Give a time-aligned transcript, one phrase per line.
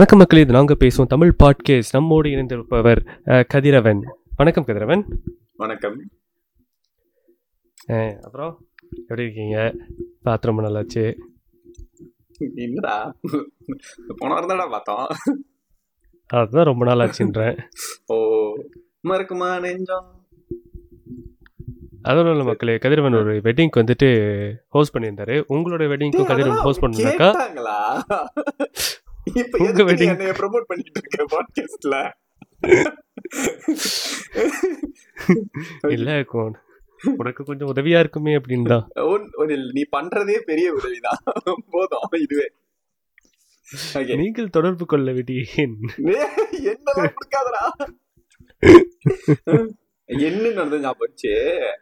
[0.00, 3.00] வணக்கம் மக்களே இது நாங்கள் பேசுவோம் தமிழ் பாட்கேஸ்ட் நம்மோடு இணைந்திருப்பவர்
[3.48, 4.00] கதிரவன்.
[4.36, 5.02] வணக்கம் கதிரவன்.
[5.56, 5.96] வணக்கம்.
[8.24, 9.74] அப்புறம் எப்படி இருக்கீங்க?
[10.22, 11.04] பார்த்து ரொம்ப நல்லாச்சு
[12.54, 13.16] என்னடா?
[14.16, 15.06] போன வாரம் தான்டா பார்த்தோம்.
[16.26, 17.58] அதுதான் ரொம்ப நாள் ஆச்சுன்றேன்
[18.06, 18.16] ஓ
[19.08, 20.08] மறக்குமா நெஞ்சம்?
[22.02, 24.08] அதுவும் இல்லை மக்களே கதிரவன் ஒரு வெட்டிங்க்கு வந்துட்டு
[24.68, 25.36] ஹோஸ்ட் பண்ணியிருந்தாரு.
[25.48, 27.78] உங்களோட வெட்டிங்க்கும் கதிரவன் ஹோஸ்ட் கேட்டாங்களா?
[29.34, 32.12] இப்ப எதுக்கு என்னைய ப்ரோமோட் பண்ணிட்டு இருக்க பாட்காஸ்ட்ல
[35.88, 36.52] இல்லை கொ-
[37.16, 38.84] உனக்கு கொஞ்சம் உதவியா இருக்குமே அப்படின்னு
[39.72, 41.18] நீ பண்றதே பெரிய உதவிதான்.
[41.70, 42.52] போதும் இதுவே.
[44.16, 45.78] நீங்கள் தொடர்பு கொள்ள விட்டேன்
[50.06, 51.28] என்ன நடந்தது ஞாபகம் வச்சு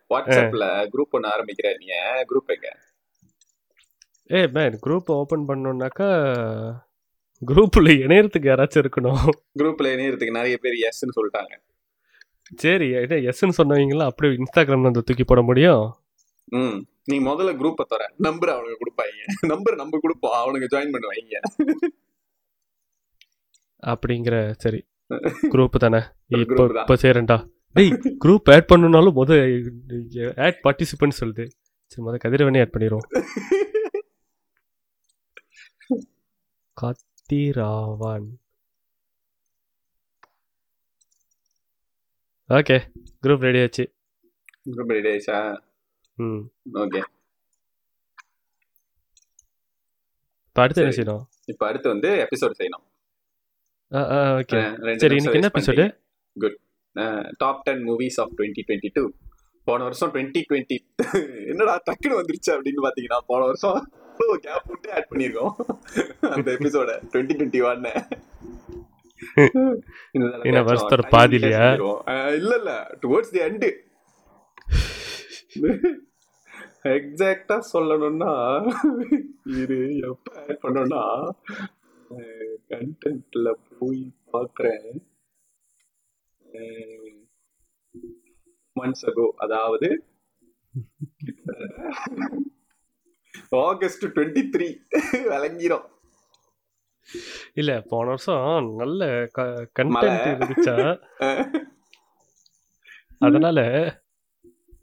[0.08, 1.86] வாட்ஸ்அப்ல குரூப் ஒண்ணு ஆரம்பிக்கிற நீ
[2.28, 2.78] குரூப் எங்க?
[4.32, 6.10] ஏ மேன் குரூப் ஓப்பன் பண்ணோம்னாக்கா
[7.46, 9.20] குரூப்பில் இணையறதுக்கு யாராச்சும் இருக்கணும்.
[9.58, 11.52] குரூப்ல இணையறதுக்கு நிறைய பேர் எஸ்ன்னு சொல்லிட்டாங்க.
[12.56, 15.84] சரி என்ன எஸ்ன்னு சொன்னவங்களாம் அப்படியே இன்ஸ்டாகிராம்ல வந்து தூக்கி போட முடியும்?
[16.44, 19.46] ம் நீ முதல்ல குரூப்பை தர நம்பர் அவனுக்கு கொடுப்பாங்க.
[19.46, 20.32] நம்பர் நம்ம கொடுப்போம்.
[20.32, 21.40] அவனுக்கு ஜாயின் பண்ணுவாங்க.
[23.82, 24.80] அப்படிங்கிற சரி.
[25.52, 26.00] குரூப் தானே?
[26.26, 26.64] இப்போ.
[26.74, 27.36] இப்போ சேரேன்டா.
[27.72, 27.92] டேய்
[28.24, 29.32] குரூப் ஆட் பண்ணணும்னாலும் முத
[30.42, 31.46] ஆட் பார்ட்டிசிபென்ட் சொல்லுது.
[31.86, 33.06] சரி முத கதிரவனே ஆட் பண்ணிடுவோம்
[37.30, 38.28] கத்திராவான்
[42.50, 42.76] ஓகே
[43.24, 43.84] குரூப் ரெடி ஆச்சு.
[44.68, 45.38] குரூப் ரெடி ஆயிடுச்சா?
[46.18, 46.40] ம்.
[46.82, 47.00] ஓகே
[50.46, 50.94] இப்போ அடுத்து என்ன.
[50.98, 51.22] செய்யணும்?
[51.52, 52.84] இப்போ அடுத்து வந்து எபிசோட் செய்யணும்.
[54.40, 54.62] ஓகே
[55.02, 55.86] சரி இன்னைக்கு என்ன episode
[56.36, 56.58] good
[57.44, 59.04] top ten movies of twenty twenty two
[59.66, 60.78] போன வருஷம் டுவெண்ட்டி டுவெண்ட்டி
[61.52, 63.78] என்னடா டக்குன்னு வந்துருச்சு அப்படின்னு பாத்தீங்கன்னா போன வருஷம்
[64.44, 65.54] கேப் விட்டு ஆட் பண்ணியிருக்கோம்
[66.30, 67.92] அந்த எபிசோட டுவெண்ட்டி டுவெண்ட்டி ஒன்னு
[70.44, 71.64] என்ன வருஷத்தோட பாதியிலையா?
[72.38, 72.72] இல்ல இல்ல.
[73.02, 73.70] டுவர்ட்ஸ் தி எண்டு
[76.92, 78.32] எக்ஸாக்டா சொல்லணும்னா
[79.56, 81.02] இது எப்ப ஆட் பண்ணோம்னா
[82.70, 84.02] கண்டென்ட்ல போய்
[84.32, 84.90] பாக்குறேன்.
[88.76, 89.88] மந்த்ஸ் அகோ அதாவது
[93.50, 94.76] ஆகஸ்ட் டுவெண்ட்டி த்ரீ
[95.12, 95.84] விளங்கிரும்.
[97.54, 99.28] இல்ல போன வருஷம் நல்ல
[99.78, 100.38] கண்டென்ட்.
[100.38, 101.02] இருந்துச்சா?
[103.18, 103.60] அதனால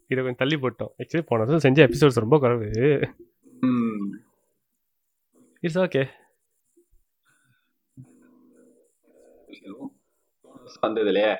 [0.08, 0.92] இதை கொஞ்சம் தள்ளி போட்டோம்.
[0.98, 2.70] ஆக்சுவலி போன வருஷம் செஞ்ச எபிசோட்ஸ் ரொம்ப குறைவு.
[5.60, 6.08] இட்ஸ் ஓகே
[10.82, 11.36] வந்ததுலயே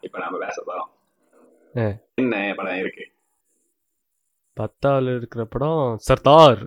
[0.00, 1.98] இப்ப நாம பேச போறோம்.
[2.14, 3.13] என்ன படம் இருக்கு?
[4.60, 6.62] பத்தாவது இருக்கிற படம் சர்தார்.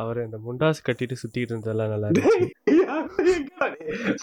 [0.00, 2.46] அவர் இந்த முண்டாஸ் கட்டிட்டு சுத்திட்டு இருந்ததெல்லாம் நல்லா இருந்துச்சு.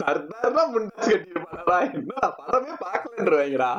[0.02, 3.72] சர்தார் தான் முண்டாஸ் கட்டியிருப்பாடா என்ன படமே பாக்கலன்றவாங்கடா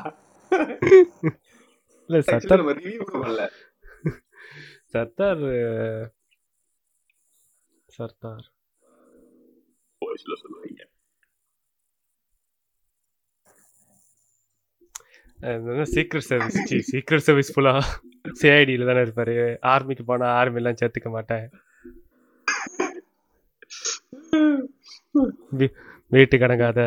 [2.10, 2.62] இல்ல சர்தார்
[4.94, 5.44] சர்தார்
[7.98, 8.44] சர்தார்.
[10.02, 10.82] சொல்லுவாங்க
[15.94, 16.58] சீக்ரெட் சர்வீஸ்
[16.90, 17.72] சீக்ரெட் சர்வீஸ் ஃபுல்லா
[18.40, 19.34] சிஐடியில் தானே இருப்பாரு.
[19.72, 21.46] ஆர்மிக்கு போனா ஆர்மி எல்லாம் சேர்த்துக்க மாட்டேன்.
[26.14, 26.80] வீட்டு கடங்காத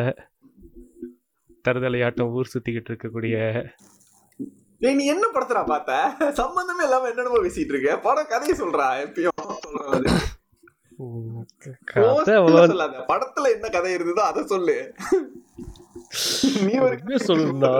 [1.68, 3.36] தருதலையாட்டம் ஊர் சுத்திக்கிட்டு இருக்கக்கூடிய.
[4.80, 5.92] டேய், நீ என்ன படத்துடா பார்த்த?
[6.40, 7.96] சம்பந்தமே இல்லாம என்னென்னமோ பேசிட்டு இருக்க.
[8.06, 9.36] படம் கதையை சொல்றா எப்பயும்
[13.10, 14.76] படத்துல என்ன கதை இருந்ததோ அதை சொல்லு.
[16.66, 17.72] நீ ஒரு உண்மையை சொல்லணும்னா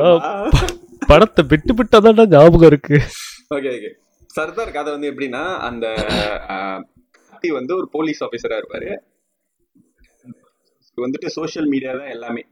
[1.10, 2.96] படத்தை விட்டு விட்டாதான் ஞாபகம் இருக்கு.
[3.54, 3.90] ஓகே ஓகே
[4.26, 5.86] சர்தார் கதை வந்து எப்படின்னா அந்த
[7.30, 8.90] கத்தி வந்து ஒரு போலீஸ் ஆபீசரா இருப்பாரு.
[10.98, 12.42] வந்துட்டு சோஷியல் மீடியா தான் எல்லாமே.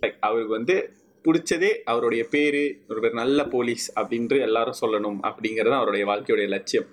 [0.00, 6.48] லைக் அவருக்கு வந்து பிடிச்சதே அவருடைய பேரு ஒரு நல்ல போலீஸ் அப்படின்ட்டு எல்லாரும் சொல்லணும் அப்படிங்கிறது அவருடைய வாழ்க்கையுடைய
[6.48, 6.88] லட்சியம்.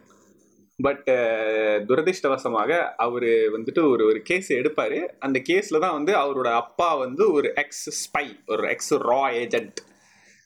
[0.82, 5.16] பட் uh, துரதிர்ஷ்டவசமாக அவர் வந்துட்டு ஒரு ஒரு கேஸ் எடுப்பார்.
[5.20, 9.80] அந்த கேஸில் தான் வந்து அவரோட அப்பா வந்து ஒரு எக்ஸ் ஸ்பை ஒரு எக்ஸ் ரா ஏஜென்ட்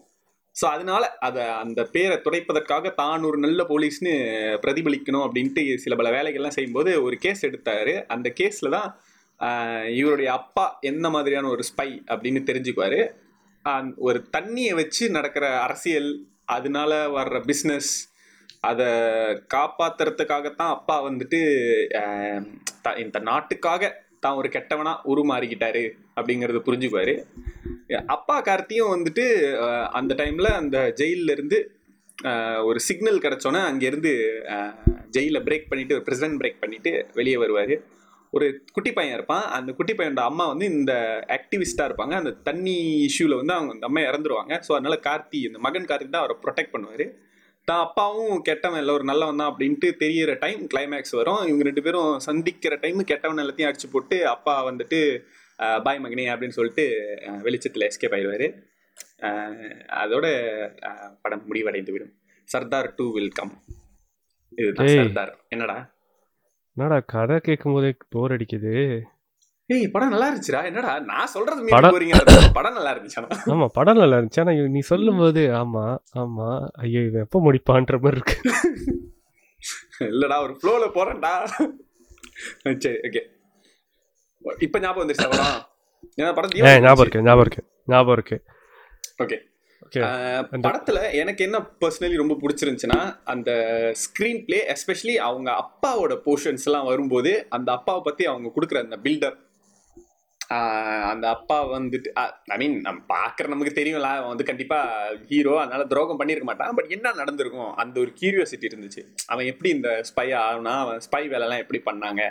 [0.63, 4.13] ஸோ அதனால அதை அந்த பேரை துடைப்பதற்காக தான் ஒரு நல்ல போலீஸ்னு
[4.67, 8.07] பிரதிபலிக்கணும் அப்படின்ட்டு சில பல வேலைகள்லாம் செய்யும்போது ஒரு கேஸ் எடுத்தார்.
[8.07, 9.01] அந்த கேஸில் தான்
[9.95, 13.11] இவருடைய அப்பா என்ன மாதிரியான ஒரு ஸ்பை அப்படின்னு தெரிஞ்சுக்குவாரு.
[13.97, 18.09] ஒரு தண்ணியை வச்சு நடக்கிற அரசியல் அதனால வர்ற பிஸ்னஸ்
[18.61, 18.87] அதை
[19.55, 21.41] காப்பாத்துறதுக்காகத்தான் அப்பா வந்துட்டு
[22.83, 27.25] த- இந்த நாட்டுக்காக தான் ஒரு கெட்டவனா உருமாறிக்கிட்டாரு அப்படிங்கறத புரிஞ்சுக்குவாரு.
[28.07, 31.79] அப்பா கார்த்தியும் வந்துட்டு அந்த டைம்ல அந்த ஜெயில இருந்து
[32.65, 34.13] ஒரு சிக்னல் கிடைச்சோன்னே அங்கேருந்து
[35.13, 37.81] ஜெயில பிரேக் பண்ணிட்டு ஒரு பிரசன்ட் பிரேக் பண்ணிட்டு வெளியே வருவாரு.
[38.37, 39.45] ஒரு குட்டி பையன் இருப்பான்.
[39.57, 40.93] அந்த குட்டி பையனோட அம்மா வந்து இந்த
[41.37, 42.15] ஆக்டிவிஸ்டா இருப்பாங்க.
[42.23, 42.77] அந்த தண்ணி
[43.09, 44.55] இஷ்யூல வந்து அவங்க அந்த அம்மா இறந்துருவாங்க.
[44.67, 47.07] ஸோ அதனால கார்த்தி இந்த மகன் கார்த்தி தான் அவரை ப்ரொடெக்ட் பண்ணுவாரு.
[47.69, 51.43] தான் அப்பாவும் கெட்டவன் இல்லை ஒரு நல்லவன் தான் அப்படின்ட்டு தெரியற டைம் கிளைமேக்ஸ் வரும்.
[51.49, 55.01] இவங்க ரெண்டு பேரும் சந்திக்கிற டைம் கெட்டவன் எல்லாத்தையும் அடிச்சு போட்டு அப்பா வந்துட்டு
[55.87, 56.85] பாய் மகனே அப்படின்னு சொல்லிட்டு
[57.47, 58.49] வெளிச்சத்துல எஸ்கேப் ஆயிடுவாரு.
[60.03, 60.27] அதோட
[61.25, 62.15] படம் முடிவடைந்து விடும்
[62.49, 63.53] சர்தார் டூ வில் கம்
[64.61, 64.93] இதுதான்.
[65.01, 65.33] சர்தார்.
[65.55, 65.77] என்னடா?
[66.77, 68.73] என்னடா கதை கேட்கும் போதே போர் அடிக்குது.
[69.71, 70.65] ஏய் படம் நல்லா இருந்துச்சுடா.
[70.65, 73.19] என்னடா நான் சொல்றது படம்- படம் நல்லா இருந்துச்சு.
[73.47, 74.41] ஆமா படம் நல்லா இருந்துச்சு.
[74.41, 75.85] ஆனா நீ சொல்லும் போது ஆமா
[76.15, 76.49] ஆமா.
[76.79, 78.37] ஐயோ இவன் எப்போ முடிப்பான்ற மாதிரி இருக்கு.
[80.01, 81.33] இல்லடா ஒரு ஃப்ளோல போறேன்டா.
[82.79, 83.23] சரி ஓகே
[84.59, 85.59] இப்ப ஞாபகம் வந்துருச்சு படம்?
[86.17, 88.37] ஏன்னா படம் ஏ ஞாபகம் இருக்கு ஞாபகம் இருக்கு ஞாபகம் இருக்கு.
[89.19, 89.37] ஓகே
[89.95, 93.51] படத்துல எனக்கு என்ன பர்சனலி ரொம்ப பிடிச்சிருந்துச்சுன்னா அந்த
[94.03, 99.39] ஸ்கிரீன் பிளே எஸ்பெஷலி அவங்க அப்பாவோட போர்ஷன்ஸ் எல்லாம் வரும்போது அந்த அப்பாவை பத்தி அவங்க கொடுக்குற அந்த பில்டப்
[101.11, 102.09] அந்த அப்பா வந்துட்டு
[102.45, 106.75] ஐ மீன் நம்ம பாக்குற நமக்கு தெரியும்ல அவன் வந்து கண்டிப்பா ஹீரோ அதனால துரோகம் பண்ணிருக்க மாட்டான்.
[106.75, 107.75] பட் என்ன நடந்திருக்கும்?
[107.75, 109.03] அந்த ஒரு கியூரியாசிட்டி இருந்துச்சு.
[109.27, 112.23] அவன் எப்படி இந்த ஸ்பை ஆகுனா அவன் ஸ்பை வேலை எல்லாம் எப்படி பண்ணாங்க?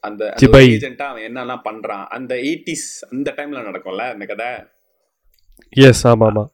[0.00, 0.64] அந்த சிபை.
[0.74, 2.06] ஏஜென்ட்டா அவன் என்னெல்லாம் பண்றான்?
[2.06, 4.50] அந்த எயிட்டிஸ் அந்த டைம்ல நடக்கும்ல அந்த கதை?
[5.70, 6.44] எஸ் ஆமா ஆமா.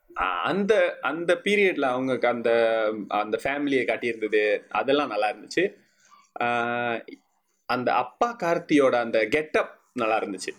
[0.42, 2.50] அந்த அந்த பீரியட்ல அவங்க அந்த
[3.08, 5.64] அந்த ஃபேமிலியை காட்டியிருந்தது அதெல்லாம் நல்லா இருந்துச்சு.
[7.66, 10.52] அந்த அப்பா கார்த்தியோட அந்த கெட்டப் நல்லா இருந்துச்சு.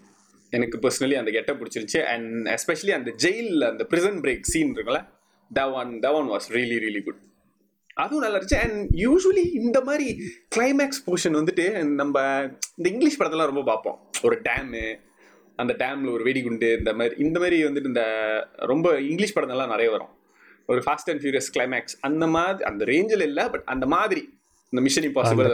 [0.50, 2.04] எனக்கு பர்சனலி அந்த கெட்டப் பிடிச்சிருந்துச்சு.
[2.04, 5.06] அண்ட் எஸ்பெஷலி அந்த ஜெயிலில் அந்த பிரிசன் பிரேக் சீன் இருக்குல்ல
[5.56, 7.20] Dhawan one one was really really good
[7.94, 8.56] அதுவும் நல்லா இருந்துச்சு.
[8.56, 10.22] அண்ட் யூஸ்வலி இந்த மாதிரி
[10.56, 12.22] கிளைமேக்ஸ் போர்ஷன் வந்துட்டு நம்ம
[12.76, 14.10] இந்த இங்கிலீஷ் படத்தெல்லாம் ரொம்ப பார்ப்போம்.
[14.24, 15.00] ஒரு டேமு
[15.56, 18.04] அந்த டேம்ல ஒரு வெடிகுண்டு இந்த மாதிரி இந்த மாதிரி வந்துட்டு இந்த
[18.56, 20.10] ரொம்ப இங்கிலீஷ் படங்கள்லாம் நிறைய வரும்.
[20.68, 24.22] ஒரு ஃபாஸ்ட் அண்ட் ஃபியூரியஸ் கிளைமேக்ஸ் அந்த மாதிரி அந்த ரேஞ்சில் இல்லை பட் அந்த மாதிரி
[24.70, 25.52] இந்த மிஷன் இம்பாசிபிள்.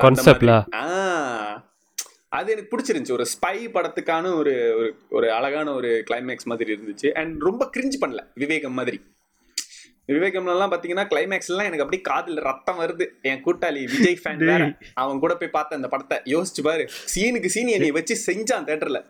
[0.74, 1.70] ஆ.
[2.30, 3.12] அது எனக்கு பிடிச்சிருந்துச்சு.
[3.12, 7.12] ஒரு ஸ்பை படத்துக்கான ஒரு ஒரு அழகான ஒரு கிளைமேக்ஸ் மாதிரி இருந்துச்சு.
[7.12, 9.02] அண்ட் ரொம்ப கிரிஞ்சு பண்ணல விவேகம் மாதிரி.
[10.08, 13.08] விவேகம்லாம் பாத்தீங்கன்னா கிளைமேக்ஸ் எல்லாம் எனக்கு அப்படியே காதுல ரத்தம் வருது.
[13.22, 14.74] என் கூட்டாளி விஜய் ஃபேன்.
[14.94, 16.82] அவன் கூட போய் பார்த்த அந்த படத்தை யோசிச்சு பாரு.
[16.84, 19.06] சீனுக்கு சீன் என்னை வச்சு செஞ்சான் தேட்டர்ல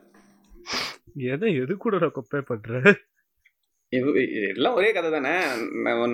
[1.31, 2.94] எதை எது கூட கொப்பை பண்ற
[3.94, 5.31] எல்லாம் ஒரே கதை தானே.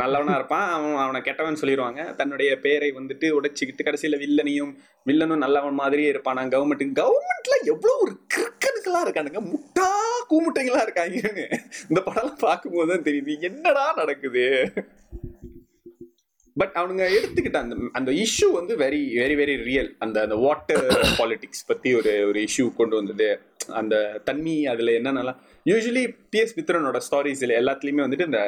[0.02, 4.72] நல்லவனா இருப்பான் அவன் அவனை கெட்டவன் சொல்லிடுவாங்க தன்னுடைய பேரை வந்துட்டு உடைச்சிக்கிட்டு கடைசியில வில்லனையும்
[5.06, 6.44] வில்லனும் நல்லவன் மாதிரியே இருப்பானா?
[6.54, 9.42] கவர்மெண்ட் கவர்மெண்ட்ல எவ்வளவு ஒரு கிறுக்கனுக்கெல்லாம் இருக்கானுங்க.
[9.52, 9.90] முட்டா
[10.32, 11.46] கூமுட்டைங்களா இருக்காங்கன்னு
[11.90, 13.36] இந்த படம் பார்க்கும்போது தான் தெரியுது.
[13.50, 14.46] என்னடா நடக்குது?
[16.57, 20.86] பட் அவனுங்க எடுத்துக்கிட்ட அந்த அந்த இஷ்யூ வந்து வெரி வெரி வெரி ரியல் அந்த அந்த வாட்டர்
[21.19, 23.27] பாலிடிக்ஸ் பத்தி ஒரு ஒரு இஷ்யூ கொண்டு வந்தது.
[23.80, 23.95] அந்த
[24.30, 25.39] தண்ணி அதுல என்னென்னலாம்.
[25.65, 28.42] யூஸ்வலி பிஎஸ் மித்ரனோட ஸ்டாரிஸ்ல எல்லாத்துலயுமே வந்துட்டு இந்த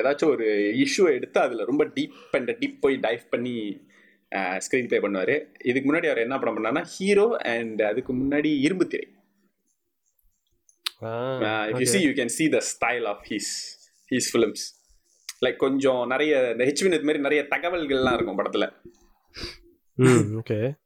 [0.00, 0.46] ஏதாச்சும் ஒரு
[0.84, 3.54] இஷ்யூவை எடுத்து அதுல ரொம்ப டீப் அண்ட் டீப் போய் டைவ் பண்ணி
[4.66, 5.36] ஸ்க்ரீன் ப்ளே பண்ணுவாரு.
[5.70, 9.06] இதுக்கு முன்னாடி அவர் என்ன படம் பண்ணாருன்னா ஹீரோ அண்ட் அதுக்கு முன்னாடி Irumbu Thirai.
[11.80, 13.52] You see you can see the style of his
[14.10, 14.64] his films
[15.46, 18.72] like கொஞ்சம் நிறைய இந்த ஹெச் வினத் மாதிரி நிறைய தகவல்கள்லாம் இருக்கும் படத்துல.
[20.40, 20.78] ஓகே.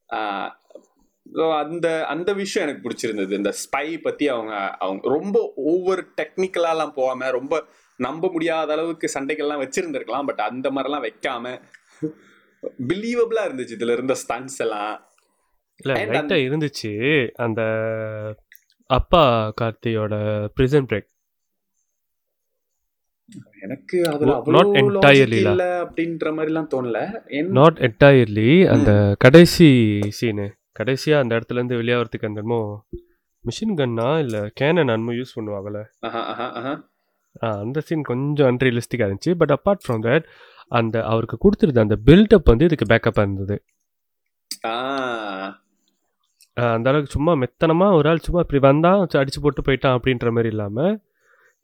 [1.59, 3.31] அந்த அந்த விஷயம் எனக்கு பிடிச்சிருந்தது.
[3.31, 7.65] இந்த ஸ்பை பத்தி அவங்க அவங்க ரொம்ப ஓவர் டெக்னிக்கலாலாம் போகாம ரொம்ப
[7.97, 11.63] நம்ப முடியாத அளவுக்கு சண்டைகள்லாம் வச்சிருந்திருக்கலாம் பட் அந்த மாதிரிலாம் வைக்காம
[12.89, 13.75] பிலீவபிளா இருந்துச்சு.
[13.79, 15.08] இதுல இருந்த ஸ்டன்ஸ் எல்லாம்.
[15.84, 16.93] இல்ல இருந்துச்சு.
[17.34, 17.63] அந்த
[18.87, 21.13] அப்பா கார்த்தியோட பிரிசன் பிரேக்
[23.65, 24.33] எனக்கு அதுல
[25.85, 26.99] அப்படின்ற மாதிரிலாம் தோணல.
[27.59, 28.91] நாட் என்டையர்லி அந்த
[29.25, 29.69] கடைசி
[30.19, 30.47] சீனு
[30.81, 32.43] கடைசியா அந்த இடத்துல இருந்து வெளியாகிறதுக்கு அந்த
[33.45, 35.81] மிஷின் கன்னா இல்ல கேனன் அன்மோ யூஸ் பண்ணுவாங்கல்ல?
[37.61, 39.33] அந்த சீன் கொஞ்சம் அன்ரியலிஸ்டிக்காக இருந்துச்சு.
[39.41, 40.27] பட் அப்பார்ட் ஃப்ரம் தட்
[40.73, 43.57] அந்த அவருக்கு கொடுத்துருந்த அந்த பில்டப் வந்து இதுக்கு பேக்கப்பாக இருந்தது.
[46.57, 50.51] அந்த அளவுக்கு சும்மா மெத்தனமா ஒரு ஆள் சும்மா இப்படி வந்தான் சரி, அடிச்சு போட்டு போயிட்டான் அப்படின்ற மாதிரி
[50.55, 50.95] இல்லாமல்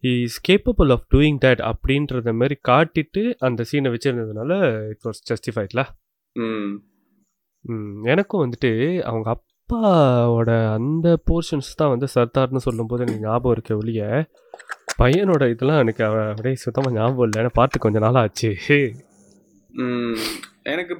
[0.02, 4.52] is capable of doing that அப்படின்றத மாதிரி காட்டிட்டு அந்த சீனை வச்சிருந்ததுனால
[4.92, 5.82] இட் வாஸ் ஜஸ்டிஃபைட்ல
[8.02, 8.70] எனக்கும் வந்துட்டு
[9.10, 14.28] அவங்க அப்பாவோட அந்த போர்ஷன்ஸ் தான் வந்து சர்தார்னு சொல்லும்போது எனக்கு ஞாபகம் இருக்க ஒழிய
[14.98, 17.38] பையனோட இதெல்லாம் எனக்கு அப்படியே சுத்தமாக ஞாபகம் இல்லை.
[17.42, 18.50] ஏன்னா பார்த்து கொஞ்ச நாள் ஆச்சு.
[20.72, 20.94] எனக்கு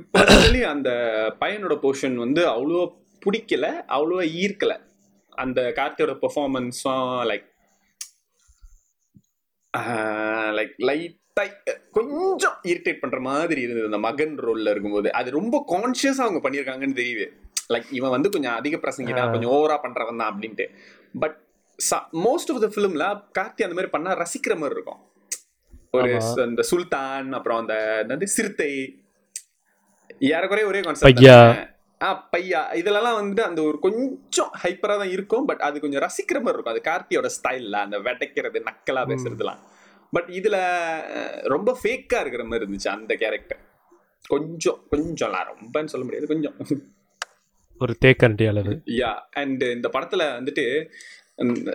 [0.74, 0.90] அந்த
[1.40, 2.82] பையனோட போர்ஷன் வந்து அவ்வளோ
[3.22, 3.66] பிடிக்கல
[3.96, 4.74] அவ்வளோ ஈர்க்கல.
[5.42, 7.46] அந்த கார்த்தியோட பெர்ஃபார்மன்ஸும் லைக்
[9.78, 11.44] லைக் லைட்டா
[11.92, 15.12] கொஞ்சம் இரிட்டேட் பண்ற மாதிரி இருந்தது அந்த மகன் ரோல்ல இருக்கும்போது.
[15.12, 17.26] அது ரொம்ப கான்ஷியஸா அவங்க பண்ணியிருக்காங்கன்னு தெரியுது
[17.68, 19.26] லைக் இவன் வந்து கொஞ்சம் அதிக பிரசங்கிதான் ஆ.
[19.26, 20.66] கொஞ்சம் ஓவரா பண்றவன் தான் அப்படின்ட்டு.
[21.20, 21.38] பட்
[22.12, 23.04] மோஸ்ட் ஆஃப் த ஃபிலிம்ல
[23.38, 25.00] கார்த்தி அந்த மாதிரி பண்ணா ரசிக்கிற மாதிரி இருக்கும்.
[25.90, 29.02] ஒரு இந்த சுல்தான் அப்புறம் அந்த சிறுத்தை.
[30.18, 31.20] ஏறக்குறைய ஒரே கான்செப்ட்.
[32.02, 32.60] ஆ பையா.
[32.78, 36.74] இதுலலாம் வந்துட்டு அந்த ஒரு கொஞ்சம் ஹைப்பரா தான் இருக்கும் பட் அது கொஞ்சம் ரசிக்கிற மாதிரி இருக்கும்.
[36.74, 39.10] அது கார்த்தியோட ஸ்டைல்ல அந்த வெடைக்கிறது நக்கலா ம்.
[39.10, 39.58] பேசுறதுலாம்.
[40.10, 40.56] பட் இதுல
[41.42, 43.58] ரொம்ப ஃபேக்கா இருக்கிற மாதிரி இருந்துச்சு அந்த கேரக்டர்
[44.26, 46.54] கொஞ்சம் கொஞ்சம்லாம் ரொம்பன்னு சொல்ல முடியாது கொஞ்சம்.
[47.78, 48.82] ஒரு தேக்கரண்டி அளவு.
[48.86, 50.90] யா அண்ட் இந்த படத்துல வந்துட்டு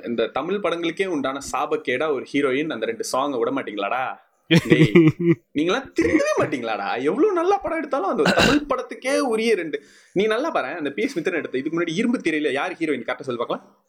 [0.06, 4.25] இந்த- தமிழ் படங்களுக்கே உண்டான சாபக்கேடா ஒரு ஹீரோயின் அந்த ரெண்டு சாங்கை விட மாட்டீங்களாடா?
[5.56, 7.02] நீங்களாம் திருந்தவே மாட்டீங்களாடா?
[7.02, 9.84] எவ்வளவு நல்லா படம் எடுத்தாலும் அந்த தமிழ் படத்துக்கே உரிய ரெண்டு.
[10.14, 13.22] நீ நல்லா பாரு அந்த பி எஸ் மித்திரன் எடுத்த இதுக்கு முன்னாடி இரும்பு திரையில யார் ஹீரோயின் கரெக்டா
[13.22, 13.86] சொல்லி பார்க்கலாம்.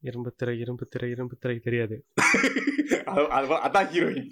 [0.00, 2.04] இரும்பு திரை இரும்பு திரை இரும்பு திரை தெரியாது.
[2.90, 4.30] அது- அது- அதான் ஹீரோயின்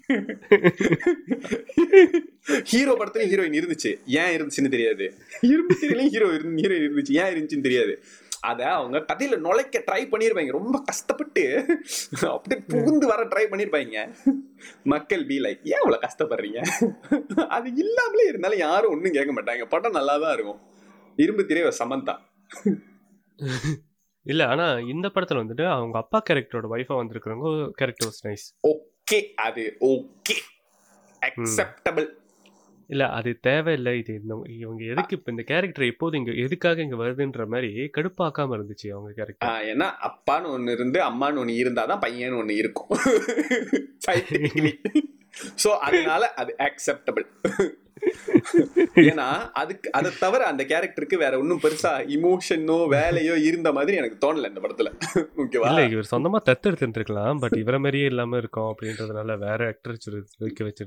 [2.62, 3.99] ஹீரோ படத்துலயும் ஹீரோயின் இருந்துச்சு.
[4.06, 5.14] ஏன் இருந்துச்சுன்னு தெரியாது.
[5.40, 7.12] இரும்பு திரையிலயும் ஹீரோ ஹீரோயின் இருந்துச்சு.
[7.12, 8.02] ஏன் இருந்துச்சுன்னு தெரியாது.
[8.40, 10.52] அத அவங்க கதையில நுழைக்க ட்ரை பண்ணிருப்பாங்க.
[10.59, 11.42] ரொம்ப கஷ்டப்பட்டு
[12.35, 14.04] அப்படியே புகுந்து வர ட்ரை பண்ணிருப்பாங்க.
[14.92, 16.61] மக்கள் பி லைக் ஏன் இவ்வளவு கஷ்டப்படுறீங்க?
[17.56, 19.66] அது இல்லாமலே இருந்தாலும் யாரும் ஒண்ணும் கேட்க மாட்டாங்க.
[19.75, 20.61] படம் நல்லா தான் இருக்கும்.
[21.16, 22.16] இரும்பு திரை சமந்தா.
[24.26, 29.62] இல்ல ஆனா இந்த படத்துல வந்துட்டு அவங்க அப்பா கேரக்டரோட ஒய்ஃபா வந்திருக்கிறவங்க கேரக்டர் வாஸ் நைஸ் ஓகே அது
[29.92, 30.37] ஓகே
[31.23, 32.09] அக்செப்டபிள்
[32.90, 33.99] இல்ல அது தேவையில்லை.
[33.99, 38.90] இது இந்த இவங்க எதுக்கு இப்ப இந்த கேரக்டர் எப்போது இங்க எதுக்காக இங்க வருதுன்ற மாதிரி கடுப்பாக்காம இருந்துச்சு
[38.90, 42.88] அவங்க கேரக்டர் ஏன்னா அப்பான்னு ஒண்ணு இருந்து அம்மான்னு ஒண்ணு இருந்தாதான் பையன் ஒண்ணு இருக்கும்.
[45.64, 47.25] சோ அதனால அது அக்செப்டபிள்
[49.04, 54.50] ஏன்னா அதுக்கு அதை தவிர அந்த கேரக்டருக்கு வேற ஒன்றும் பெருசா இமோஷனோ வேலையோ இருந்த மாதிரி எனக்கு தோணல
[54.50, 54.90] இந்த படத்துல.
[55.40, 55.69] ஓகேவா?
[55.71, 59.97] இல்ல இவர் சொந்தமா தத்தெடுத்து இருந்திருக்கலாம் பட் இவர மாதிரியே இல்லாம இருக்கோம் அப்படின்றதுனால வேற ஆக்டர்
[60.40, 60.87] வைக்க வச்சு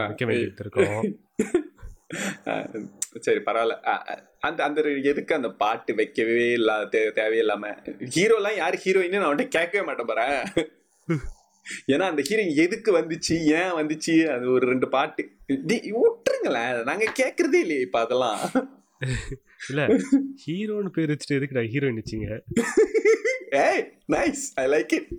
[0.00, 0.96] வைக்க வேண்டியது இருக்கும்
[3.24, 3.74] சரி பரவாயில்ல.
[4.40, 7.64] அந்த அந்த எதுக்கு அந்த பாட்டு வைக்கவே இல்லாத தே- தேவையில்லாம?
[8.14, 10.42] ஹீரோலாம் யார் ஹீரோயின்னு நான் அவன்கிட்ட கேட்கவே மாட்டேன் பாறேன்
[11.92, 13.34] ஏன்னா அந்த ஹீரோயின் எதுக்கு வந்துச்சு?
[13.58, 14.14] ஏன் வந்துச்சு?
[14.34, 15.24] அது ஒரு ரெண்டு பாட்டு.
[15.48, 16.82] விட்டுருங்களேன்.
[16.88, 18.38] நாங்க கேக்குறதே இல்லையே இப்ப அதெல்லாம்.
[19.70, 19.82] இல்ல
[20.44, 22.28] ஹீரோன்னு பேர் வச்சுட்டு எதுக்குடா ஹீரோயின் வச்சிங்க?
[23.64, 23.82] ஏய்
[24.14, 25.10] nice I like it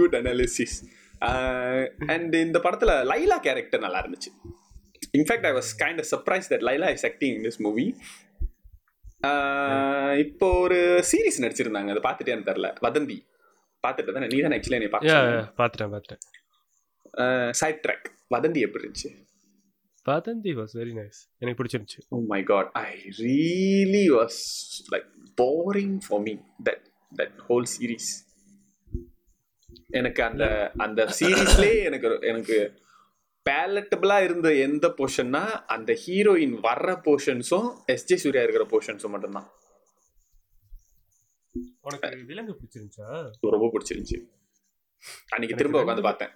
[0.00, 0.76] good analysis
[2.12, 4.30] and இந்த படத்துல லைலா கேரக்டர் நல்லா இருந்துச்சு.
[5.18, 7.86] In fact I was kind surprise that Laila is acting in this movie
[10.24, 10.78] இப்போ ஒரு
[11.10, 11.90] சீரிஸ் நடிச்சிருந்தாங்க.
[11.94, 13.18] அதை பார்த்துட்டேன்னு தெரில வதந்தி.
[13.84, 14.28] பார்த்துட்டு தானே?
[14.32, 15.18] நீ தானே ஆக்சுவலி என்னை யா
[15.58, 16.22] பார்த்து பாத்துட்டேன் பாத்துட்டேன்.
[17.60, 19.10] சைட் ட்ராக் வதந்தி எப்படி இருந்துச்சு?
[20.06, 22.00] வதந்தி வாஸ் வெரி நைஸ் எனக்கு பிடிச்சிருந்துச்சு.
[22.08, 22.90] ஓ my god I
[23.22, 24.40] really was
[24.94, 25.08] like
[25.42, 26.34] boring for me
[26.68, 28.10] that that whole series
[30.00, 30.44] எனக்கு அந்த
[30.76, 32.56] அந்த சீரீஸ்லேயே எனக்கு எனக்கு
[33.46, 35.42] பேலட்டபிளா இருந்த எந்த போர்ஷன்னா
[35.74, 39.48] அந்த ஹீரோயின் வர்ற போர்ஷன்ஸும் எஸ்ஜே சூர்யா இருக்கிற போர்ஷன்ஸும் மட்டும்தான்.
[41.86, 43.06] உனக்கு விலங்கு பிடிச்சிருந்துச்சா?
[43.54, 44.18] ரொம்ப பிடிச்சிருந்துச்சு.
[45.28, 46.32] அன்னைக்கு திரும்ப உட்காந்து பார்த்தேன்.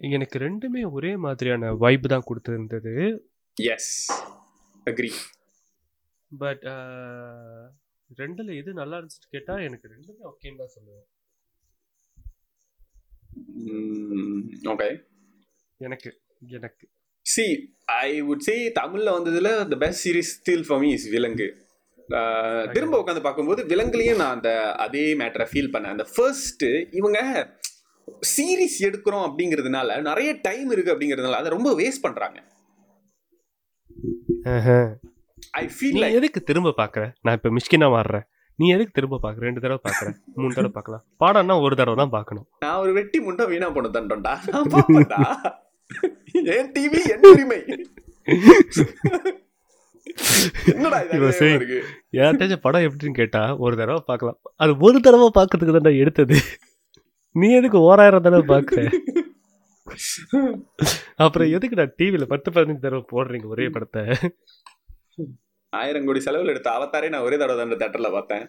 [0.00, 2.94] எனக்கு ரெண்டுமே ஒரே மாதிரியான வைப் தான் கொடுத்துருந்தது.
[3.54, 3.92] எஸ்
[4.90, 5.10] அக்ரி
[6.42, 6.62] பட்
[8.20, 11.06] ரெண்டுல எது நல்லா இருந்துச்சுன்னு கேட்டா எனக்கு ரெண்டுமே ஓகேன்னு தான் சொல்லுவேன்.
[14.72, 14.88] ஓகே
[15.88, 16.10] எனக்கு
[16.58, 16.84] எனக்கு.
[17.26, 17.44] சி
[17.84, 21.48] ஐ வுட் சே தமிழ்ல வந்ததுல the best series still for me is Vilangu.
[22.72, 25.94] திரும்ப உட்காந்து பார்க்கும்போது விலங்குலயும் நான் அந்த அதே மேட்டரை ஃபீல் பண்ணேன்.
[25.94, 27.18] அந்த ஃபர்ஸ்ட் இவங்க
[28.30, 32.38] சீரிஸ் எடுக்கிறோம் அப்படிங்கிறதுனால நிறைய டைம் இருக்கு அப்படிங்கிறதுனால அதை ரொம்ப வேஸ்ட் பண்றாங்க.
[35.50, 38.26] ஐ ஃபீல் லைக் எதுக்கு திரும்ப பாக்குற நான் இப்ப மிஷ்கினா மாறுறேன்.
[38.56, 41.04] நீ எதுக்கு திரும்ப பாக்குற ரெண்டு தடவை பாக்குற மூணு தடவை பார்க்கலாம்.
[41.22, 42.46] பாடம்னா ஒரு தடவை தான் பார்க்கணும்.
[42.58, 43.90] நான் ஒரு வெட்டி முண்டை வீணா போன
[44.74, 45.22] பாப்பேன்டா
[46.56, 47.60] என் டிவி என் உரிமை.
[52.18, 54.38] யார்ட்டாச்சும் படம் எப்படின்னு கேட்டா ஒரு தடவை பார்க்கலாம்.
[54.62, 56.36] அது ஒரு தடவை பார்க்கறதுக்கு தான் எடுத்தது.
[57.34, 58.80] நீ எதுக்கு ஓராயிரம் தடவை பார்க்குற?
[61.24, 64.02] அப்புறம் எதுக்கு நான் டிவியில பத்து பதினஞ்சு தடவை போடுறீங்க ஒரே படத்தை?
[65.72, 68.44] ஆயிரம் கோடி செலவில் எடுத்த அவதாரே நான் ஒரே தடவை தான் தேட்டர்ல பார்த்தேன்.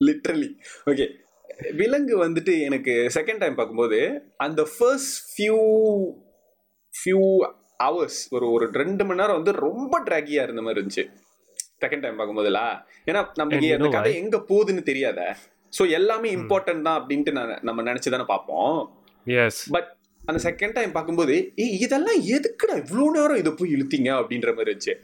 [0.00, 0.48] லிட்ரலி
[0.90, 1.06] ஓகே
[1.80, 3.98] விலங்கு வந்துட்டு எனக்கு செகண்ட் டைம் பார்க்கும்போது
[4.46, 5.58] அந்த ஃபர்ஸ்ட் ஃபியூ
[6.94, 7.20] ஃபியூ
[7.84, 11.04] ஹவர்ஸ் ஒரு ஒரு ரெண்டு மணி நேரம் வந்து ரொம்ப ட்ராகியா இருந்த மாதிரி இருந்துச்சு.
[11.82, 12.60] செகண்ட் டைம் பார்க்கும்போதுல.
[13.08, 15.20] ஏன்னா நமக்கு அந்த கதை எங்க போகுதுன்னு தெரியாத.
[15.72, 18.76] ஸோ எல்லாமே இம்பார்ட்டன்ட் தான் அப்படின்ட்டு நான் நம்ம நினைச்சு தானே பார்ப்போம்.
[19.26, 19.90] எஸ் பட்
[20.22, 24.10] அந்த செகண்ட் டைம் பார்க்கும்போது ஏய் இதெல்லாம் எதுக்குடா இவ்வளோ நேரம் இதை போய் இழுத்தீங்க?
[24.20, 24.94] அப்படின்ற மாதிரி இருந்துச்சு.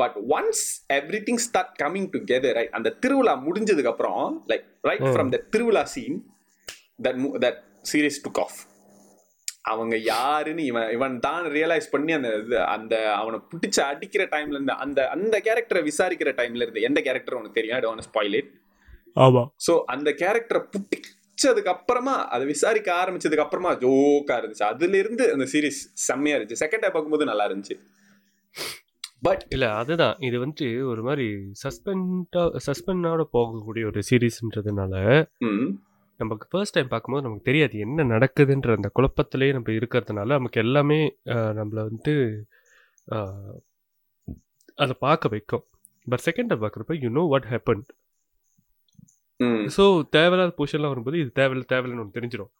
[0.00, 0.62] But once
[1.28, 4.20] everything start coming together right அந்த திருவிழா முடிஞ்சதுக்கு அப்புறம்
[4.52, 5.14] like right Hmm.
[5.14, 6.18] From the திருவிழா scene
[7.06, 7.58] that that
[7.90, 8.58] series took off
[9.64, 14.74] அவங்க யாருன்னு இவன் இவன் தான் ரியலைஸ் பண்ணி அந்த இது அந்த அவனை பிடிச்ச அடிக்கிற டைம்ல இருந்து
[14.84, 17.76] அந்த அந்த கேரக்டரை விசாரிக்கிற டைம்ல இருந்து எந்த கேரக்டர் உனக்கு தெரியும்?
[17.78, 18.50] ஐ டோன்ட் ஸ்பாயில் இட்
[19.16, 19.42] ஆமா.
[19.66, 24.66] ஸோ அந்த கேரக்டரை புட்டிச்சதுக்கு அப்புறமா அதை விசாரிக்க ஆரம்பிச்சதுக்கு அப்புறமா ஜோக்கா இருந்துச்சு.
[24.72, 26.62] அதுல இருந்து அந்த சீரிஸ் செம்மையா இருந்துச்சு.
[26.64, 27.76] செகண்ட் டைம் பார்க்கும்போது நல்லா இருந்துச்சு.
[29.22, 30.16] பட் இல்ல அதுதான்.
[30.20, 31.26] இது வந்துட்டு ஒரு மாதிரி
[31.62, 34.94] சஸ்பெண்டா சஸ்பெண்டோட போகக்கூடிய ஒரு சீரீஸ்ன்றதுனால
[36.22, 41.00] நமக்கு ஃபர்ஸ்ட் டைம் பார்க்கும்போது நமக்கு தெரியாது என்ன நடக்குதுன்ற அந்த குழப்பத்திலேயே நம்ம இருக்கிறதுனால நமக்கு எல்லாமே
[41.58, 42.14] நம்மள வந்துட்டு
[44.82, 45.64] அதை பார்க்க வைக்கும்.
[46.10, 47.82] பட் செகண்ட் டைம் பார்க்குறப்ப you know what happen
[49.76, 49.84] so
[50.16, 52.52] தேவையில்லாத பொசிஷன்லாம் வரும்போது இது தேவையில்ல தேவையில்லைன்னு ஒன்று தெரிஞ்சிடும்.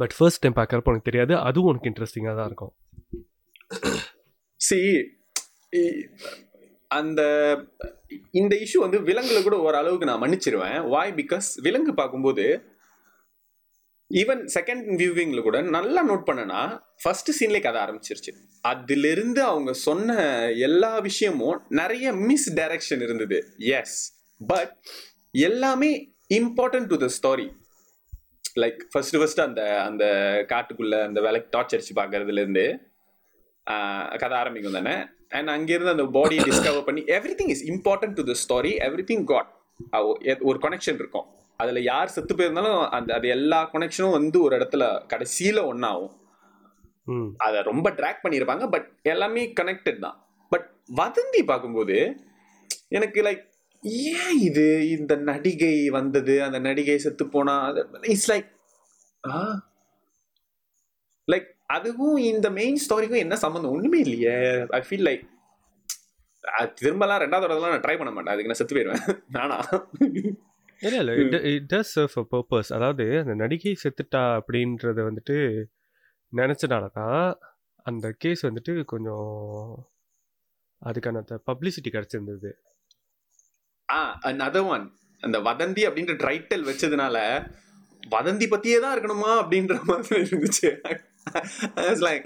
[0.00, 2.74] பட் ஃபர்ஸ்ட் டைம் பார்க்குறப்ப உனக்கு தெரியாது அதுவும் உனக்கு இன்ட்ரெஸ்டிங்காக தான் இருக்கும்.
[4.60, 4.78] சி
[6.88, 7.20] அந்த
[8.30, 10.88] இந்த இஷ்யூ வந்து விலங்குல கூட ஓரளவுக்கு நான் மன்னிச்சிருவேன்.
[10.88, 12.44] வாய் பிகாஸ் விலங்கு பார்க்கும்போது
[14.14, 16.60] ஈவன் செகண்ட் வியூவிங்ல கூட நல்லா நோட் பண்ணனா
[17.02, 18.32] ஃபர்ஸ்ட் சீன்லேயே கதை ஆரம்பிச்சிருச்சு.
[18.60, 20.18] அதிலிருந்து அவங்க சொன்ன
[20.50, 23.38] எல்லா விஷயமும் நிறைய மிஸ் டைரக்ஷன் இருந்தது.
[23.58, 23.98] எஸ்
[24.46, 24.76] பட்
[25.30, 25.90] எல்லாமே
[26.34, 27.48] important to the story
[28.60, 30.04] like first first அந்த அந்த
[30.48, 32.66] காட்டுக்குள்ள அந்த வேலைக்கு டார்ச் அடிச்சு பார்க்கறதுல இருந்து
[34.20, 34.94] கதை ஆரம்பிக்கும் தானே?
[35.30, 37.02] அண்ட் அங்கிருந்து அந்த பாடியை டிஸ்கவர் பண்ணி
[37.38, 38.72] everything is important to the story
[39.08, 39.50] everything got
[40.44, 41.26] ஒரு கனெக்ஷன் இருக்கும்.
[41.60, 46.14] அதுல யார் செத்து போயிருந்தாலும் அந்த அது எல்லா கனெக்ஷனும் வந்து ஒரு இடத்துல கடைசியில ஒன்னாகும்
[47.06, 47.28] ம்.
[47.38, 50.16] அதை ரொம்ப ட்ராக் பண்ணியிருப்பாங்க பட் எல்லாமே கனெக்டட் தான்.
[50.52, 50.66] பட்
[51.00, 51.96] வதந்தி பார்க்கும்போது
[52.90, 53.44] எனக்கு லைக்
[54.12, 54.66] ஏன் இது?
[54.88, 57.54] இந்த நடிகை வந்தது அந்த நடிகை செத்து போனா
[58.06, 58.48] இட்ஸ் லைக்
[61.28, 64.36] லைக் அதுவும் இந்த மெயின் ஸ்டோரிக்கும் என்ன சம்மந்தம் ஒண்ணுமே இல்லையே.
[64.78, 65.24] ஐ ஃபீல் லைக்
[66.78, 68.34] திரும்பலாம் ரெண்டாவது தடவைலாம் நான் ட்ரை பண்ண மாட்டேன்.
[68.34, 69.02] அதுக்கு நான் செத்து போயிடுவேன்
[69.36, 69.58] நானா?
[70.80, 71.14] இல்லை இல்லை.
[71.22, 75.36] It it does serve a purpose அதாவது அந்த நடிகை செத்துட்டா அப்படின்றத வந்துட்டு
[76.32, 77.22] நினச்சனால தான்
[77.86, 79.28] அந்த கேஸ் வந்துட்டு கொஞ்சம்
[80.82, 81.18] அதுக்கான
[81.50, 82.50] பப்ளிசிட்டி கிடச்சிருந்தது.
[83.88, 84.86] ஆ அனதர் ஒன்
[85.22, 87.16] அந்த வதந்தி அப்படின்ற டைட்டில் வச்சதுனால
[88.14, 90.70] வதந்தி பத்தியே தான் இருக்கணுமா அப்படின்ற மாதிரி இருந்துச்சு.
[92.06, 92.24] லைக்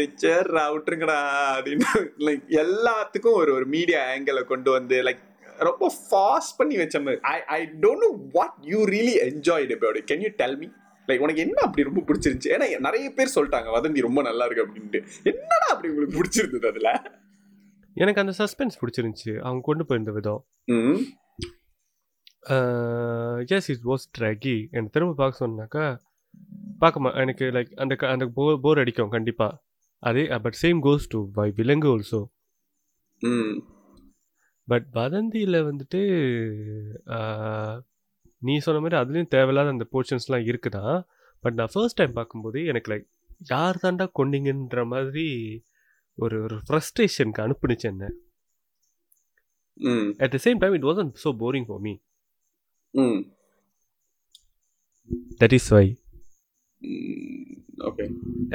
[0.00, 1.18] டீச்சர் விட்டுருங்கடா
[1.56, 1.88] அப்படின்னு.
[2.26, 5.22] லைக் எல்லாத்துக்கும் ஒரு ஒரு மீடியா ஆங்கிளை கொண்டு வந்து லைக்
[5.68, 7.20] ரொம்ப ஃபாஸ்ட் பண்ணி வச்ச மாதிரி.
[7.34, 10.68] I I don't know what you really enjoyed about can you tell me
[11.08, 12.52] like உனக்கு என்ன அப்படி ரொம்ப பிடிச்சிருந்துச்சு?
[12.54, 15.00] ஏன்னா நிறைய பேர் சொல்லிட்டாங்க வதந்தி ரொம்ப நல்லா இருக்கு அப்படின்ட்டு.
[15.32, 16.90] என்னடா அப்படி உங்களுக்கு பிடிச்சிருந்தது அதுல?
[17.96, 19.32] எனக்கு அந்த சஸ்பென்ஸ் பிடிச்சிருந்துச்சு.
[19.46, 20.42] அவங்க கொண்டு போயிருந்த விதம்.
[23.56, 25.84] எஸ் இட் வாஸ் ட்ராகி எனக்கு திரும்ப பார்க்க சொன்னாக்கா
[26.80, 29.58] பார்க்கமா எனக்கு லைக் அந்த அந்த போர் போர் அடிக்கும் கண்டிப்பாக
[30.02, 32.20] அதே but same goes to by Vilangu also
[34.68, 36.00] but வதந்தியில் வந்துட்டு
[37.14, 37.78] ஆஹ்,
[38.42, 40.96] நீ சொன்ன மாதிரி அதுலேயும் தேவையில்லாத அந்த போர்ஷன்ஸ்லாம் இருக்குதான்
[41.44, 43.06] பட் நான் ஃபர்ஸ்ட் டைம் பார்க்கும்போது எனக்கு லைக்
[43.50, 45.26] யார் தாண்டா கொண்டீங்கன்ற மாதிரி
[46.18, 48.04] ஒரு ஒரு ஃப்ரஸ்ட்ரேஷனுக்கு அனுப்புனுச்சு என்ன.
[50.20, 51.94] At the same time it wasn't so boring for me
[52.94, 53.20] ம்.
[55.40, 55.86] That is why
[57.88, 58.04] okay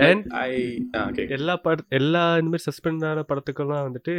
[0.07, 0.51] and I
[1.37, 4.13] எல்லா பட எல்லா இந்த மாதிரி சஸ்பெண்ட் ஆன படத்துக்கெல்லாம் வந்துட்டு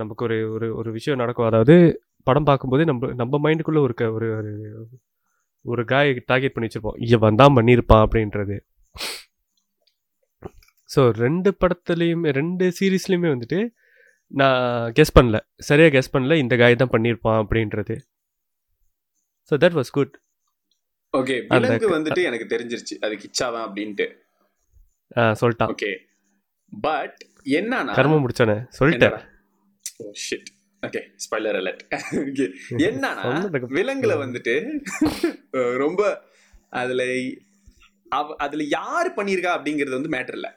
[0.00, 1.48] நமக்கு ஒரு ஒரு ஒரு விஷயம் நடக்கும்.
[1.50, 1.74] அதாவது
[2.28, 4.30] படம் பார்க்கும்போதே நம்ம நம்ம மைண்டுக்குள்ளே ஒரு ஒரு
[5.64, 6.98] ஒரு காய் டார்கெட் பண்ணி வச்சிருப்போம்.
[7.14, 8.56] இவன் தான் பண்ணியிருப்பான் அப்படின்றது.
[10.90, 13.60] ஸோ ரெண்டு படத்துலையுமே ரெண்டு சீரீஸ்லையுமே வந்துட்டு
[14.40, 15.38] நான் கெஸ் பண்ணல.
[15.68, 16.36] சரியாக கெஸ் பண்ணல.
[16.44, 17.96] இந்த காய் தான் பண்ணியிருப்பான் அப்படின்றது.
[19.50, 20.14] So that was good
[21.14, 22.94] okay Vilangu வந்துட்டு எனக்கு தெரிஞ்சிருச்சு.
[23.02, 24.06] அது கிச்சாதான் அப்படின்ட்டு.
[25.40, 25.70] சொல்லிட்டான்.
[25.72, 25.90] ஓகே
[26.72, 27.20] பட்
[27.56, 29.16] என்னன்னா கர்மம் முடிச்சானே சொல்லிட்டேன்.
[30.24, 30.50] ஷிட்
[30.82, 31.82] ஓகே ஸ்பாய்லர் அலர்ட்
[32.84, 33.24] என்னன்னா
[33.74, 34.54] விலங்குல வந்துட்டு
[35.82, 36.02] ரொம்ப
[36.72, 37.02] அதுல
[38.42, 40.48] அதுல யாரு பண்ணியிருக்கா அப்படிங்கிறது வந்து மேட்டர் இல்ல.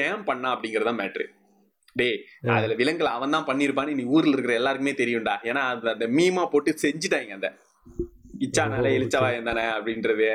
[0.00, 1.26] ஏன் பண்ணா அப்படிங்கறதா மேட்ரு
[2.44, 2.52] ஆ.
[2.54, 5.34] அதுல விலங்குல அவன் தான் பண்ணிருப்பான்னு நீ ஊர்ல இருக்கிற எல்லாருக்குமே தெரியும்டா.
[5.48, 7.48] ஏன்னா அந்த மீமா போட்டு செஞ்சுட்டாங்க அந்த
[8.46, 10.28] இச்சானாலே ஓ, எலிச்சாவாயம் தானே அப்படின்றது.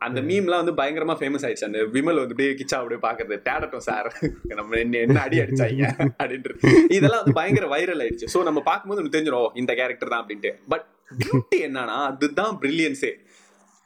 [0.00, 1.68] அந்த மீம்லாம் வந்து பயங்கரமா ஃபேமஸ் ஆயிடுச்சு.
[1.68, 4.08] அந்த விமல் வந்து அப்படியே கிச்சா அப்படியே பாக்குறது தேடட்டும் சார்
[4.52, 5.84] நம்ம என்ன என்ன அடி அடிச்சாங்க
[6.20, 6.60] அப்படின்றது.
[6.96, 8.28] இதெல்லாம் வந்து பயங்கர வைரல் ஆயிடுச்சு.
[8.34, 10.52] சோ நம்ம பார்க்கும்போது நமக்கு தெரிஞ்சிடும் இந்த கேரக்டர் தான் அப்படின்ட்டு.
[10.72, 10.86] பட்
[11.20, 13.12] பியூட்டி என்னன்னா அதுதான் பிரில்லியன்ஸே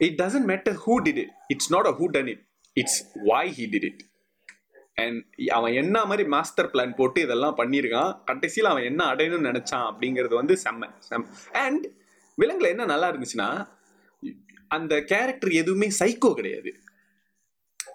[0.00, 2.42] it doesn't matter who did it it's not a who done it
[2.76, 2.98] it's
[3.29, 4.02] why he did it
[4.96, 5.20] and
[5.57, 10.55] அவன் என்ன மாதிரி மாஸ்டர் பிளான் போட்டு இதெல்லாம் பண்ணியிருக்கான் கடைசியில் அவன் என்ன அடையணும்னு நினைச்சான் அப்படிங்கிறது வந்து
[10.64, 11.24] செம்ம செம்ம.
[11.64, 11.87] அண்ட்
[12.40, 13.49] விலங்குல என்ன நல்லா இருந்துச்சுன்னா
[14.68, 16.70] அந்த கேரக்டர் எதுவுமே சைக்கோ கிடையாது.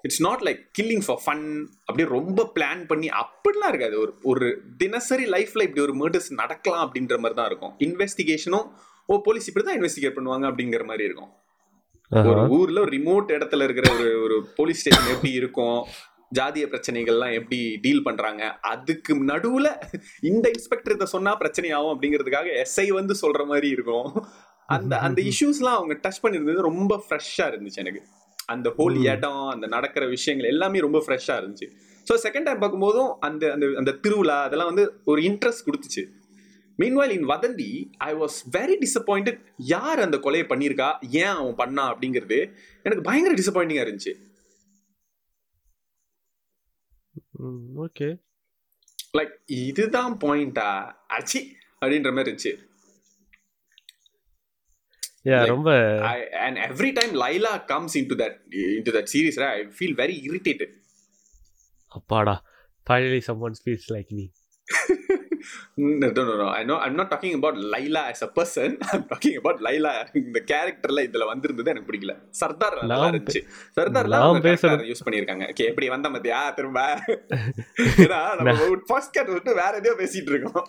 [0.02, 4.00] It's not like killing for fun அப்படியே ரொம்ப பிளான் பண்ணி அப்படிலாம் இருக்காது.
[4.00, 7.74] ஒரு ஒரு தினசரி லைஃப்ல இப்படி ஒரு மர்டர்ஸ் நடக்கலாம் அப்படின்ற மாதிரி தான் இருக்கும்.
[7.80, 8.70] இன்வெஸ்டிகேஷனும்
[9.06, 11.32] ஓ போலீஸ் இப்படி தான் இன்வெஸ்டிகேட் பண்ணுவாங்க அப்படிங்கிற மாதிரி இருக்கும்.
[12.12, 12.48] ஒரு.
[12.50, 15.86] ஊர்ல ஒரு ரிமோட் இடத்துல இருக்கிற ஒரு ஒரு போலீஸ் ஸ்டேஷன் எப்படி இருக்கும்?
[16.36, 18.60] ஜாதிய பிரச்சனைகள்லாம் எப்படி டீல் பண்றாங்க?
[18.62, 19.68] அதுக்கு நடுவுல
[20.22, 24.26] இந்த இன்ஸ்பெக்டர் இதை சொன்னா பிரச்சனையாகும் அப்படிங்கிறதுக்காக எஸ்ஐ வந்து சொல்ற மாதிரி இருக்கும்.
[24.66, 28.02] அந்த அந்த இஷ்யூஸ்லாம் அவங்க டச் பண்ணிருந்தது ரொம்ப ஃப்ரெஷ்ஷா இருந்துச்சு எனக்கு.
[28.46, 28.98] அந்த ஹோல்.
[29.14, 31.68] இடம் அந்த நடக்கிற விஷயங்கள் எல்லாமே ரொம்ப ஃப்ரெஷ்ஷா இருந்துச்சு.
[32.08, 36.04] ஸோ செகண்ட் டைம் பார்க்கும்போதும் அந்த அந்த அந்த திருவிழா அதெல்லாம் வந்து ஒரு இன்ட்ரெஸ்ட் கொடுத்துச்சு.
[36.80, 40.90] மீன்வைல் இன் வதந்தி ஐ வாஸ் வெரி டிசப்பாயிண்டட் யார் அந்த கொலையை பண்ணியிருக்கா?
[41.02, 42.40] ஏன் அவன் பண்ணா அப்படிங்கிறது
[42.84, 44.14] எனக்கு பயங்கர டிசப்பாயிண்டிங்கா இருந்துச்சு.
[47.84, 48.10] ஓகே
[49.18, 50.68] லைக் இதுதான் பாயிண்டா
[51.18, 51.42] அச்சி
[51.82, 52.54] அப்படின்ற மாதிரி இருந்துச்சு
[55.26, 55.72] யா Like- ரொம்ப
[56.12, 58.36] I, and every time Laila comes into that
[58.78, 60.70] into that series, right, I feel very irritated.
[61.92, 62.36] அப்பாடா
[62.88, 64.26] finally someone feels like me
[65.78, 66.50] no, no, no, no.
[66.50, 66.78] I know.
[66.78, 68.80] I'm not talking about Laila as a person.
[68.80, 70.06] I'm talking about Laila.
[70.14, 72.16] இந்த கேரக்டர்ல இதுல வந்திருந்தது எனக்கு பிடிக்கல.
[72.30, 73.48] சர்தார் நல்லா இருந்துச்சு.
[73.80, 77.00] சர்தார்ல அவங்க பேசுறது- யூஸ் பண்ணிருக்காங்க ஓகே எப்படி வந்த மத்தியா திரும்ப.
[77.98, 80.68] ஏன்னா நம்ம ஃபர்ஸ்ட் கேட் விட்டு வேற எதையோ பேசிட்டு இருக்கோம்.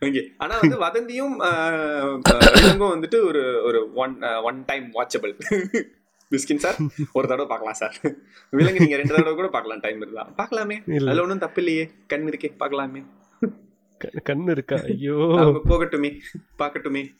[0.00, 1.42] ஓகே ஆனா வந்து வதந்தியும்
[2.78, 5.40] வந்துட்டு ஒரு ஒரு ஒன் ஒன் டைம் வாட்சபிள்
[6.30, 6.76] பிஸ்கின் சார்
[7.12, 7.96] ஒரு தடவை பார்க்கலாம் சார்
[8.50, 9.80] விலங்கு நீங்க ரெண்டு தடவை கூட பார்க்கலாம்.
[9.80, 10.28] டைம் இருந்தா.
[10.36, 11.06] பார்க்கலாமே.
[11.06, 11.90] அதுல ஒன்றும் தப்பு இல்லையே.
[12.06, 13.04] கண் இருக்கே பார்க்கலாமே.
[14.12, 14.76] கண்ணு இருக்கா?
[14.76, 15.14] ஐயோ.
[15.64, 16.20] போகட்டுமே
[16.58, 17.14] பார்க்கட்டுமே.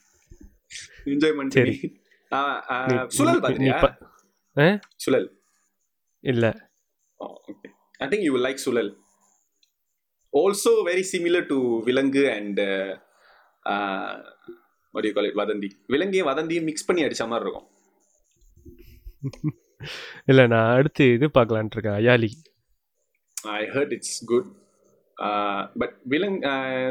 [1.05, 2.01] என்ஜாய் பண்ணிட்டு சரி.
[3.07, 3.97] சுழல் நீ பாத்திரியா ப-
[4.63, 4.79] ஆ?
[4.95, 5.41] சுழல்.
[6.19, 6.69] இல்ல.
[7.97, 8.97] I think you like Suzhal.
[10.33, 12.99] Also very similar to Vilangu and what
[14.93, 15.33] do you call it?
[15.35, 15.69] வதந்தி.
[15.87, 17.67] விலங்கையும் வதந்தியும் மிக்ஸ் பண்ணி அடிச்ச மாதிரி இருக்கும்.
[20.25, 22.29] இல்ல நான் அடுத்து இது பார்க்கலான்ட்டு இருக்கேன் அயாலி.
[23.43, 24.64] I heard it's good
[25.75, 26.39] but விலங்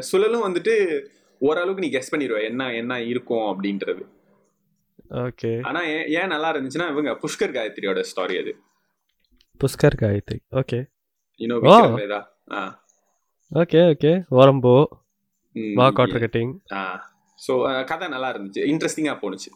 [0.01, 0.75] சுழலும் வந்துட்டு
[1.41, 2.39] ஓரளவுக்கு நீ கெஸ் பண்ணிடுவ.
[2.45, 4.03] என்ன என்ன இருக்கும் அப்படின்றது.
[5.23, 5.51] ஓகே.
[5.63, 5.81] ஆனா
[6.19, 8.53] ஏன் நல்லா இருந்துச்சுன்னா இவங்க புஷ்கர் காயத்ரியோட ஸ்டாரி அது.
[9.61, 10.39] Pushkar Gayathri.
[10.53, 10.79] Okay.
[11.41, 11.57] You know.
[11.61, 12.21] Vikram Vedha
[12.53, 12.63] ah.
[13.53, 14.13] Okay okay.
[14.31, 14.75] ஓரம்போ
[15.57, 16.83] ம், வா காட்டர் கட்டிங் ஆ.
[17.39, 17.53] ஸோ
[17.85, 18.63] கதை நல்லா இருந்துச்சு.
[18.73, 19.51] இன்ட்ரெஸ்டிங்காக போணுச்சு.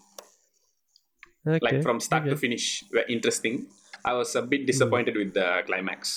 [1.62, 2.70] Like from start to finish
[3.08, 3.58] interesting
[4.04, 6.14] I was a bit disappointed with the climax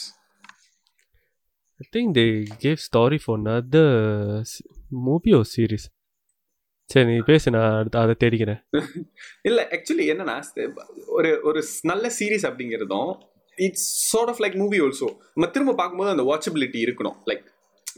[1.82, 3.86] I think they gave story for another
[4.90, 5.86] movie or series
[6.86, 8.60] சரி நீ பேசு நான் அடுத்து அதை தேடிக்கிறேன்.
[9.42, 10.44] இல்லை ஆக்சுவலி என்னன்னா
[11.08, 13.20] ஒரு ஒரு நல்ல சீரீஸ் அப்படிங்கிறதும்
[13.56, 17.18] it's sort of like movie also நம்ம திரும்ப பார்க்கும்போது அந்த வாட்சபிலிட்டி இருக்கணும்.
[17.26, 17.46] லைக்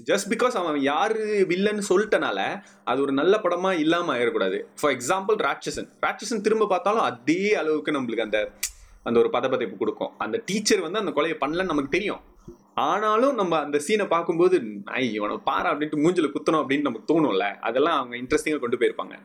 [0.06, 5.90] ஜஸ்ட் பிகாஸ் அவன் யார் வில்லன்னு சொல்லிட்டனால அது ஒரு நல்ல படமா இல்லாம ஆயிடக்கூடாது ஃபார் எக்ஸாம்பிள் ராட்சசன்
[6.02, 8.52] ராட்சசன் திரும்ப பார்த்தாலும் அதே அளவுக்கு நம்மளுக்கு அந்த
[9.04, 10.18] அந்த ஒரு பதப்பதைப்பு கொடுக்கும்.
[10.18, 12.22] அந்த டீச்சர் வந்து அந்த கொலையை பண்ணலன்னு நமக்கு தெரியும்.
[12.78, 14.56] ஆனாலும் நம்ம அந்த சீனை பார்க்கும்போது
[15.00, 19.16] ஐ இவனை பாரு அப்படின்ட்டு மூஞ்சில குத்தணும் அப்படின்னு நமக்கு தோணும்ல அதெல்லாம் அவங்க இன்ட்ரெஸ்டிங்காக கொண்டு போயிருப்பாங்க.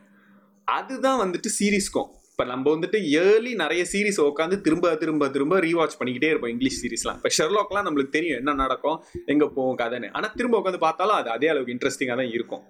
[0.67, 6.29] அதுதான் வந்துட்டு சீரிஸ்க்கும் இப்போ நம்ம வந்துட்டு இயர்லி நிறைய சீரிஸ் உட்காந்து திரும்ப திரும்ப திரும்ப ரீவாட்ச் பண்ணிக்கிட்டே
[6.31, 10.11] இருப்போம் இங்கிலீஷ் சீரிஸ்லாம் இப்போ ஷெர்லாக்லாம் நம்மளுக்கு தெரியும் என்ன நடக்கும் எங்கே போகும் கதைன்னு.
[10.17, 12.63] ஆனால் திரும்ப உட்காந்து பார்த்தாலும் அது அதே அளவுக்கு இன்ட்ரெஸ்டிங்காக தான் இருக்கும்.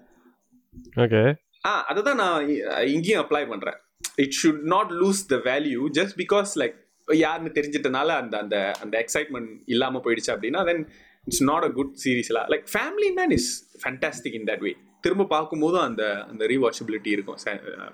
[1.03, 1.21] ஓகே
[1.65, 2.49] ஆ அதை தான் நான்
[2.95, 3.79] இங்கேயும் அப்ளை பண்ணுறேன்
[4.23, 6.77] it should not lose the value just because like
[7.17, 10.83] யாருன்னு தெரிஞ்சிட்டனால அந்த அந்த அந்த எக்ஸைட்மெண்ட் இல்லாமல் போயிடுச்சு அப்படின்னா then
[11.27, 13.49] it's not a good சீரீஸ்லாம் like family man is
[13.83, 17.39] fantastic in that way திரும்ப பார்க்கும்போதும் அந்த அந்த ரீவாச்சபிலிட்டி இருக்கும்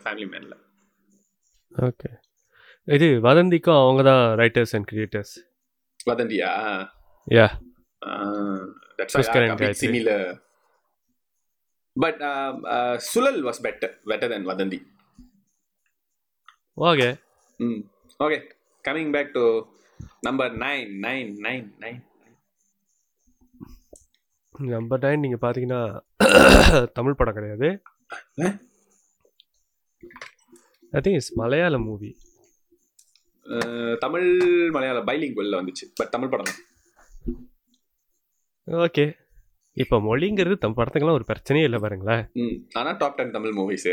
[0.04, 0.56] ஃபேமிலி மேனில்
[1.71, 2.10] ஓகே
[2.88, 5.36] இது வதந்திக்கும் அவங்க தான் writers and creators
[6.08, 6.49] வதந்தியா?
[7.28, 7.47] Yeah.
[11.95, 14.80] But um, uh, Sulal was better, better than Vadandi.
[16.78, 17.10] Okay
[17.60, 17.78] Mm.
[18.19, 18.38] Okay,
[18.88, 19.43] coming back to
[20.28, 22.02] number nine, nine, nine, nine.
[24.74, 25.80] Number nine நீங்கள் பார்த்தீங்கன்னா
[26.98, 27.67] தமிழ் படம் கிடையாது?
[30.95, 32.12] I think it's Malayalam movie
[34.04, 34.28] Tamil
[34.76, 36.54] Malayalam பைலிங்குவல்ல வந்துச்சு but Tamil படம்.
[38.86, 39.06] Okay
[39.84, 42.24] இப்போ மொழிங்கிறது தம் படத்துக்கெல்லாம் ஒரு பிரச்சனையே இல்லை பாருங்களேன்.
[42.44, 43.88] ம் ஆனா டாப் டென் தமிழ் மூவிஸ்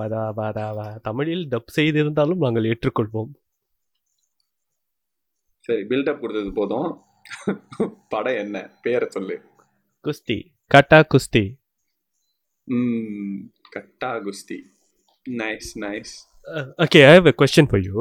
[0.00, 3.32] வதா வதா வா தமிழில் டப் செய்திருந்தாலும் நாங்கள் ஏற்றுக்கொள்வோம்.
[5.66, 6.88] சரி பில்டப் கொடுத்தது போதும்.
[8.14, 8.56] படம் என்ன?
[8.84, 9.36] பேரை சொல்லு.
[10.06, 10.38] குஸ்தி.
[10.74, 11.44] கட்டா குஸ்தி.
[12.68, 13.38] ம்
[13.76, 14.58] Gatta Kusthi.
[15.26, 16.14] Nice nice
[16.84, 17.98] okay I have a question for you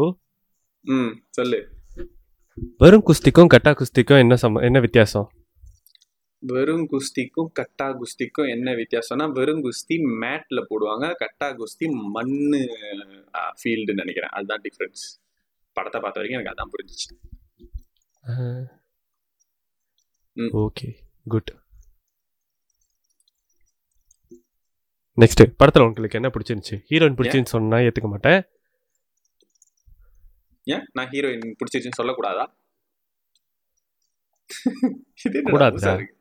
[0.86, 1.62] ம் சொல்லு.
[2.82, 5.28] வெறும் குஸ்திக்கும் கட்டா குஸ்திக்கும் என்ன சம என்ன வித்தியாசம்?
[6.50, 12.62] வெறும் குஸ்திக்கும் கட்டா குஸ்திக்கும் என்ன வித்தியாசம்னா வெறும் குஸ்தி மேட்ல போடுவாங்க கட்டா குஸ்தி மண்ணு
[13.60, 14.34] ஃபீல்டுன்னு நினைக்கிறேன்.
[14.38, 15.04] அதுதான் டிஃப்ரென்ஸ்
[15.78, 17.10] படத்தை பார்த்த வரைக்கும் எனக்கு அதான் புரிஞ்சிச்சு.
[20.64, 20.90] ஓகே.
[21.34, 21.52] குட்
[25.18, 26.78] நெக்ஸ்ட் படத்துல உங்களுக்கு என்ன பிடிச்சிருந்துச்சு?
[26.90, 28.42] ஹீரோயின் பிடிச்சிருந்து சொன்னா ஏத்துக்க மாட்டேன்.
[30.68, 30.86] ஏன்?
[30.98, 32.46] நான் ஹீரோயின் பிடிச்சிருச்சுன்னு சொல்லக்கூடாதா?
[35.28, 35.76] இது என்னடா கூடாதுடா.
[35.76, 36.16] புதுசா இருக்கு?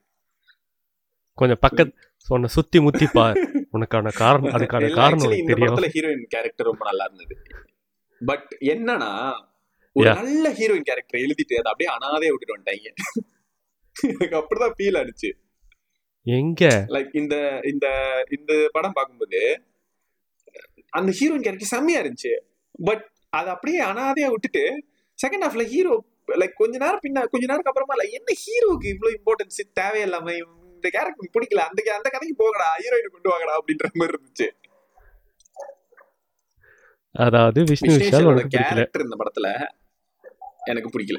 [1.40, 3.38] கொஞ்சம் பக்கத்து உன்னை சுத்தி முத்தி பார்
[3.72, 5.60] உனக்கான காரணம் அதுக்கான காரணம் தெரியும்.
[5.62, 7.34] படத்துல ஹீரோயின் கேரக்டர் ரொம்ப நல்லா இருந்தது.
[8.20, 9.10] பட் என்னன்னா
[9.96, 10.10] ஒரு.
[10.14, 12.90] நல்ல ஹீரோயின் கேரக்டர் எழுதிட்டு அதை அப்படியே அனாதையா விட்டுட்டு வந்துட்டாங்க.
[14.12, 15.30] எனக்கு அப்படிதான் ஃபீல் ஆனிச்சு.
[16.26, 16.62] எங்க?
[16.88, 17.86] லைக் இந்த இந்த
[18.38, 19.40] இந்த படம் பார்க்கும்போது
[20.92, 22.32] அந்த ஹீரோயின் கேரக்டர் செம்மையா இருந்துச்சு.
[22.84, 24.64] பட் அதை அப்படியே அனாதையா விட்டுட்டு
[25.18, 25.94] செகண்ட் ஹாஃப்ல ஹீரோ
[26.32, 30.34] லைக் கொஞ்ச நேரம் பின்ன கொஞ்ச நேரம் அப்புறமா இல்ல என்ன ஹீரோக்கு இவ்வளவு இம்பார்ட்டன்ஸ் தேவையில்லாம
[30.80, 31.62] இந்த கேரக்டர் பிடிக்கல.
[31.68, 32.68] அந்த அந்த கதைக்கு போகடா.
[32.78, 34.48] ஹீரோயின் கொண்டு வாங்கடா அப்படின்ற மாதிரி இருந்துச்சு.
[37.14, 38.76] அதாவது விஷ்ணு விஷால் விஸ்வேஸ்வரோட உனக்கு பிடிக்கல.
[38.76, 39.48] கேரக்டர் இந்த படத்துல
[40.64, 41.18] எனக்கு பிடிக்கல.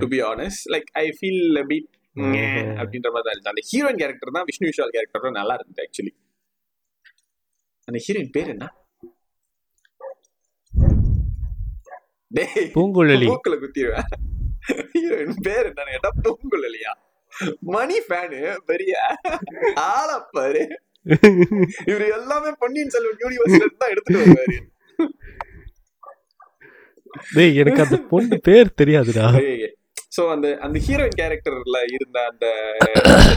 [0.00, 2.72] To be honest like I feel bit ம்ஹும்.
[2.80, 3.52] அப்படின்ற மாதிரி தான் இருந்துச்சு.
[3.52, 6.12] அந்த ஹீரோயின் கேரக்டர் தான் விஷ்ணு விஷால் கேரக்டர் நல்லா இருந்துச்சு ஆக்சுவலி
[7.88, 8.66] அந்த ஹீரோயின் பேர் என்ன?
[12.74, 13.26] பூங்குழலி.
[13.30, 14.06] மூக்குல குத்திடுவேன்.
[14.94, 16.92] ஹீரோயின் பேர் என்னன்னு கேட்டா பூங்குழலியா?
[17.70, 18.92] மணி ஃபேனு பெரிய
[19.90, 20.62] ஆளப்பாரு.
[21.86, 24.58] இவரு எல்லாமே பொன்னியின் செல்வன் யூனிவர்ஸ்ல தான் எடுத்துட்டு வருவாரு.
[27.32, 29.26] டேய் எனக்கு அந்த பொண்ணு பேர் தெரியாதுடா.
[30.16, 32.46] சோ அந்த அந்த ஹீரோயின் கேரக்டர்ல இருந்த அந்த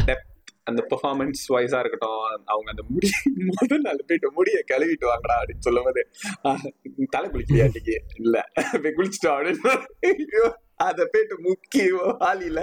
[0.07, 0.31] டெப்த்
[0.63, 3.09] அந்த பெர்ஃபார்மன்ஸ் வைஸா இருக்கட்டும் அவங்க அந்த முடி
[3.51, 6.01] முதல் நாள் போயிட்டு முடிய கழுவிட்டு வாங்கடா அப்படின்னு சொல்லும்போது
[6.43, 6.63] "ஆஹ்,
[7.09, 7.95] தலை குளிக்கலையா இன்னைக்கு?
[8.15, 8.35] இல்ல.
[8.75, 10.43] போய் குளிச்சுட்டோம் அப்படின்னு.
[10.83, 11.83] அத போயிட்டு முக்கி
[12.21, 12.61] வாலியில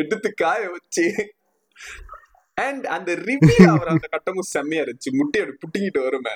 [0.00, 1.06] எடுத்து காய வச்சு.
[2.66, 5.12] அண்ட் அந்த ரிவ்யூ அவர் அந்த கட்டமும் செம்மையா இருந்துச்சு.
[5.20, 6.34] முட்டி அப்படி புட்டிக்கிட்டு வருமே.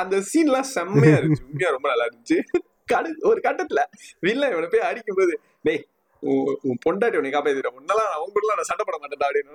[0.00, 1.46] அந்த சீன்லாம் செம்மையா இருந்துச்சு.
[1.50, 2.38] உண்மையா ரொம்ப நல்லா இருந்துச்சு.
[2.92, 3.80] கடு ஒரு கட்டத்துல
[4.26, 5.34] வில்ல இவனை போய் அடிக்கும்போது
[5.66, 5.82] டேய்
[6.68, 9.54] உன் பொண்டாட்டி உன்னை காப்பாத்திட்ட முன்னெல்லாம் உங்க நான் சண்டை போட மாட்டேன்டா அப்படின்னு.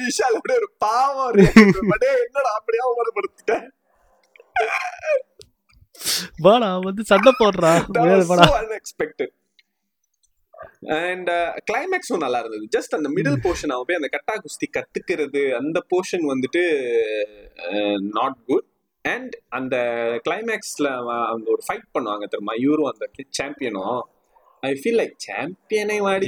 [0.00, 1.38] விஷால் அப்படியே ஒரு பாவம்
[2.26, 3.64] என்னடா அப்படியே அவமானப்படுத்திட்டேன்
[6.46, 7.72] வாடா வந்து சண்டை போடுறா.
[7.94, 9.30] That மேல was வாடா so unexpected.
[10.86, 11.30] அண்ட்
[11.72, 12.68] கிளைமேக்ஸும் நல்லா இருந்தது.
[12.78, 16.62] ஜஸ்ட் அந்த மிடில் போர்ஷன் அவன் போய் அந்த கட்டா குஸ்தி கத்துக்கிறது அந்த போர்ஷன் வந்துட்டு
[18.00, 18.64] நாட் குட்
[19.02, 19.76] அண்ட் அந்த
[20.28, 20.86] கிளைமேக்ஸ்ல
[21.26, 22.52] அந்த ஒரு ஃபைட் பண்ணுவாங்க தெரியுமா?
[22.56, 23.10] இவரும் அந்த
[23.42, 24.00] சாம்பியனும்
[24.60, 26.26] ஐ ஃபீல் லைக் சாம்பியனை வாடி.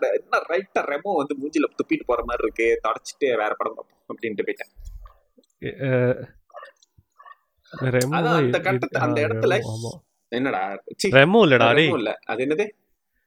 [0.00, 4.84] என்ன ரைட்டா ரெமோ வந்து மூஞ்சில துப்பிட்டு போற மாதிரி இருக்கு தொடச்சிட்டு வேற படம் பார்ப்போம் அப்படின்ட்டு போயிட்டேன்.
[8.36, 9.60] அந்த கட்டத்து- அந்த இடத்துல
[10.28, 12.18] என்னடா ரெமோ இல்லடா ரெமோ இல்ல.
[12.26, 12.68] அது என்னது?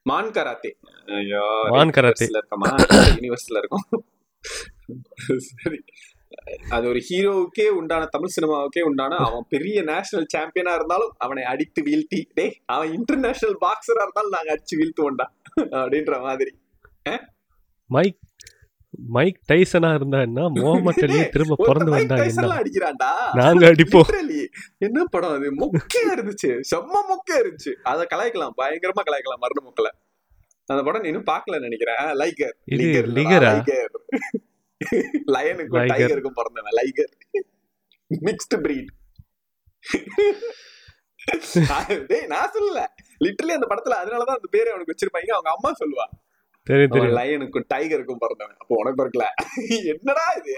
[0.06, 0.70] மான் கராத்தே.
[1.14, 2.26] ஐயோ மான் கராத்தே.
[2.32, 2.68] இருக்கமா
[3.10, 3.86] யூனிவர்ஸ்ல இருக்கும்.
[5.50, 5.78] சரி.
[6.70, 12.20] அது ஒரு ஹீரோவுக்கே உண்டான தமிழ் சினிமாவுக்கே உண்டான அவன் பெரிய நேஷனல் சாம்பியனா இருந்தாலும் அவனை அடித்து வீழ்த்தி
[12.34, 15.26] டேய் அவன் இன்டர்நேஷனல் பாக்ஸரா இருந்தாலும் நாங்க அடிச்சு வீழ்த்துவோம்டா
[15.76, 16.52] அப்படின்ற மாதிரி.
[17.90, 18.18] மைக்
[19.08, 20.48] மைக் டைசனா இருந்தா என்ன?
[20.48, 22.62] முகமது அலியே திரும்ப பிறந்து வந்தா என்ன?
[22.62, 23.10] அடிக்கிறான்டா.
[23.34, 24.10] நாங்க அடிப்போம்.
[24.78, 25.54] என்ன படம் அது?
[25.56, 26.60] மொக்கையா இருந்துச்சு.
[26.70, 27.72] செம்ம மொக்கையா இருந்துச்சு.
[27.82, 28.54] அத கலாய்க்கலாம்.
[28.56, 29.40] பயங்கரமா கலாய்க்கலாம்.
[29.40, 29.90] மரண மொக்கல.
[30.66, 31.96] அந்த படம் நீ இன்னும் பாக்கல நினைக்கிறேன்.
[31.96, 33.52] Liger liquor லிகரா?
[35.34, 35.86] லயனுக்கும்.
[35.92, 37.12] டைகருக்கும் பிறந்தவன் லைகர்
[38.10, 38.90] மிக்ஸ்டு பிரீட்
[42.06, 42.80] டேய் நான் சொல்லல.
[43.24, 45.30] லிட்டரலி அந்த படத்துல அதனாலதான் அந்த பேரை அவனுக்கு வச்சிருப்பாங்க.
[45.36, 46.06] அவங்க அம்மா சொல்லுவா.
[46.70, 47.16] தெரியும் தெரியும்.
[47.18, 48.58] லயனுக்கும் டைகருக்கும் பிறந்தவன்.
[48.62, 49.26] அப்போ உனக்கு பிறக்கல.
[49.92, 50.54] என்னடா இது?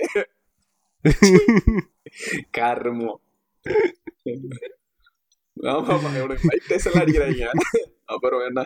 [2.59, 3.21] கருமம்
[5.73, 7.49] ஆமா ஆமா இவனுக்கு மைக் டைசன்லாம் அடிக்கிறாங்க.
[8.13, 8.61] அப்புறம் என்ன?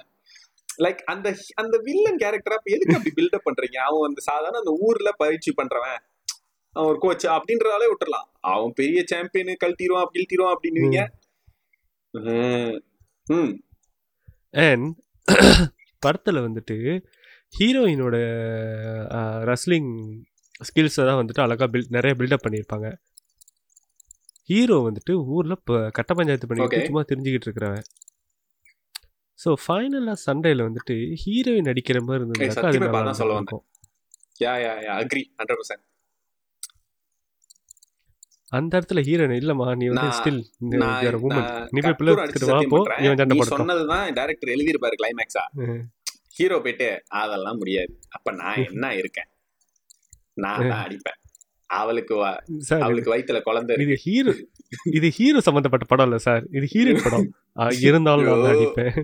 [0.84, 3.78] லைக் அந்த அந்த வில்லன் கேரக்டர் அப்ப எதுக்கு அப்படி பில்டப் பண்றீங்க?
[3.88, 5.98] அவன் அந்த சாதாரண அந்த ஊர்ல பயிற்சி பண்றவன்.
[6.76, 11.00] அவன் ஒரு கோச் அப்படின்றதாலே விட்டுறலாம் அவன் பெரிய சாம்பியன் கழட்டிடுவான் அப்படி இழுத்திடுவான் அப்படின்னுவீங்க.
[13.36, 13.52] ம்.
[16.02, 16.76] படத்துல வந்துட்டு
[17.54, 18.16] ஹீரோயினோட
[19.50, 19.90] ரஸ்லிங்
[20.68, 22.88] ஸ்கில்ஸை தான் வந்துட்டு அழகா பில்ட் நிறைய பில்டப் பண்ணியிருப்பாங்க.
[24.48, 26.78] ஹீரோ வந்துட்டு ஊர்ல இப்போ கட்ட பஞ்சாயத்து பண்ணிட்டு.
[26.88, 27.86] சும்மா தெரிஞ்சுக்கிட்டு இருக்கிறவன்.
[29.38, 33.64] ஸோ ஃபைனலாக சண்டையில் வந்துட்டு ஹீரோயின் அடிக்கிற மாதிரி இருந்ததுனாக்கா அது நல்லா அதான் சொல்ல இருக்கும்
[34.44, 35.84] yeah yeah yeah agree hundred percent
[38.52, 40.76] அந்த இடத்துல ஹீரோயின் இல்லம்மா நீ வந்து ஸ்டில் நீ
[41.84, 42.78] போய் பிள்ளை எடுத்துட்டு வா போ.
[43.32, 45.44] நீ சொன்னதுதான் டைரக்டர் எழுதியிருப்பாரு கிளைமேக்ஸா.
[46.36, 46.88] ஹீரோ போயிட்டு
[47.20, 47.92] அதெல்லாம் முடியாது.
[48.16, 49.30] அப்ப நான் என்ன இருக்கேன்?
[50.44, 51.20] நான் தான் அடிப்பேன்.
[51.70, 52.14] அவளுக்கு
[52.84, 53.74] அவளுக்கு வயித்துல குழந்தை.
[53.84, 54.32] இது ஹீரோ
[54.98, 56.44] இது ஹீரோ சம்பந்தப்பட்ட படம் இல்ல சார்.
[56.58, 57.26] இது ஹீரோயின் படம்.
[57.86, 58.46] இருந்தாலும் நான்.
[58.52, 58.94] அடிப்பேன்.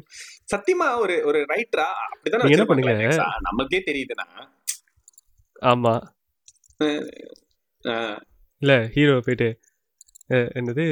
[0.53, 2.95] சத்தியமா ஒரு ஒரு ரைட்டரா அப்படிதானே என்ன பண்ணுங்க?
[3.49, 4.27] நமக்கே தெரியுதுன்னா.
[5.63, 5.95] ஆமா.
[8.63, 9.49] இல்ல ஹீரோ போயிட்டு
[10.59, 10.85] என்னது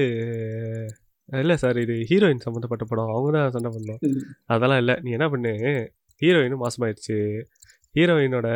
[1.29, 3.11] இல்ல சார் இது ஹீரோயின் சம்மந்தப்பட்ட படம்.
[3.13, 4.01] அவங்க தான் சண்டை பண்ணோம்.
[4.55, 4.93] அதெல்லாம் இல்ல.
[5.05, 5.53] நீ என்ன பண்ணு?
[6.21, 7.17] ஹீரோயினும் மாசமாயிடுச்சு.
[7.95, 8.49] ஹீரோயினோட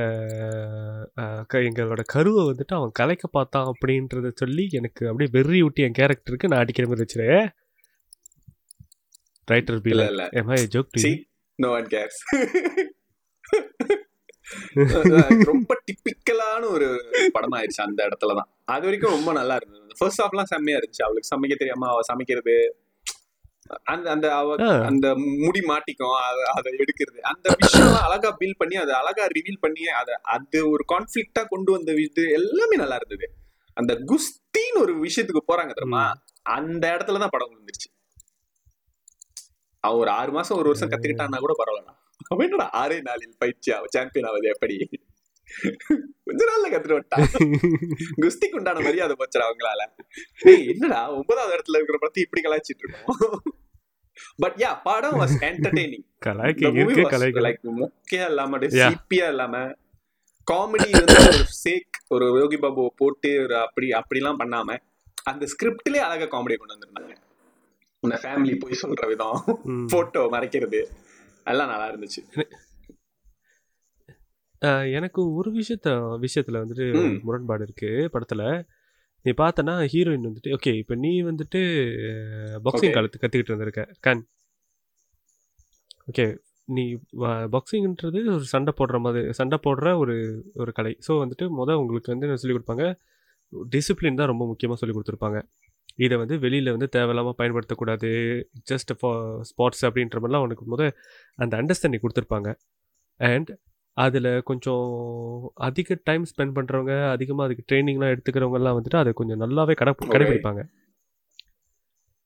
[1.61, 6.59] எங்களோட கருவை வந்துட்டு அவன் கலைக்க பார்த்தான் அப்படின்றத சொல்லி எனக்கு அப்படியே வெறி விட்டு என் கேரக்டருக்கு நான்
[6.59, 7.29] அடிக்கிற மாதிரி வச்சிரு
[9.53, 11.16] ரைட்டர் இல்ல பீல இல்ல ஏமா joke See,
[11.62, 12.16] no one cares.
[15.44, 16.88] ரொம்ப டிப்பிக்கலான ஒரு
[17.33, 19.94] படம் ஆயிடுச்சு அந்த இடத்துல தான் அது வரைக்கும் ரொம்ப நல்லா இருந்தது.
[19.98, 21.03] ஃபர்ஸ்ட் ஹாஃப்லாம் செம்மையா இருந்துச்சு.
[21.03, 22.55] அவளுக்கு சமைக்க தெரியாம அவ சமைக்கிறது
[23.85, 24.35] அந்த அந்த.
[24.87, 26.16] அந்த முடி மாட்டிக்கும்
[26.55, 27.18] அத- எடுக்கிறது.
[27.20, 31.92] அந்த விஷயம் அழகா பில் பண்ணி அதை அழகா ரிவீல் பண்ணி அதை அது ஒரு கான்ஃபிளிக்டா கொண்டு வந்த
[31.92, 33.35] இது எல்லாமே நல்லா இருந்தது.
[33.74, 36.12] அந்த குஸ்தின்னு ஒரு விஷயத்துக்கு போறாங்க தெரியுமா?
[36.42, 37.90] அந்த இடத்துல தான் படம் விழுந்துருச்சு
[39.81, 41.94] அவன் ஒரு ஆறு மாசம் ஒரு வருஷம் கத்துக்கிட்டான்னா கூட பரவாயில்ல
[42.29, 44.88] அவன் என்னடா ஆறே நாளில் பயிற்சி அவ சாம்பியன் ஆகுது எப்படி?
[46.26, 47.26] கொஞ்ச நாள்ல கத்துட்டு விட்டான்
[48.22, 49.82] குஸ்திக்கு உண்டான மரியாதை போச்சுடா அவங்களால.
[50.72, 53.18] என்னடா ஒன்பதாவது இடத்துல இருக்கிற பத்தி இப்படி கலாய்ச்சிட்டு இருக்கோம்?
[54.42, 56.04] பட் யா படம் வாஸ் என்டர்டெய்னிங்
[57.46, 58.58] லைக் மொக்கையா இல்லாம.
[58.82, 59.56] சிப்பியா இல்லாம
[60.48, 64.76] காமெடி வந்து ஒரு சேக் ஒரு யோகி பாபுவை போட்டு ஒரு அப்படி அப்படிலாம் பண்ணாம
[65.24, 67.14] அந்த ஸ்கிரிப்ட்லயே அழகா காமெடி கொண்டு வந்திருந்தாங்க.
[68.02, 69.38] உன்னை ஃபேமிலி போய் சொல்ற விதம்.
[69.92, 70.80] போட்டோ மறைக்கிறது.
[71.46, 72.22] எல்லாம் நல்லா இருந்துச்சு.
[74.92, 75.88] எனக்கு ஒரு விஷயத்த
[76.20, 77.20] விஷயத்துல வந்துட்டு ம்.
[77.22, 78.42] முரண்பாடு இருக்கு படத்துல.
[79.24, 81.60] நீ பார்த்தனா ஹீரோயின் வந்துட்டு ஓகே இப்போ நீ வந்துட்டு
[82.64, 82.92] பாக்ஸிங் Okay.
[82.92, 83.82] காலத்து கத்துக்கிட்டு இருந்திருக்க.
[84.00, 84.22] கண்.
[86.06, 86.26] ஓகே
[86.68, 86.84] நீ
[87.54, 90.14] பாக்ஸிங்ன்றது ஒரு சண்டை போடுற மாதிரி சண்டை போடுற ஒரு
[90.54, 90.96] ஒரு கலை.
[91.06, 92.84] ஸோ வந்துட்டு முத உங்களுக்கு வந்து என்ன சொல்லிக் கொடுப்பாங்க?
[93.72, 95.38] டிசிப்ளின் தான் ரொம்ப முக்கியமாக சொல்லி கொடுத்துருப்பாங்க.
[95.96, 98.10] இதை வந்து வெளியில் வந்து தேவையில்லாமல் பயன்படுத்தக்கூடாது.
[98.70, 100.82] ஜஸ்ட் ஃபார் ஸ்பாட்ஸ் அப்படின்ற மாதிரிலாம் உனக்கு முத
[101.38, 102.48] அந்த அண்டர்ஸ்டாண்டிங் கொடுத்துருப்பாங்க.
[103.20, 103.50] அண்ட்
[103.96, 104.87] அதில் கொஞ்சம்
[105.54, 110.62] அதிக டைம் ஸ்பெண்ட் பண்ணுறவங்க அதிகமாக அதுக்கு ட்ரைனிங்லாம் எடுத்துக்கிறவங்கலாம் வந்துட்டு அதை கொஞ்சம் நல்லாவே கடை கடைபிடிப்பாங்க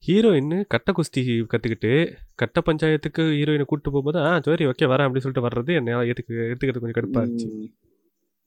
[0.08, 5.46] ஹீரோயின் கட்ட குஸ்தி கற்றுக்கிட்டு கட்ட பஞ்சாயத்துக்கு ஹீரோயினை கூப்பிட்டு போகும்போது ஆ சரி ஓகே வரேன் அப்படின்னு சொல்லிட்டு
[5.48, 7.48] வர்றது என்ன ஏற்றுக்கு எடுத்துக்கிறது கொஞ்சம் கடுப்பாக இருந்துச்சு.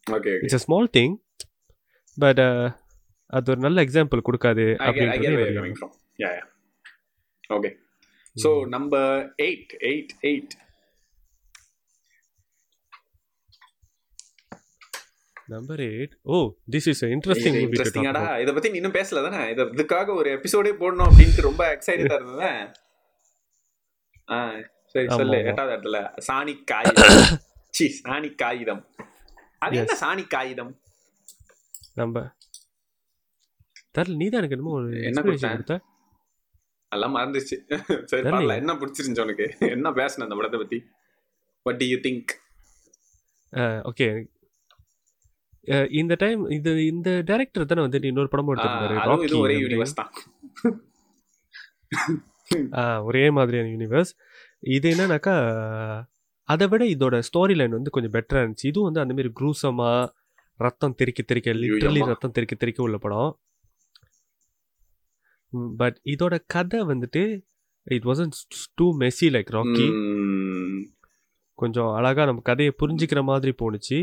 [0.08, 1.16] Okay it's a small thing
[2.18, 2.42] but
[3.28, 5.92] அது ஒரு நல்ல எக்ஸாம்பிள் கொடுக்காது அப்படின்றது coming from.
[6.20, 6.48] Yeah, yeah.
[7.50, 7.74] Okay.
[8.36, 8.50] So
[15.52, 16.38] number eight oh
[16.74, 21.48] this is interesting இன்ட்ரெஸ்டிங்காடா இத பத்தி இன்னும் பேசல தானே இத இதுக்காக ஒரு எபிசோடே போடணும் அப்படின்ட்டு
[21.50, 22.52] ரொம்ப எக்ஸைட்டடா இருந்ததா
[24.28, 24.38] ஆ
[24.94, 25.38] சரி சொல்லு.
[25.50, 25.98] எட்டாவது இடத்துல.
[26.28, 27.14] சாணி காகிதம்
[27.74, 28.82] சி சாணி காகிதம்.
[29.60, 29.76] அது.
[29.78, 30.72] என்ன சாணி காகிதம்?
[31.96, 32.24] நம்ம
[33.96, 35.76] தரல நீ தான் எனக்கு என்னமோ ஒரு என்ன கொடுத்த?
[36.92, 37.56] எல்லாம் மறந்துச்சு.
[38.12, 38.22] சரி.
[38.26, 38.56] பரவாயில்ல.
[38.62, 39.48] என்ன பிடிச்சிருந்துச்சு உனக்கு?
[39.76, 40.80] என்ன பேசணும் அந்த படத்தை பத்தி?
[41.66, 42.32] What do you think
[43.86, 44.08] okay
[46.00, 48.96] இந்த டைம் இது இந்த டைரக்டர் தானே வந்து இன்னொரு படமும் எடுத்திருந்தாரு?
[49.42, 50.12] ஒரே யூனிவர்ஸ் தான்.
[52.80, 54.12] ஆ ஒரே மாதிரியான யூனிவர்ஸ்
[54.60, 55.36] இது என்னன்னாக்கா
[56.44, 58.70] அதை விட இதோட ஸ்டோரி லைன் வந்து கொஞ்சம் பெட்டராக இருந்துச்சு.
[58.72, 59.92] இதுவும் வந்து அந்த மாதிரி குரூசமா
[60.60, 62.02] ரத்தம் தெறிக்க தெறிக்க லிட்ரலி.
[62.12, 63.32] ரத்தம் தெறிக்க தெறிக்க உள்ள படம்.
[65.78, 67.24] பட் இதோட கதை வந்துட்டு
[67.84, 68.34] it wasn't
[68.74, 69.88] too messy like Rocky.
[71.54, 74.00] கொஞ்சம் அழகா நம்ம கதையை புரிஞ்சுக்கிற மாதிரி போணுச்சு.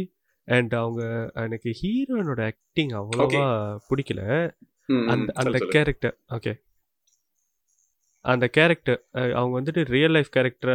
[0.48, 1.02] அண்ட் அவங்க
[1.44, 3.44] எனக்கு ஹீரோனோட ஆக்டிங் அவ்வளோவா
[3.88, 4.22] பிடிக்கல.
[5.12, 5.58] அந்த அந்த.
[5.74, 6.52] கேரக்டர் ஓகே
[8.24, 9.00] அந்த கேரக்டர்
[9.38, 10.72] அவங்க வந்துட்டு real life character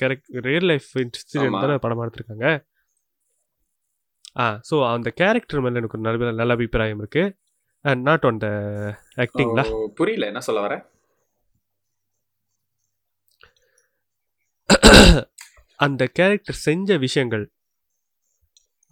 [0.00, 1.60] character real life incident.
[1.64, 2.46] தானே படமா எடுத்திருக்காங்க.
[4.36, 7.24] ஆ ஸோ அந்த கேரக்டர் மேல எனக்கு ஒரு நல்ல நல்ல அபிப்பிராயம் இருக்கு.
[7.84, 8.48] அண்ட் நாட் ஆன் த
[9.24, 9.62] ஆக்டிங்ல
[10.00, 10.26] புரியல.
[10.32, 10.74] என்ன சொல்ல வர?
[15.80, 17.44] அந்த கேரக்டர் செஞ்ச விஷயங்கள்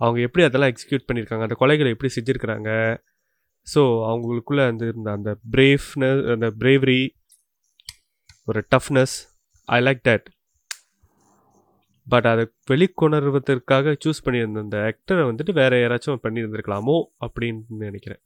[0.04, 1.44] அவங்க எப்படி அதெல்லாம் எக்ஸிக்யூட் பண்ணியிருக்காங்க?
[1.46, 2.70] அந்த கொலைகளை எப்படி செஞ்சுருக்கிறாங்க?
[3.66, 7.02] ஸோ அவங்களுக்குள்ள அந்த இருந்த அந்த பிரேவ்னஸ் அந்த பிரேவரி
[8.50, 9.16] ஒரு toughness
[9.68, 10.26] I like that
[12.06, 18.22] but அதை வெளிக்கொணர்வதற்காக சூஸ் பண்ணியிருந்த அந்த ஆக்டரை வந்துட்டு வேற யாராச்சும் பண்ணியிருந்திருக்கலாமோ அப்படின்னு நினைக்கிறேன்.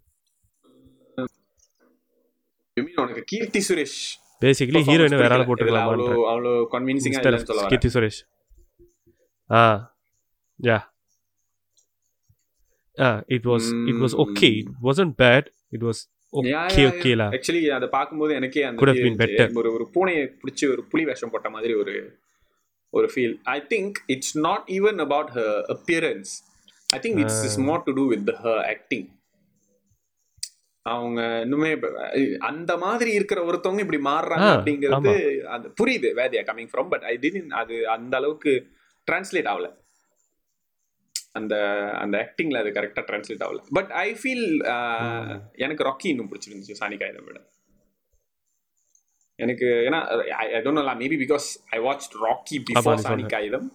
[3.03, 4.01] உனக்கு கீர்த்தி சுரேஷ்?
[4.43, 7.23] பேசிக்கலி ஹீரோயினை வேற ஆள் போட்டுருக்கலாமான்ற அவ்வளோ கன்வின்சிங்கா
[7.73, 8.21] Keerthy Suresh.
[9.51, 9.63] Ah
[10.61, 10.79] yeah
[12.99, 16.01] ah it was it was okay it wasn't bad it was
[16.35, 16.53] okay
[16.91, 18.81] ஓகேலா actually அதை பார்க்கும்போது எனக்கே அந்த.
[19.57, 21.95] ஒரு ஒரு பூனையை பிடிச்சி ஒரு புலி வேஷம் போட்ட மாதிரி ஒரு
[22.93, 26.33] ஒரு feel I think it's not even about her appearance
[26.89, 29.07] I think it's is more to do with her acting
[30.87, 31.71] அவங்க இன்னுமே
[32.39, 35.13] அந்த மாதிரி இருக்கிற ஒருத்தவங்க இப்படி மாறுறாங்க அப்படிங்கிறது
[35.49, 38.53] அது புரியுது வேதியா coming from but I didn't அது அந்த அளவுக்கு
[39.09, 39.69] டிரான்ஸ்லேட் ஆகல.
[41.35, 41.55] அந்த
[42.03, 43.61] அந்த ஆக்டிங்ல அது கரெக்டா டிரான்ஸ்லேட் ஆகல.
[43.79, 44.47] பட் ஐ ஃபீல்
[45.65, 47.41] எனக்கு ராக்கி இன்னும் பிடிச்சிருந்துச்சு சாணி காகிதம் விட.
[49.39, 50.01] எனக்கு ஏன்னா
[50.57, 53.33] I don't know maybe because I watch Rocky before நீ சாணி சொன்ன.
[53.37, 53.69] காகிதம்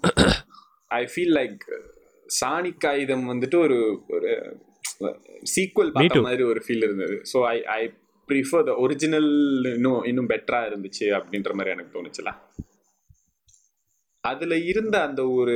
[1.00, 1.64] ஐ ஃபீல் லைக்
[2.42, 3.78] சாணி காகிதம் வந்துட்டு ஒரு
[4.16, 4.32] ஒரு
[5.54, 6.26] சீக்வல் பார்த்த.
[6.28, 7.16] மாதிரி ஒரு ஃபீல் இருந்தது.
[7.32, 7.82] So I I
[8.30, 9.32] prefer the original
[9.76, 12.32] இன்னும் இன்னும் பெட்டரா இருந்துச்சு அப்படின்ற மாதிரி எனக்கு தோணுச்சுல.
[14.24, 15.56] அதுல இருந்த அந்த ஒரு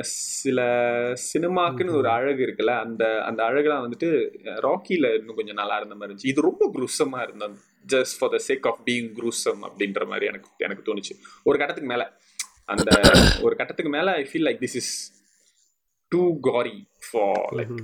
[0.00, 0.60] சில
[1.32, 4.08] சினிமாக்குன்னு ஒரு அழகு இருக்குல்ல அந்த அந்த அழகுலாம் வந்துட்டு
[4.66, 6.32] ராக்கில இன்னும் கொஞ்சம் நல்லா இருந்த மாதிரி இருந்துச்சு.
[6.32, 7.56] இது ரொம்ப குரூசமா இருந்தது.
[7.94, 11.14] Just for the sake of being gruesome அப்படின்ற மாதிரி எனக்கு எனக்கு தோணுச்சு.
[11.44, 12.04] ஒரு கட்டத்துக்கு மேல.
[12.64, 12.90] அந்த
[13.40, 14.92] ஒரு கட்டத்துக்கு மேல I feel like this is
[16.08, 16.76] too gory
[17.10, 17.74] for like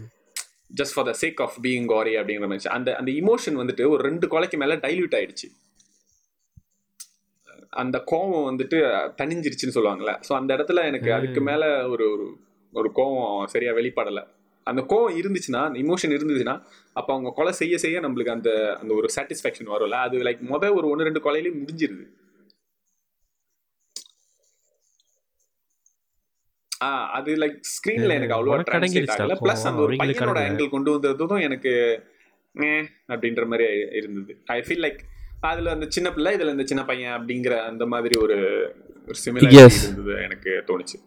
[0.81, 4.27] just for the sake of being gory அப்படிங்கிற மாதிரி அந்த அந்த இமோஷன் வந்துட்டு ஒரு ரெண்டு
[4.27, 5.49] கொலைக்கு மேல டைல்யூட் ஆயிடுச்சு.
[7.83, 8.79] அந்த கோவம் வந்துட்டு
[9.21, 10.15] தணிஞ்சிருச்சுன்னு சொல்லுவாங்கல்ல.
[10.29, 12.27] ஸோ அந்த இடத்துல எனக்கு அதுக்கு மேல ஒரு ஒரு
[12.73, 14.23] ஒரு கோவம் சரியா வெளிப்படலை.
[14.67, 16.57] அந்த கோவம் இருந்துச்சுன்னா இமோஷன் இருந்துச்சுன்னா
[16.97, 18.51] அப்போ அவங்க கொலை செய்ய செய்ய நம்மளுக்கு அந்த
[18.81, 19.99] அந்த ஒரு சாட்டிஸ்ஃபேக்ஷன் வரும்ல.
[20.07, 22.05] அது லைக் முத ஒரு ஒன்று ரெண்டு கொலையிலேயே முடிஞ்சிருது.
[26.73, 29.35] ஆ அது லைக் ஸ்க்ரீன்ல எனக்கு அவ்வளோவா உனக்கு ட்ரான்ஸ்லேட் ஆகல?
[29.45, 30.41] ப்ளஸ் அந்த ஒரு பையனோட.
[30.49, 31.73] ஆங்கிள் கொண்டு வந்ததும் எனக்கு
[33.13, 33.67] அப்படின்ற மாதிரி
[33.99, 34.33] இருந்தது.
[34.57, 35.03] ஐ ஃபீல் லைக்
[35.43, 38.37] அதுல அந்த சின்ன பிள்ளை இதுல இந்த சின்ன பையன் அப்படிங்கிற அந்த மாதிரி ஒரு
[39.09, 39.55] ஒரு சிமிலர்.
[39.81, 40.99] இருந்தது எனக்கு தோணுச்சு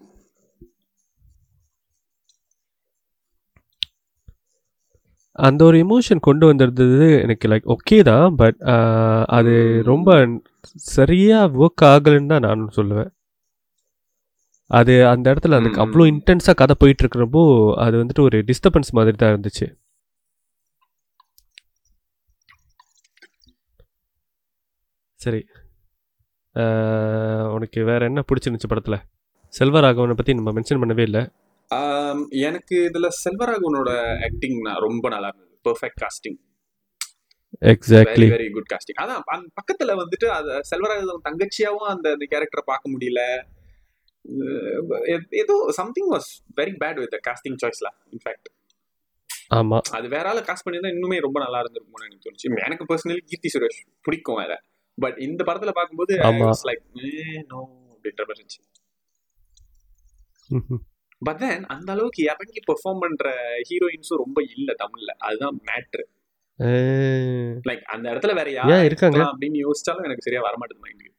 [5.40, 8.60] அந்த ஒரு எமோஷன் கொண்டு வந்திருந்தது எனக்கு லைக் ஓகே தான் பட்
[9.30, 10.10] அது ரொம்ப
[10.92, 13.10] சரியா ஒர்க் ஆகலைன்னு தான் நான் சொல்லுவேன்
[14.70, 16.06] அது அந்த இடத்துல அதுக்கு அவ்வளோ.
[16.12, 17.42] இன்டென்ஸாக கதை போயிட்டு இருக்கிறப்போ
[17.78, 19.66] அது வந்துட்டு ஒரு டிஸ்டர்பன்ஸ் மாதிரி தான் இருந்துச்சு
[25.26, 25.42] சரி.
[27.56, 28.98] உனக்கு வேற என்ன பிடிச்சிருந்துச்சு படத்துல?
[29.54, 31.24] செல்வராகவனை பத்தி நம்ம மென்ஷன் பண்ணவே இல்லை.
[32.48, 33.92] எனக்கு இதுல செல்வராகவனோட
[34.28, 35.54] ஆக்டிங் ரொம்ப நல்லா இருந்தது.
[35.68, 36.40] Perfect casting
[37.72, 42.94] exactly very good casting அதான் அந்த பக்கத்துல வந்துட்டு அது செல்வராகவன் தங்கச்சியாவும் அந்த அந்த கேரக்டரை பார்க்க
[42.96, 43.22] முடியல.
[45.44, 48.50] ஏதோ something was very bad with casting சாய்ஸ்ல in fact
[49.56, 49.78] ஆமா.
[49.98, 52.48] அது வேற ஆள காஸ்ட் பண்ணியிருந்தா இன்னுமே ரொம்ப நல்லா இருந்திருக்கும்னு எனக்கு தோணுச்சு.
[52.68, 54.54] எனக்கு பர்சனலி கீர்த்தி சுரேஷ் பிடிக்கும் வேற.
[54.98, 56.50] பட் இந்த படத்துல பார்க்கும்போது ஆமா.
[56.68, 56.84] லைக்
[57.50, 57.62] நோ
[57.94, 58.62] அப்படின்ற மாதிரி இருந்துச்சு.
[61.22, 63.28] பட் தென் அந்த அளவுக்கு இறங்கி பெர்ஃபார்ம் பண்ற
[63.70, 65.12] ஹீரோயின்ஸும் ரொம்ப இல்ல தமிழ்ல.
[65.28, 66.06] அதுதான் மேட்ரு
[67.66, 69.20] லைக் அந்த இடத்துல வேற ஏன் யார் இருக்காங்க?
[69.32, 71.14] அப்படின்னு யோசிச்சாலும் எனக்கு சரியா வரமாட்டேது மைண்டுக்கு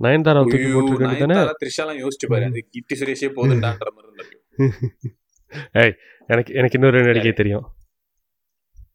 [0.00, 4.38] நயன்தாரா தூக்கி போட்டுருக்க வேண்டியதானே நயன்தாரா த்ரிஷாலாம் யோசிச்சு பாரு அது கீர்த்தி சுரேஷே போதுண்டான்ற மாதிரி இருந்திருக்கு.
[5.80, 5.94] ஏய்
[6.28, 7.64] எனக்கு எனக்கு இன்னொரு நடிகை தெரியும்.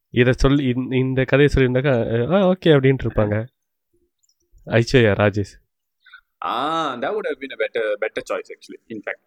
[0.10, 3.46] இதை சொல்லி இந்த- இந்த கதையை சொல்லியிருந்தாக்கா ஆ ஓகே அப்படின்ட்டு இருப்பாங்க.
[4.66, 5.66] ஐஸ்வர்யா ராஜேஷ்.
[6.46, 9.24] ஆ better better choice actually in fact.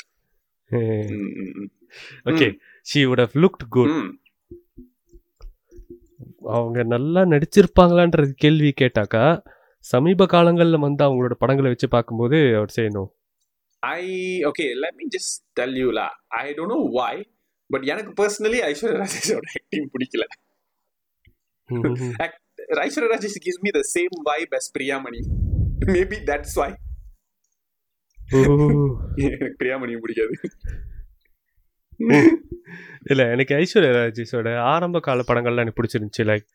[0.67, 1.71] ம், ம், ம்.
[2.25, 2.59] Okay.
[2.95, 4.19] She would have looked good.
[6.43, 9.47] அவங்க நல்லா நடிச்சிருப்பாங்களான்ற கேள்வி கேட்டாக்கா
[9.79, 13.07] சமீப காலங்களில் வந்து அவங்களோட படங்களை வச்சு பார்க்கும்போது அவர் செய்யணும்
[13.79, 14.09] I
[14.45, 17.25] okay let me just tell you la I don't know why
[17.67, 20.50] but எனக்கு பர்சனலி ஐஸ்வர்யா ராஜேஷோட ஆக்டிங் பிடிக்கல.
[22.85, 25.21] Aishwarya Rajesh gives me the same vibe as Priyamani
[25.93, 26.71] maybe that's why.
[29.29, 30.35] எனக்கு பிரியாமணி பிடிக்காது.
[33.11, 36.25] இல்ல எனக்கு ஐஸ்வர்யா ராஜேஷோட ஆரம்ப கால படங்கள்லாம் எனக்கு பிடிச்சிருந்துச்சு.
[36.31, 36.47] லைக்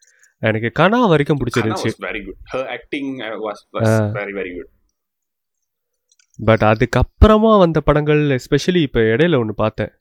[0.42, 2.38] எனக்கு கனா வரைக்கும் பிடிச்சிருந்துச்சு was very good.
[2.54, 4.12] Her acting uh, was was Ah.
[4.14, 4.70] very very good.
[6.40, 9.92] But அதுக்கப்புறமா வந்த படங்கள் எஸ்பெஷலி இப்போ இடையில ஒன்று பார்த்தேன்.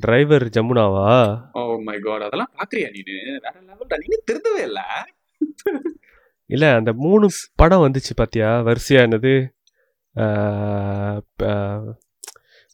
[0.00, 1.06] டிரைவர் ஜமுனாவா?
[1.54, 3.16] Oh my god அதெல்லாம் பாக்குறியா நீனு?
[3.38, 4.80] வேற லெவல்டா நீனு திருந்தவே இல்ல.
[6.50, 8.60] இல்ல அந்த மூணு படம் வந்துச்சு பாத்தியா?
[8.60, 9.34] வரிசையா என்னது?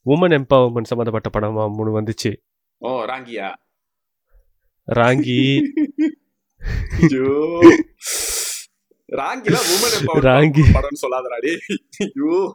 [0.07, 2.33] உமன் எம்பவர்மெண்ட் சம்மந்தப்பட்ட படமா மூணு வந்துச்சு.
[2.83, 3.49] ஓ ராங்கியா?
[4.89, 5.41] ராங்கி.
[7.01, 7.33] ஐயோ.
[9.13, 9.97] ராங்கில உமன்
[10.29, 10.65] ராங்கி.
[10.75, 11.61] படம்னு சொல்லாதடா டேய்.
[11.99, 12.55] ஐயோ.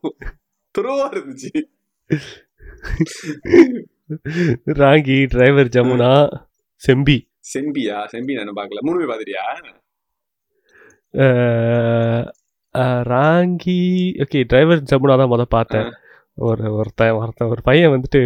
[0.75, 1.53] துருவா இருந்துச்சு.
[4.77, 6.11] ராங்கி டிரைவர் ஜமுனா
[6.81, 7.17] செம்பி.
[7.51, 7.97] செம்பியா?
[8.07, 8.81] செம்பி நான் பார்க்கல.
[9.07, 9.45] பாத்துட்டியா
[11.13, 12.25] அஹ்,
[12.75, 13.79] அஹ், ராங்கி
[14.23, 15.89] ஓகே டிரைவர் ஜமுனா தான் முத பார்த்தேன்.
[16.41, 18.21] ஒரு ஒருத்தன் ஒருத்தன் ஒரு பையன் வந்துட்டு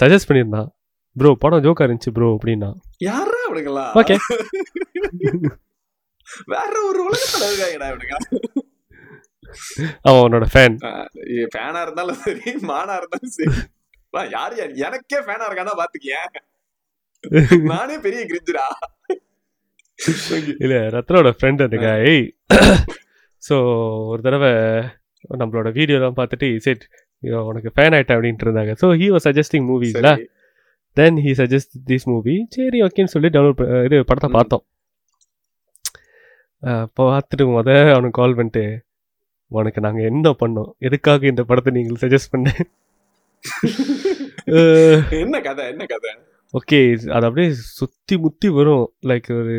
[0.00, 0.70] சஜஸ்ட் பண்ணியிருந்தான்.
[1.16, 2.70] ப்ரோ படம் ஜோக்கா இருந்துச்சு ப்ரோ அப்படின்னா.
[3.00, 3.84] யாரா அவனுங்களா?
[4.00, 4.18] Okay.
[6.48, 8.16] வேற ஒரு உலகத்துல இருக்காங்கடா இவனுங்க.
[10.02, 10.76] அவன் அவனோட ஃபேன்
[11.50, 13.56] ஃபேனா இருந்தாலும் சரி மானா இருந்தாலும் சரி.
[14.12, 16.16] யாரு எனக்கே ஃபேனா இருக்கானா பாத்துக்கிய.
[17.72, 18.66] நானே பெரிய கிரிஞ்சுடா.
[20.58, 22.32] இல்ல ரத்னோட ஃப்ரெண்ட் அந்த guy.
[23.48, 23.56] ஸோ
[24.06, 24.50] ஒரு தடவை
[25.38, 26.84] நம்மளோட வீடியோலாம் பார்த்துட்டு செட்
[27.20, 28.72] உனக்கு ஃபேன் ஆயிட்டேன் அப்படின்ட்டு இருந்தாங்க.
[28.82, 30.26] So he was suggesting மூவிஸ்ல.
[30.96, 34.30] Then he suggest this movie சரி ஓகேன்னு சொல்லி டவுன்லோட் இது படத்தை.
[34.30, 34.64] பார்த்தோம்.
[37.00, 38.84] பார்த்துட்டு முத அவனுக்கு கால் பண்ணிட்டு
[39.46, 40.70] உனக்கு நாங்கள் என்ன பண்ணோம்?
[40.78, 42.50] எதுக்காக இந்த படத்தை நீங்கள் சஜஸ்ட் பண்ண
[45.22, 46.10] என்ன கதை என்ன கதை?
[46.58, 46.80] ஓகே
[47.10, 48.92] அது அப்படியே சுற்றி முத்தி வரும்.
[49.06, 49.56] லைக் ஒரு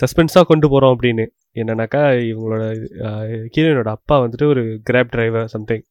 [0.00, 1.26] சஸ்பென்ஸாக கொண்டு போகிறோம் அப்படின்னு.
[1.54, 2.64] என்னன்னாக்கா இவங்களோட
[3.56, 5.84] ஹீரோயினோட அப்பா வந்துட்டு ஒரு கிராப் டிரைவர் சம்திங்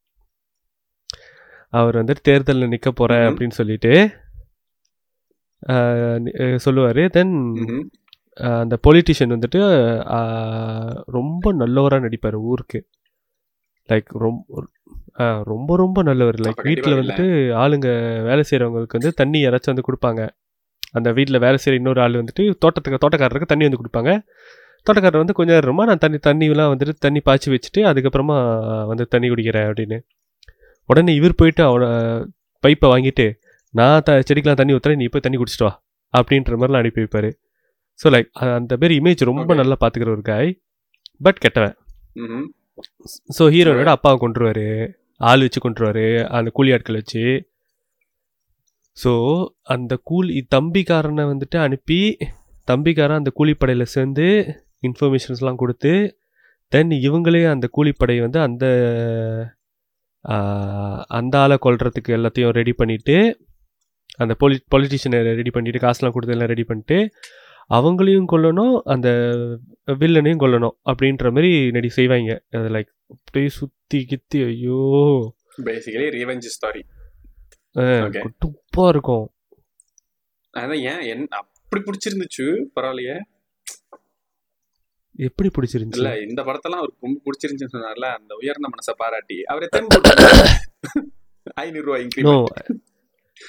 [1.70, 3.28] அவர் வந்துட்டு தேர்தலில் நிற்க போகிறேன்.
[3.28, 3.92] அப்படின்னு சொல்லிட்டு
[6.58, 7.02] சொல்லுவார்.
[7.10, 7.34] தென்.
[8.34, 9.62] அந்த பொலிட்டிஷியன் வந்துட்டு
[11.18, 12.80] ரொம்ப நல்லவராக நடிப்பார் ஊருக்கு.
[13.90, 14.68] லைக் ரொம்ப
[15.52, 16.38] ரொம்ப ரொம்ப நல்லவர்.
[16.46, 17.26] லைக் வீட்டில் வந்துட்டு
[17.64, 17.88] ஆளுங்க
[18.28, 20.22] வேலை செய்கிறவங்களுக்கு வந்து தண்ணி யாராச்சும் வந்து கொடுப்பாங்க.
[20.98, 24.12] அந்த வீட்டில் வேலை செய்கிற இன்னொரு ஆள் வந்துட்டு தோட்டத்துக்கு தோட்டக்காரருக்கு தண்ணி வந்து கொடுப்பாங்க.
[24.88, 28.36] தோட்டக்காரர் வந்து கொஞ்சம் நேரமா நான் தண்ணி தண்ணிலாம் வந்துட்டு தண்ணி பாய்ச்சி வச்சுட்டு அதுக்கப்புறமா
[28.92, 29.98] வந்து தண்ணி குடிக்கிறேன் அப்படின்னு.
[30.90, 31.88] உடனே இவர் போயிட்டு அவனோட
[32.64, 33.26] பைப்பை வாங்கிட்டு
[33.74, 35.74] நான் த செடிக்கெலாம் தண்ணி ஊற்றுறேன் நீ போய் தண்ணி குடிச்சிட்டு வா.
[36.14, 37.30] அப்படின்ற மாதிரிலாம் அனுப்பி வைப்பார்.
[38.00, 39.56] ஸோ லைக் அந்த பேர் இமேஜ் ரொம்ப.
[39.62, 40.52] நல்லா பார்த்துக்கிற ஒரு காய்
[41.26, 41.76] பட் கெட்டவன்.
[43.38, 44.68] ஸோ ஹீரோனோட அப்பாவை கொண்டுருவாரு
[45.30, 46.06] ஆள் வச்சு கொண்டுருவாரு
[46.38, 47.24] அந்த கூலி ஆட்கள் வச்சு.
[48.98, 49.12] ஸோ
[49.74, 52.00] அந்த கூலி தம்பிக்காரனை வந்துட்டு அனுப்பி
[52.68, 54.28] தம்பிக்காரன் அந்த கூலிப்படையில் சேர்ந்து
[54.84, 55.94] இன்ஃபர்மேஷன்ஸ்லாம் கொடுத்து
[56.72, 58.66] தென் இவங்களே அந்த கூலிப்படை வந்து அந்த
[61.18, 63.18] அந்த ஆளை கொல்றதுக்கு எல்லாத்தையும் ரெடி பண்ணிவிட்டு
[64.24, 66.98] அந்த பொலி பொலிட்டிஷியனை ரெடி பண்ணிவிட்டு காசுலாம் கொடுத்து எல்லாம் ரெடி பண்ணிட்டு
[67.70, 69.08] அவங்களையும் கொல்லணும் அந்த
[70.02, 74.80] வில்லனையும் கொல்லணும் அப்படின்ற மாதிரி நடி செய்வாங்க அது லைக் அப்படியே சுத்தி கித்தி ஐயோ.
[75.66, 76.82] Basically revenge ஸ்டாரி.
[78.44, 79.26] துப்பா இருக்கும்.
[80.54, 81.02] அதான் ஏன்?
[81.12, 82.46] என் அப்படி பிடிச்சிருந்துச்சு
[82.76, 83.18] பரவாயில்லையே.
[85.20, 89.38] எப்படி இல்ல பிடிச்சிருந்துச்சு இந்த படத்தெல்லாம் அவருக்கு ரொம்ப பிடிச்சிருந்துச்சுன்னு சொன்னார்ல அந்த உயர்ந்த மனசை பாராட்டி.
[89.44, 89.86] அவர் எத்தனை
[91.64, 92.08] ஐநூறு ரூபாய்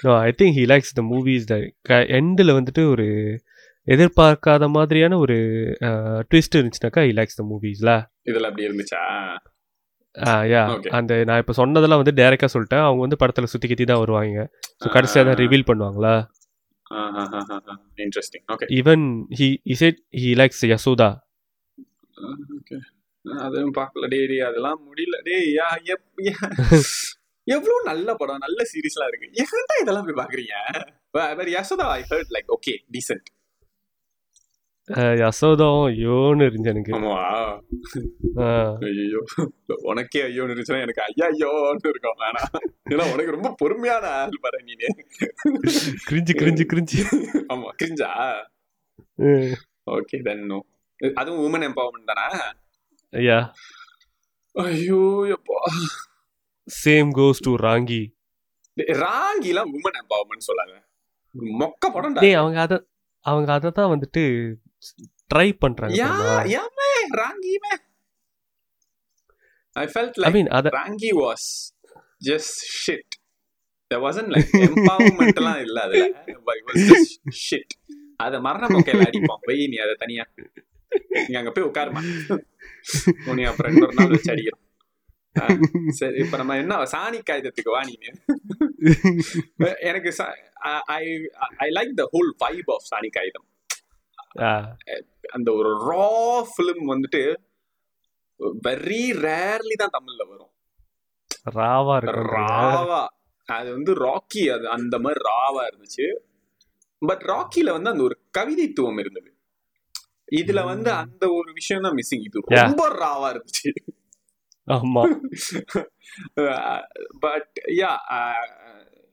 [0.04, 1.56] no I think he likes the movies the
[2.18, 3.06] எண்டில் வந்துட்டு ஒரு
[3.86, 5.36] எதிர்பார்க்காத மாதிரியான ஒரு
[6.30, 7.90] ட்விஸ்ட் இருந்துச்சுனாக்கா ஹி லைக்ஸ் த மூவிஸ்ல
[8.24, 9.02] இதுல அப்படி இருந்துச்சா?
[10.50, 10.60] யா.
[10.90, 12.84] அந்த நான் இப்போ சொன்னதெல்லாம் வந்து டேரெக்டாக சொல்லிட்டேன்.
[12.84, 14.44] அவங்க வந்து படத்தில் சுற்றி கித்தி தான் வருவாங்க.
[14.80, 16.14] ஸோ கடைசியாக தான் ரிவீல் பண்ணுவாங்களா?
[17.96, 19.04] Interesting okay even
[19.38, 21.10] he said he likes Yashoda
[22.56, 22.76] okay
[23.24, 24.08] அதுவும் பார்க்கல.
[24.08, 25.16] டே டே அதெல்லாம் முடியல.
[25.22, 26.36] டே யா எப்- யா.
[27.46, 28.38] எவ்வளவு நல்ல படம்.
[28.38, 29.28] நல்ல சீரிஸ்லாம் இருக்கு.
[29.42, 30.54] ஏன்டா இதெல்லாம் போய் பாக்குறீங்க
[31.52, 33.26] Yashoda I heard like okay decent
[35.20, 36.92] யசோதாவும் ஐயோன்னு இருந்துச்சு எனக்கு
[38.90, 39.20] ஐயோ
[39.84, 42.22] உனக்கே ஐயோன்னு இருந்துச்சுன்னா எனக்கு ஐயா ஐயோன்னு இருக்கும்
[42.90, 44.90] ஏன்னா உனக்கு ரொம்ப பொறுமையான ஆள் பாரு நீனு
[46.06, 47.00] கிரிஞ்சு கிரிஞ்சு கிரிஞ்சு
[47.48, 48.10] ஆமா கிரிஞ்சா
[49.90, 50.60] ஓகே தென் நோ
[51.14, 52.28] அதுவும் உமன் எம்பவர்மெண்ட் தானா
[53.12, 53.38] ஐயா
[54.54, 55.02] ஐயோ
[55.34, 55.60] எப்பா
[56.68, 58.02] சேம் கோஸ் டு ராங்கி
[58.98, 60.76] ராங்கிலாம் உமன் எம்பவர்மெண்ட் சொல்லாங்க
[61.60, 62.76] மொக்க படம் டேய் அவங்க அத
[63.30, 64.22] அவங்க அதை தான் வந்துட்டு
[65.30, 66.00] ட்ரை பண்றாங்க
[67.20, 67.72] ராங்கிமே
[69.76, 71.48] I felt I like mean அத Raangi was
[72.28, 73.14] just shit
[73.90, 76.04] there wasn't like empowerment எல்லாம் இல்ல அதுல
[76.46, 77.10] but it was just
[77.46, 77.68] shit.
[78.24, 79.42] அத மரண மொக்கையில அடிப்போம்.
[79.48, 80.24] வை நீ அதை தனியா
[81.28, 82.02] நீ அங்க போய் உட்காருமா?
[83.28, 84.62] உன்னை அப்புறம் இன்னொரு நாள் வச்சு அடிக்கிறோம்.
[85.98, 87.94] சரி இப்ப நம்ம என்ன சாணி காகிதத்துக்கு வா நீ
[89.90, 90.10] எனக்கு
[90.96, 91.02] I
[91.60, 93.46] I like the whole vibe of Saani Kaayidham
[94.42, 94.50] ஆ,
[95.32, 96.08] அந்த ஒரு ரா
[96.50, 97.22] ஃபிலிம் வந்துட்டு
[98.64, 100.52] வெரி ரேர்லி தான் தமிழ்ல வரும்.
[101.56, 101.96] ராவா
[102.30, 103.02] ராவா
[103.48, 106.06] அது வந்து ராக்கி அது அந்த மாதிரி ராவா இருந்துச்சு.
[107.02, 109.30] பட் ராக்கில வந்து அந்த ஒரு கவிதைத்துவம் இருந்தது.
[110.38, 112.40] இதுல வந்து அந்த ஒரு விஷயம் தான் மிஸ்ஸிங் இது.
[112.60, 113.70] ரொம்ப ராவா இருந்துச்சு.
[114.68, 115.02] ஆமா.
[117.24, 117.92] பட் யா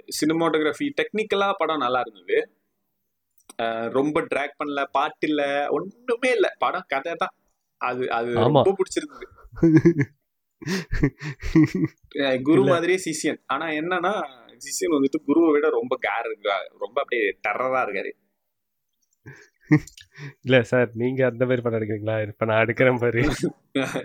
[0.08, 2.38] சினிமாட்டோகிராஃபி டெக்னிக்கலா படம் நல்லா இருந்தது.
[3.90, 6.48] ரொம்ப ட்ராக் பண்ணல பாட்டு இல்ல ஒண்ணுமே இல்ல.
[6.60, 7.34] படம் கதை தான்.
[7.82, 8.32] அது அது.
[8.34, 9.26] ரொம்ப பிடிச்சிருந்தது.
[12.42, 12.62] குரு.
[12.64, 14.14] மாதிரியே சிசியன் ஆனா என்னன்னா
[14.64, 18.12] சிசியன் வந்துட்டு குருவை விட ரொம்ப கேர் இருக்கா ரொம்ப அப்படியே டெரரா இருக்காரு.
[20.46, 23.22] இல்ல சார் நீங்க அந்த மாதிரி படம் எடுக்கிறீங்களா இப்ப நான் எடுக்கிறேன் பாரு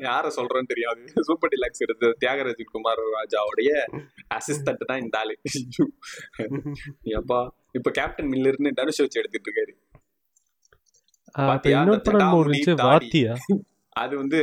[0.07, 1.03] யார சொல்றேன்னு தெரியாது.
[1.29, 3.71] சூப்பர் டிலக்ஸ் எடுத்த தியாகராஜன் குமார் ராஜாவுடைய
[4.37, 5.35] அசிஸ்டன்ட் தான் இந்த ஆளு.
[7.21, 7.41] அப்பா
[7.79, 9.75] இப்ப கேப்டன் மில்லர்னு தனுஷ் வச்சு எடுத்துட்டு இருக்காரு.
[13.97, 14.39] அது வந்து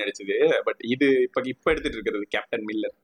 [0.00, 0.36] நடிச்சது.
[0.68, 2.96] பட் இது இப்ப இப்ப எடுத்துட்டு இருக்கிறது கேப்டன் மில்லர்.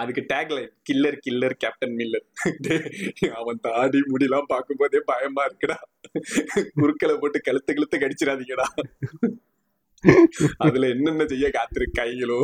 [0.00, 2.26] அதுக்கு tagline killer killer captain Miller
[3.40, 5.78] அவன் தாடி முடியெல்லாம் பார்க்கும்போதே பயமா இருக்குடா.
[6.80, 8.66] குறுக்களை போட்டு கழுத்து கழுத்து கடிச்சிடாதீங்கடா.
[10.66, 12.40] அதுல என்னென்ன செய்ய காத்திருக்காங்களோ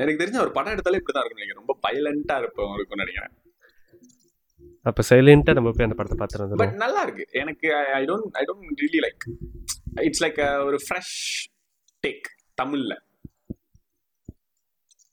[0.00, 1.62] எனக்கு தெரிஞ்ச ஒரு படம் எடுத்தாலே இப்படிதான் இருக்கும் நினைக்கிறேன்.
[1.62, 3.34] ரொம்ப பைலண்டா இருப்போம் இருக்கும்னு நினைக்கிறேன்.
[4.90, 7.24] அப்ப சைலண்டா நம்ம போய் அந்த படத்தை பார்த்துட்டு பட் நல்லா இருக்கு.
[7.40, 7.68] எனக்கு
[7.98, 9.24] I don't I don't really like
[10.06, 11.14] it's like ஒரு ஃப்ரெஷ்
[12.04, 12.28] டேக்
[12.60, 12.94] தமிழ்ல.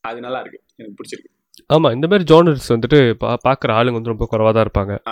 [0.00, 0.64] அது நல்லா இருக்கு.
[0.76, 1.36] எனக்கு பிடிச்சிருக்கு.
[1.72, 5.02] ஆமா இந்த மாதிரி ஜோனர்ஸ் வந்துட்டு பா- பாக்குற ஆளுங்க வந்து ரொம்ப குறைவா தான் இருப்பாங்க.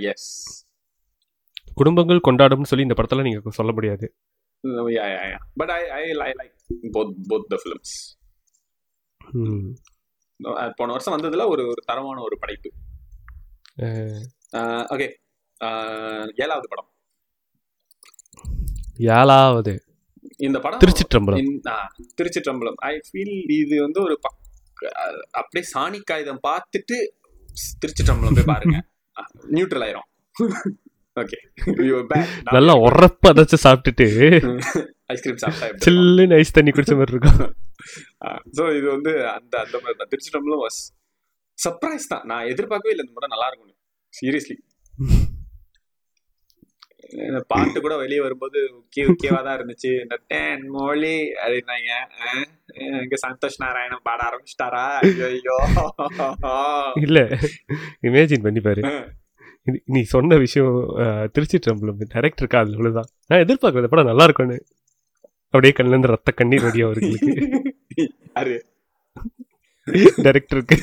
[0.00, 0.64] எஸ்
[1.74, 4.14] குடும்பங்கள் கொண்டாடும்னு சொல்லி இந்த படத்துல நீங்க சொல்ல முடியாது.
[5.54, 6.56] But I I I like
[6.92, 8.24] both both the films.
[10.76, 12.72] போன வருஷம் வந்ததுல ஒரு ஒரு தரமான ஒரு படைப்பு.
[14.96, 15.12] ஓகே
[16.36, 16.92] ஏழாவது படம்.
[18.96, 19.85] ஏழாவது.
[20.40, 21.46] இந்த படம் திருச்சிற்றம்பலம்.
[22.18, 22.78] திருச்சிற்றம்பலம்.
[22.88, 24.14] ஐ ஃபீல் இது வந்து ஒரு
[25.40, 26.96] அப்படியே சாணி காகிதம் பார்த்துட்டு
[27.82, 28.78] திருச்சிற்றம்பலம் போய் பாருங்க.
[29.56, 30.08] நியூட்ரல் ஆயிரும்.
[31.22, 31.38] ஓகே
[32.56, 34.06] நல்லா உரப்ப அதைச்சு சாப்பிட்டுட்டு
[35.14, 35.66] ஐஸ்கிரீம் சாப்பிட்டா?
[35.86, 37.40] சில்லுன்னு ஐஸ் தண்ணி குடிச்ச மாதிரி இருக்கும்.
[38.58, 40.60] ஸோ இது வந்து அந்த அந்த மாதிரி தான்.
[40.64, 40.80] வாஸ்
[41.58, 42.24] சர்ப்ரைஸ் தான்.
[42.30, 43.76] நான் எதிர்பார்க்கவே இல்லை இந்த படம் நல்லா இருக்கும்னு.
[44.18, 44.56] சீரியஸ்லி
[47.50, 49.90] பாட்டு கூட வெளியே வரும்போது ஓகே ஓகேவா தான் இருந்துச்சு.
[50.02, 51.90] இந்த டேன் மொழி அப்படின்னாங்க.
[52.98, 54.84] இங்க சந்தோஷ் நாராயணன் பாட ஆரம்பிச்சிட்டாரா?
[55.02, 55.56] ஐயோ ஐயோ
[57.02, 57.20] இல்ல.
[58.06, 58.82] இமேஜின் பண்ணி பாரு.
[59.88, 63.10] நீ சொன்ன விஷயம் அஹ், திருச்சிற்றம்பலம் டைரக்டர் காது இவ்வளவுதான்.
[63.28, 64.58] நான் எதிர்பார்க்கல இந்த படம் நல்லா இருக்கும்னு
[65.54, 67.32] அப்படியே கண்ணுல இருந்து ரத்த கண்ணீர் வடியா அவர்களுக்கு
[68.34, 68.54] அரு
[70.18, 70.76] டைரக்டருக்கு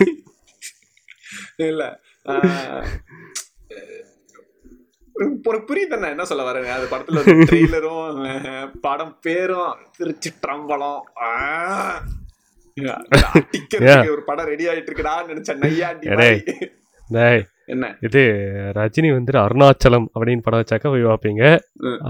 [1.66, 1.84] இல்ல.
[5.16, 6.70] உனக்கு புரியுது நான் என்ன சொல்ல வரேன்.
[6.70, 8.08] அது படத்துல ட்ரெய்லரும்
[8.82, 9.74] படம் பேரும்
[11.28, 12.00] ஆஹ்.
[12.78, 15.62] அடிக்கிறதுக்கு ஒரு படம் ரெடி ஆயிட்டு இருக்குடான்னு நினைச்சேன்.
[15.64, 16.08] நையாண்டி
[17.66, 17.88] என்ன?
[18.02, 18.22] இது
[18.76, 21.44] ரஜினி வந்துட்டு அருணாச்சலம் அப்படின்னு படம் வச்சாக்கா போய் பார்ப்பீங்க.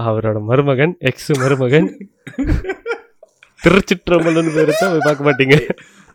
[0.04, 1.88] அவரோட மருமகன் எக்ஸ் மருமகன்
[3.60, 5.56] திருச்சிற்றம்பலம்னு பேரு போய் பார்க்க மாட்டீங்க.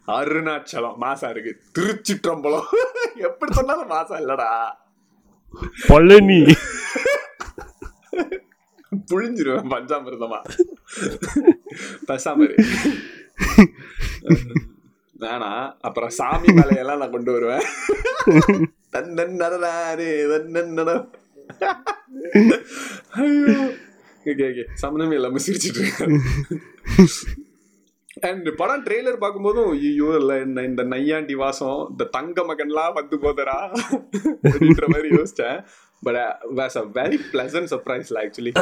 [0.08, 1.52] அருணாச்சலம் மாசா இருக்கு.
[1.78, 2.68] திருச்சிற்றம்பலம்
[3.28, 4.50] எப்படி சொன்னாலும் மாசா இல்லடா.
[5.88, 6.56] பழனி.
[9.12, 10.42] புழிஞ்சிருவேன் பஞ்சாமிர்தமா?
[12.08, 12.48] பேசாம.
[15.20, 17.62] வேணா அப்புறம் சாமி மலையெல்லாம் நான் கொண்டு வருவேன்.
[18.92, 21.10] தன்னன் நடனாரு தன்னன் நட.
[23.12, 23.72] ஐயோ.
[24.26, 24.66] Okay okay.
[24.82, 26.22] சம்மந்தமே இல்லாம சிரிச்சிட்டு இருக்கேன்
[28.28, 30.34] அண்ட் படம் ட்ரெய்லர் பார்க்கும்போதும் ஐயோ இல்ல
[30.70, 33.58] இந்த நையாண்டி வாசம் இந்த தங்க மகன்லாம் வந்து போதரா
[34.52, 35.58] அப்படின்ற மாதிரி யோசிச்சேன்.
[36.08, 36.20] But
[36.60, 38.54] was a very pleasant சர்ப்ரைஸ்ல actually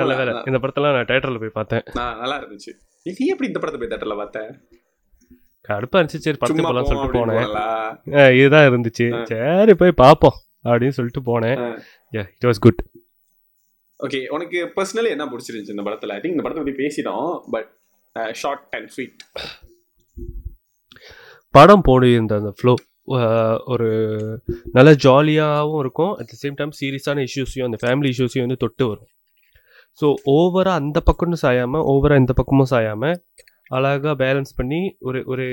[0.00, 0.32] நல்ல வேலை.
[0.50, 1.84] இந்த படத்தெல்லாம் நான் தேட்டர்ல போய் பார்த்தேன்.
[2.22, 2.72] நல்லா இருந்துச்சு.
[3.06, 4.40] நீ எப்படி இந்த படத்தை போய் தேட்டர்ல பார்த்த?
[5.68, 6.24] கடுப்பா இருந்துச்சு.
[6.26, 7.46] சரி படத்துக்கு போலாம் சொல்லிட்டு போனேன்.
[8.38, 9.06] இதுதான் இருந்துச்சு.
[9.30, 10.36] சரி போய் பார்ப்போம்
[10.70, 11.58] அப்படின்னு சொல்லிட்டு போனேன்.
[12.20, 12.80] இட் வாஸ் குட்
[14.00, 16.12] ஓகே உனக்கு பர்சனலி என்ன பிடிச்சிருந்துச்சு இந்த படத்தில்?
[16.14, 17.70] ஐ திங்க் இந்த படத்தை பற்றி பேசிட்டோம் பட்
[18.42, 19.22] ஷார்ட் அண்ட் ஸ்வீட்
[21.54, 22.72] படம் போடியிருந்த அந்த ஃப்ளோ
[23.16, 23.88] uh, ஒரு
[24.72, 29.08] நல்ல ஜாலியாகவும் இருக்கும் அட் த சேம் டைம் சீரியஸான இஷ்யூஸையும் அந்த ஃபேமிலி இஷ்யூஸையும் வந்து தொட்டு வரும்.
[29.98, 33.16] ஸோ ஓவராக அந்த பக்கம்னு சாயாமல் ஓவராக இந்த பக்கமும் சாயாமல்
[33.68, 35.46] அழகாக பேலன்ஸ் பண்ணி ஒரு ஒரு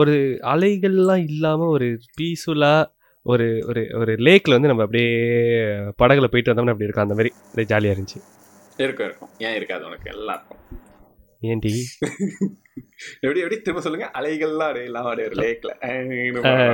[0.00, 0.14] ஒரு
[0.52, 2.82] அலைகள்லாம் இல்லாமல் ஒரு பீஸ்ஃபுல்லாக
[3.26, 5.08] ஒரு ஒரு ஒரு லேக்கில் வந்து நம்ம அப்படியே
[5.98, 7.04] படகுல போயிட்டு வந்தோம்னா அப்படி இருக்கும்.
[7.04, 8.20] அந்த மாதிரி அப்படியே ஜாலியாக இருந்துச்சு.
[8.78, 9.28] இருக்கும் இருக்கும்.
[9.38, 10.10] ஏன் இருக்காது உனக்கு?
[10.10, 10.58] எல்லாம் இருக்கும்
[11.42, 11.74] ஏன்டி
[13.20, 13.56] எப்படி எப்படி?
[13.60, 14.10] திரும்ப சொல்லுங்க.
[14.14, 15.70] அலைகள்லாம் அப்படியே எல்லாம் அப்படியே ஒரு லேக்ல.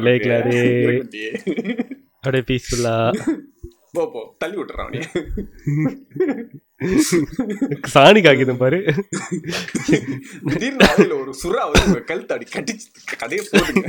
[0.01, 1.31] லேக்ல அப்படியே.
[2.21, 3.13] அப்படியே பீஸ்ஃபுல்லாக
[3.93, 4.35] போ போ.
[4.39, 5.03] தள்ளி விட்டுறான்
[7.93, 8.79] சாணி காக்கிதம் பாரு.
[11.21, 12.87] ஒரு சுறா வந்து உங்க கழுத்து அப்படி கடிச்சு
[13.23, 13.87] கதையை போடுங்க.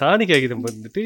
[0.00, 1.02] சாணி காகிதம் வந்துட்டு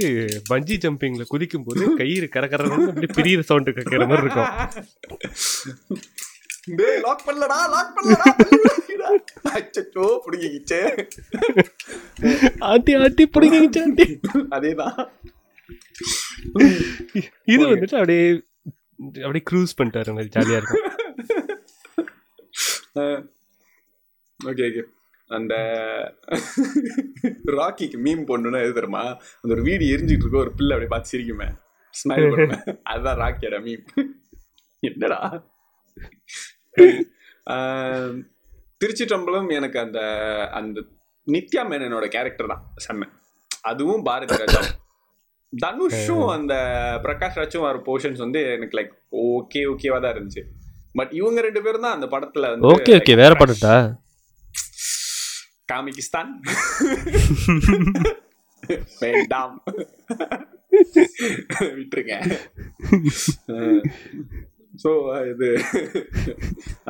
[0.50, 4.52] பஞ்சி ஜம்பிங்ல குதிக்கும் போது கயிறு கரகரன்னு அப்படி பிரியிற சவுண்ட் கேட்கிற மாதிரி இருக்கும்.
[6.80, 8.28] டேய் லாக் பண்ணலடா லாக் பண்ணலடா
[9.58, 10.80] அச்சச்சோ புடிங்கிச்சே
[12.70, 14.06] ஆட்டி ஆட்டி பிடிங்கிச்சு ஆட்டி.
[14.56, 14.98] அதேதான்.
[17.52, 18.24] இது வந்துட்டு அப்படியே
[19.20, 20.86] அப்படியே க்ரூஸ் பண்ணிட்டாரு மாதிரி ஜாலியா இருக்கும்.
[24.40, 24.82] ஓகே ஓகே
[25.30, 25.54] அந்த
[27.56, 29.02] ராக்கிக்கு மீம் போடணும்னா எது தெரியுமா?
[29.40, 31.48] அந்த ஒரு வீடு எரிஞ்சிட்டு இருக்க ஒரு பிள்ளை அப்படியே பார்த்து சிரிக்குமே.
[31.94, 33.84] ஸ்மைல் பண்ணுவேன் அதுதான் ராக்கியோட மீம்
[34.82, 35.20] என்னடா?
[37.46, 38.14] ஆஹ்,
[38.80, 40.00] திருச்சிற்றம்பலம் எனக்கு அந்த
[40.58, 40.78] அந்த
[41.26, 42.62] நித்யா மேனனோட கேரக்டர் தான்.
[42.84, 43.08] செம்ம.
[43.64, 44.60] அதுவும் பாரதி ராஜா.
[45.52, 46.54] தனுஷும் அந்த
[47.04, 48.92] பிரகாஷ் ராஜும் வர போர்ஷன்ஸ் வந்து எனக்கு லைக்
[49.30, 50.42] ஓகே ஓகேவா தான் இருந்துச்சு.
[50.98, 53.74] பட் இவங்க ரெண்டு பேரும் தான் அந்த படத்துல வந்து ஓகே ஓகே வேற படத்தா?
[55.72, 56.30] காமிகிஸ்தான்.
[59.02, 59.54] வேண்டாம்.
[61.78, 62.14] விட்டுருங்க.
[64.82, 64.90] ஸோ
[65.32, 65.48] இது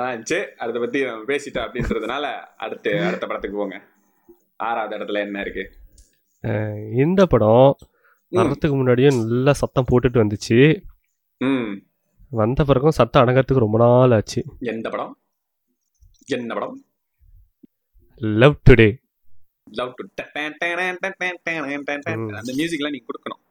[0.06, 2.24] ஆச்சு அதை பத்தி நம்ம பேசிட்டோம் அப்படின்றதுனால
[2.64, 3.78] அடுத்து அடுத்த படத்துக்கு போங்க.
[4.68, 5.64] ஆறாவது இடத்துல என்ன இருக்கு?
[7.04, 7.70] இந்த படம்
[8.32, 10.58] வர்றதுக்கு முன்னாடியே நல்லா சத்தம் போட்டுட்டு வந்துச்சு.
[11.40, 11.70] ம்.
[12.32, 14.44] வந்த பிறகும் சத்தம் அடங்கறதுக்கு ரொம்ப நாள் ஆச்சு.
[14.58, 15.14] எந்த படம்?
[16.26, 16.76] என்ன படம்?
[18.14, 18.88] லவ் டுடே
[19.70, 20.04] லவ் டு
[22.34, 23.42] அந்த மியூசிக்லாம் நீங்க கொடுக்கணும்.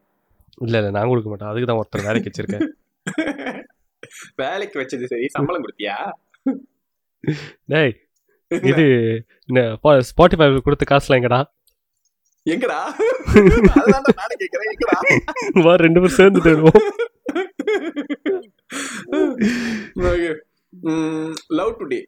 [0.56, 1.48] இல்ல இல்ல நான் கொடுக்க மாட்டேன்.
[1.48, 2.66] அதுக்கு தான் ஒருத்தர் வேலைக்கு வச்சிருக்கேன்.
[4.36, 5.26] வேலைக்கு வச்சது சரி.
[5.26, 5.96] சம்பளம் கொடுத்தியா?
[7.64, 7.94] டேய்
[8.48, 8.84] இது
[10.10, 11.40] ஸ்பாட்டிஃபை கொடுத்த காசுலாம் எங்கடா?
[12.46, 12.78] எங்கடா?
[14.20, 14.68] நானே கேக்குறேன்.
[14.72, 14.96] எங்கடா?
[15.64, 16.78] வா ரெண்டு பேரும் சேர்ந்து தேடுவோம்.
[21.58, 22.00] லவ் டுடே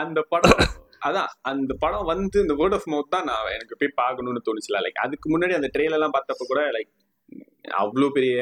[0.00, 0.60] அந்த படம்
[1.08, 4.80] அதான் அந்த படம் வந்து இந்த வேர்ட் ஆஃப் மவுத் தான் நான் எனக்கு போய் பார்க்கணும்னு தோணுச்சுல.
[4.86, 6.90] லைக் அதுக்கு முன்னாடி அந்த ட்ரெயிலர் எல்லாம் பார்த்தப்ப கூட லைக்
[7.82, 8.36] அவ்வளோ பெரிய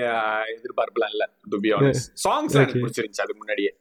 [0.57, 2.82] எதிர்பார்ப்புலாம் இல்ல டு பி ஆனஸ்ட் சாங்ஸ் எனக்கு.
[2.82, 3.72] பிடிச்சிருந்துச்சு அதுக்கு முன்னாடியே.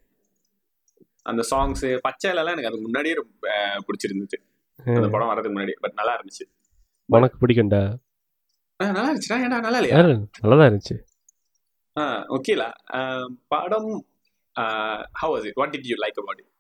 [1.25, 3.47] அந்த சாங்ஸ் பச்சைலாம் எனக்கு அதுக்கு முன்னாடியே ரொம்ப
[3.87, 4.39] பிடிச்சிருந்துச்சு.
[4.79, 6.45] அந்த படம் வரதுக்கு முன்னாடி பட் நல்லா இருந்துச்சு.
[7.07, 7.97] உனக்கு பிடிக்கும்டா.
[8.77, 10.29] நல்லா இருந்துச்சுடா ஏன்டா நல்லா இல்லையா யாரு?
[10.41, 10.95] நல்லாதான் இருந்துச்சு.
[12.29, 12.71] ஓகேல.
[13.47, 14.05] படம்
[15.11, 16.55] how was it what did you like about it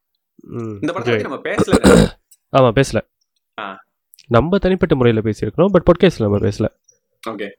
[0.81, 1.23] இந்த படத்தை.
[1.23, 2.07] பத்தி நம்ம பேசல
[2.57, 2.99] ஆமா பேசல.
[3.61, 3.83] ஆ.
[4.27, 6.67] நம்ம தனிப்பட்ட முறையில் பேசியிருக்கிறோம் பட் பாட்காஸ்ட்ல நம்ம பேசல.
[7.29, 7.49] ஓகே.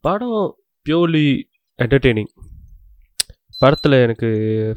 [0.00, 0.56] படம்
[0.88, 1.42] பியூர்லி
[1.82, 2.32] என்டர்டெய்னிங்
[3.58, 4.28] படத்தில் எனக்கு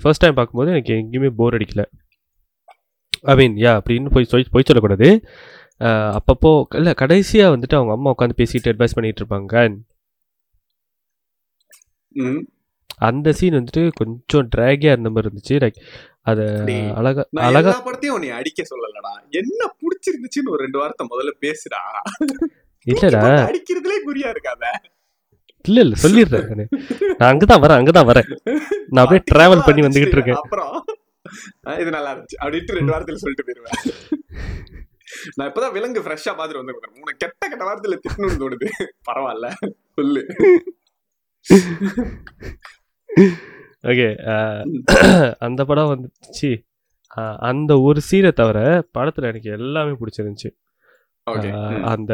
[0.01, 1.85] ஃபர்ஸ்ட் டைம் பார்க்கும்போது எனக்கு எங்கேயுமே போர் அடிக்கல.
[3.21, 5.27] ஐ மீன் யா அப்படின்னு போய் போய் சொல்லக்கூடாது.
[6.17, 9.63] அப்பப்போ இல்லை கடைசியாக வந்துட்டு அவங்க அம்மா உட்காந்து பேசிட்டு அட்வைஸ் பண்ணிட்டு இருப்பாங்க.
[13.07, 15.57] அந்த சீன் வந்துட்டு கொஞ்சம் ட்ராகியாக இருந்த மாதிரி இருந்துச்சு.
[15.63, 15.77] லைக்
[16.29, 16.45] அதை
[16.99, 19.11] அழகா அழகா படத்தையும் உன்னை அடிக்க சொல்லலடா.
[19.41, 21.81] என்ன புடிச்சிருந்துச்சுன்னு ஒரு ரெண்டு வார்த்தை முதல்ல பேசுடா.
[22.93, 23.21] இல்லடா.
[23.49, 24.65] அடிக்கிறதுலே குறியா இருக்காத.
[25.65, 26.65] இல்லை இல்லை சொல்லிடுறேன் நானு.
[27.17, 28.29] நான் அங்கே தான் வரேன் அங்கே தான் வரேன்.
[28.91, 30.41] நான் அப்படியே ட்ராவல் பண்ணி வந்துகிட்டு இருக்கேன்.
[30.43, 30.75] அப்புறம்?
[31.81, 32.37] இது நல்லா இருந்துச்சு.
[32.43, 33.79] அப்படின்ட்டு ரெண்டு வாரத்துல சொல்லிட்டு போயிருவேன்.
[35.37, 38.67] நான் இப்பதான் விலங்கு ஃப்ரெஷ்ஷா பாத்துட்டு வந்து உனக்கு கெட்ட கெட்ட வார்த்தையில திட்டணும்னு தோணுது.
[39.09, 39.47] பரவாயில்ல.
[39.97, 40.23] சொல்லு.
[43.83, 44.07] ஓகே
[45.47, 46.51] அந்த படம் வந்துச்சு
[47.49, 48.57] அந்த ஒரு சீனை தவிர
[48.95, 50.49] படத்தில் எனக்கு எல்லாமே பிடிச்சிருந்துச்சு.
[51.91, 52.13] அந்த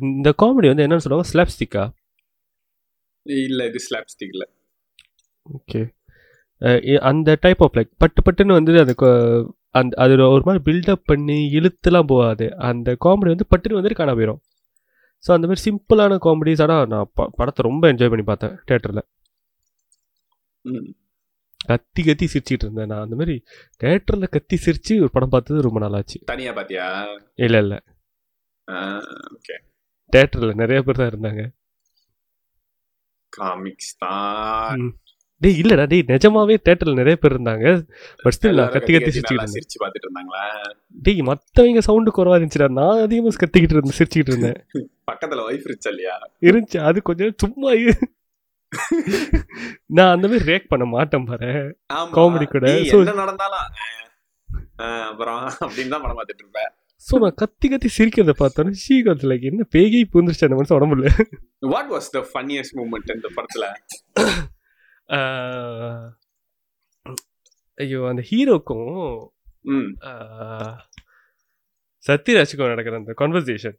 [0.00, 1.30] இந்த காமெடி வந்து என்னன்னு சொல்லுவாங்க?
[1.32, 1.84] ஸ்லாப்ஸ்டிக்கா
[3.46, 4.44] இல்ல இது ஸ்லாப் ஸ்டிக் இல்ல
[5.46, 5.80] ஓகே
[7.10, 8.94] அந்த டைப் ஆஃப் லைக் பட்டு பட்டுன்னு வந்து அந்த
[9.70, 12.56] அந்த அது ஒரு மாதிரி பில்டப் பண்ணி இழுத்துலாம் போகாது.
[12.56, 14.40] அந்த காமெடி வந்து பட்டுன்னு வந்துட்டு காண போயிடும்
[15.24, 19.02] ஸோ அந்த மாதிரி சிம்பிளான காமெடிஸ் ஆனால் நான் ப- படத்தை ரொம்ப என்ஜாய் பண்ணி பார்த்தேன் தேட்டரில்.
[21.64, 23.02] கத்தி கத்தி சிரிச்சிட்டு இருந்தேன் நான்.
[23.02, 23.44] அந்த மாதிரி
[23.84, 26.24] தேட்டரில் கத்தி சிரிச்சு ஒரு படம் பார்த்தது ரொம்ப நாளாச்சு.
[26.24, 27.80] தனியா பாத்தியா இல்லை இல்லை.
[28.68, 29.56] ஓகே.
[30.16, 31.50] தேட்டரில் நிறைய பேர் தான் இருந்தாங்க.
[33.28, 35.00] காமிக்ஸ் தான்.
[35.40, 37.66] டேய் இல்லடா டேய் நிஜமாவே தேட்டரில் நிறைய பேர் இருந்தாங்க
[38.22, 40.42] பட் ஸ்டில் நான் கத்தி கத்தி இருந்தேன் சிரிச்சு பாத்துட்டு இருந்தாங்களா?
[41.06, 44.58] டேய் மற்றவங்க சவுண்டு குறவா இருந்துச்சுடா நான் அதிகமாக கத்திக்கிட்டு இருந்தேன் சிரிச்சுக்கிட்டு இருந்தேன்.
[45.10, 46.16] பக்கத்துல ஒய்ஃப் இருந்துச்சா இல்லையா?
[46.48, 47.72] இருந்துச்சு அது கொஞ்சம் சும்மா.
[49.98, 51.50] நான் அந்த மாதிரி ரியாக்ட் பண்ண மாட்டேன் பாரு.
[52.18, 52.66] Comedy கூட.
[53.22, 53.64] நடந்தாலும்
[55.08, 56.70] அப்புறம் அப்படின்னு தான் படம் பார்த்துட்டு இருப்பேன்.
[57.06, 61.10] ஸோ நான் கத்தி கத்தி சிரிக்கிறத பார்த்தோன்னே ஷீகத் லைக் என்ன பேகை பூந்துருச்சு அந்த மனுஷன் உடம்புல?
[61.74, 63.66] What was the funniest moment இந்த படத்துல?
[67.78, 68.90] ஐயோ அந்த ஹீரோக்கும்
[72.04, 73.76] சத்யராஜுக்கும் நடக்கிற அந்த conversation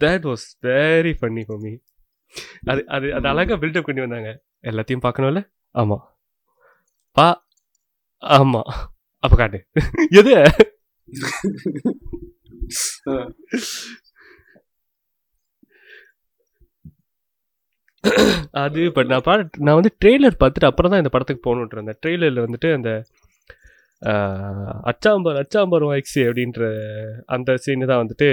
[0.00, 1.72] that was very funny for me
[2.64, 4.30] அது அது அது அழகா பில்டப் பண்ணி வந்தாங்க
[4.64, 5.42] எல்லாத்தையும் பார்க்கணும்ல
[5.74, 5.98] ஆமா
[7.16, 7.28] பா
[8.22, 8.62] ஆமா
[9.24, 9.58] அப்ப காட்டு
[10.12, 10.32] எது
[18.64, 19.34] அது பட் நான் பா
[19.66, 21.98] நான் வந்து ட்ரெய்லர் பார்த்துட்டு அப்புறம் தான் இந்த படத்துக்கு போகணுன்ட்டு இருந்தேன்.
[22.02, 22.90] ட்ரெய்லரில் வந்துட்டு அந்த
[24.90, 26.62] அச்சாம்பர் அச்சாம்பர் வாய்க்ஸி அப்படின்ற
[27.36, 28.28] அந்த சீனு தான் வந்துட்டு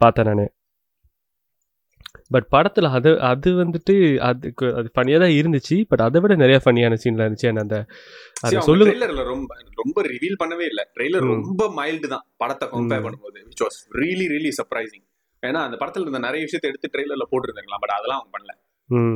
[0.00, 0.52] பார்த்தேன் நான்.
[2.34, 3.94] பட் படத்தில் அது அது வந்துட்டு
[4.28, 7.50] அதுக்கு அது ஃபனியாக தான் இருந்துச்சு பட் அதை விட நிறைய ஃபனியான சீன்லாம் இருந்துச்சு.
[7.64, 7.76] அந்த
[8.44, 9.50] அதை சொல்லுங்க ட்ரெய்லர்ல ரொம்ப
[9.82, 10.82] ரொம்ப ரிவீல் பண்ணவே இல்ல.
[10.96, 11.26] ட்ரெய்லர்.
[11.42, 13.04] ரொம்ப மைல்டு தான் படத்தை கம்பேர்.
[13.06, 15.04] பண்ணும்போது which was really really surprising
[15.50, 18.52] ஏன்னா அந்த படத்துல இருந்த நிறைய விஷயத்தை எடுத்து ட்ரெய்லர்ல போட்டுருந்தாங்களா பட் அதெல்லாம் அவங்க பண்ணல.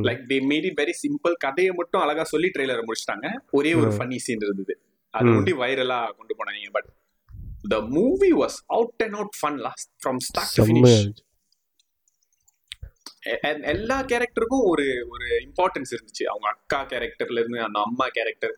[0.07, 3.27] Like they made it very simple கதையை மட்டும் அழகா சொல்லி ட்ரெய்லரை முடிச்சிட்டாங்க.
[3.51, 3.91] ஒரே ஒரு.
[3.91, 4.73] ஃபன்னி சீன் இருந்தது.
[5.13, 5.29] அது.
[5.29, 6.89] ஒண்டி வைரலா கொண்டு போனாங்க but
[7.69, 10.97] the movie was out and out fun last from start to finish.
[13.73, 16.23] எல்லா கேரக்டருக்கும் ஒரு ஒரு இம்பார்ட்டன்ஸ் இருந்துச்சு.
[16.23, 18.55] அவங்க அக்கா கேரக்டர்ல இருந்து அந்த அம்மா கேரக்டர்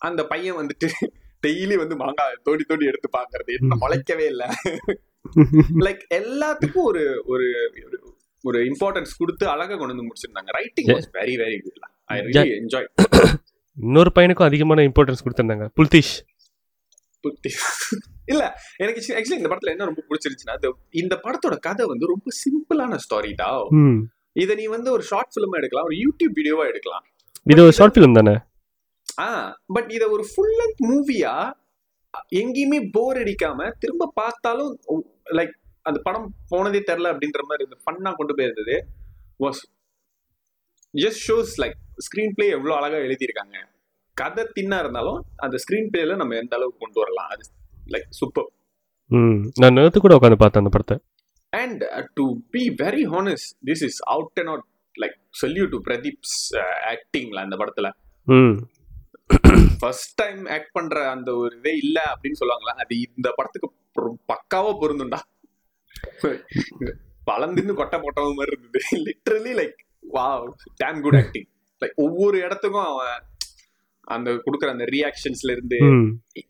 [0.00, 0.88] அந்த பையன் வந்துட்டு
[1.46, 3.50] டெய்லி வந்து மாங்காய் தோண்டி தோண்டி எடுத்து பாக்குறது.
[3.60, 4.44] என்ன முளைக்கவே இல்ல.
[5.86, 7.46] லைக் எல்லாத்துக்கும் ஒரு ஒரு
[8.44, 10.50] ஒரு- இம்பார்ட்டன்ஸ் கொடுத்து அழகா கொண்டு வந்து முடிச்சிருந்தாங்க.
[10.50, 12.86] Writing was very very good I really enjoy
[13.78, 15.68] இன்னொரு பையனுக்கும் அதிகமான இம்பார்ட்டன்ஸ் கொடுத்துருந்தாங்க.
[15.76, 16.14] புல்தீஷ்.
[18.26, 18.44] இல்ல
[18.76, 24.08] எனக்கு ஆக்சுவலி இந்த படத்துல என்ன ரொம்ப பிடிச்சிருச்சுன்னா இந்த படத்தோட கதை வந்து ரொம்ப சிம்பிளான ஸ்டாரி தான்
[24.32, 27.04] இதை நீ வந்து ஒரு ஷார்ட் ஃபிலிமா எடுக்கலாம் ஒரு யூடியூப் வீடியோவா எடுக்கலாம்.
[27.44, 28.34] இது ஒரு ஷார்ட் ஃபிலிம் தானே?
[29.18, 29.28] ஆ
[29.66, 31.34] பட் இத ஒரு ஃபுல் லென்த் மூவியா
[32.40, 34.72] எங்கேயுமே போர் அடிக்காம திரும்ப பார்த்தாலும்
[35.38, 35.54] லைக்
[35.88, 38.76] அந்த படம் போனதே தெரில அப்படின்ற மாதிரி இந்த ஃபன்னா கொண்டு போயிருந்தது.
[39.44, 39.60] Was
[40.94, 41.76] just shows like
[42.36, 43.56] screenplay எவ்வளோ அழகா எழுதியிருக்காங்க.
[44.16, 47.30] கதை தின்னா இருந்தாலும் அந்த ஸ்க்ரீன் பிளேல நம்ம எந்த அளவுக்கு கொண்டு வரலாம்.
[47.34, 47.44] அது
[47.94, 48.48] லைக் சூப்பர்
[49.60, 50.96] நான் நேற்று கூட உட்காந்து பார்த்தேன் அந்த படத்தை.
[51.52, 51.82] And
[52.18, 56.36] to be very honest this is out and out like salute to Pradeep's
[56.92, 57.88] ஆக்டிங்ல அந்த படத்துல.
[59.80, 63.68] ஃபர்ஸ்ட் டைம் ஆக்ட் பண்ற அந்த ஒரு இதே இல்ல அப்படின்னு சொல்லுவாங்களா அது இந்த படத்துக்கு
[64.32, 65.20] பக்காவா பொருந்தும்டா.
[67.26, 68.82] பழந்தின்னு கொட்டை போட்டவங்க மாதிரி இருந்தது.
[69.06, 70.26] Literally like wow
[70.84, 71.48] damn good acting
[71.82, 73.18] like ஒவ்வொரு இடத்துக்கும் அவன்
[74.06, 75.78] அந்த கொடுக்குற அந்த ரியாக்ஷன்ஸ்ல இருந்து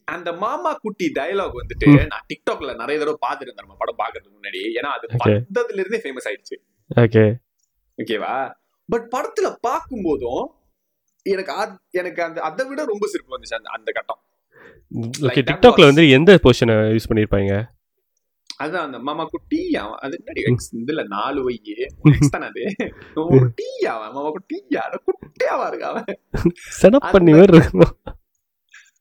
[0.04, 4.60] அந்த மாமா குட்டி டயலாக் வந்துட்டு நான் டிக்டாக்ல நிறைய தடவை பார்த்துருந்தேன் நம்ம படம் பார்க்கறதுக்கு முன்னாடி.
[4.78, 5.06] ஏன்னா அது.
[5.24, 6.56] வந்ததுல இருந்தே ஃபேமஸ் ஆயிடுச்சு.
[6.90, 7.24] ஓகே
[7.98, 8.34] ஓகேவா
[8.88, 10.44] பட் படத்துல பார்க்கும்போதும்
[11.26, 11.52] எனக்கு
[11.90, 14.20] எனக்கு அந்த அதை விட ரொம்ப சிரிப்பு வந்துச்சு அந்த அந்த கட்டம்.
[15.26, 17.52] ஓகே டிக்டாக்ல வந்து எந்த பொசிஷனை யூஸ் பண்ணியிருப்பாங்க
[18.60, 20.40] அதான் அந்த மாமா குட்டி அவன் அது என்னடி
[20.80, 21.76] இதுல நாலு வையே
[22.10, 22.64] எக்ஸ் தானே அது?
[23.24, 26.08] ஒரு டீ அவன் மாமா குட்டி அட குட்டியாவா இருக்கு அவன்.
[26.80, 27.92] செட்டப் பண்ணி வேறு இருக்கும்?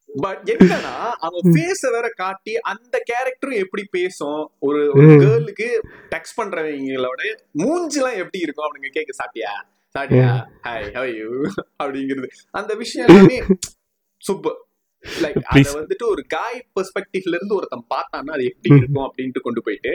[0.10, 0.94] பட் என்னன்னா
[1.28, 4.40] அவன் ஃபேஸ வேற காட்டி அந்த கேரக்டரும் எப்படி பேசும்?
[4.60, 5.10] ஒரு ஒரு.
[5.24, 5.68] கேர்ளுக்கு
[6.14, 7.22] டெக்ஸ்ட் பண்றவங்களோட
[7.64, 9.54] மூஞ்சிலாம் எப்படி இருக்கும் அப்படிங்க கேட்க சாப்பிட்டியா?
[9.96, 10.32] சாப்பிட்டியா
[10.66, 11.30] ஹாய் ஹவ் யூ
[11.80, 12.28] அப்படிங்கிறது.
[12.54, 13.38] அந்த விஷயம் எல்லாமே
[14.22, 14.58] சூப்பர்
[15.06, 15.64] லைக் அத.
[15.76, 18.80] வந்துட்டு ஒரு காய் பெர்ஸ்பெக்டிவ்ல இருந்து ஒருத்தன் பார்த்தான்னா அது எப்படி ம்.
[18.80, 19.94] இருக்கும் அப்படின்ட்டு கொண்டு போயிட்டு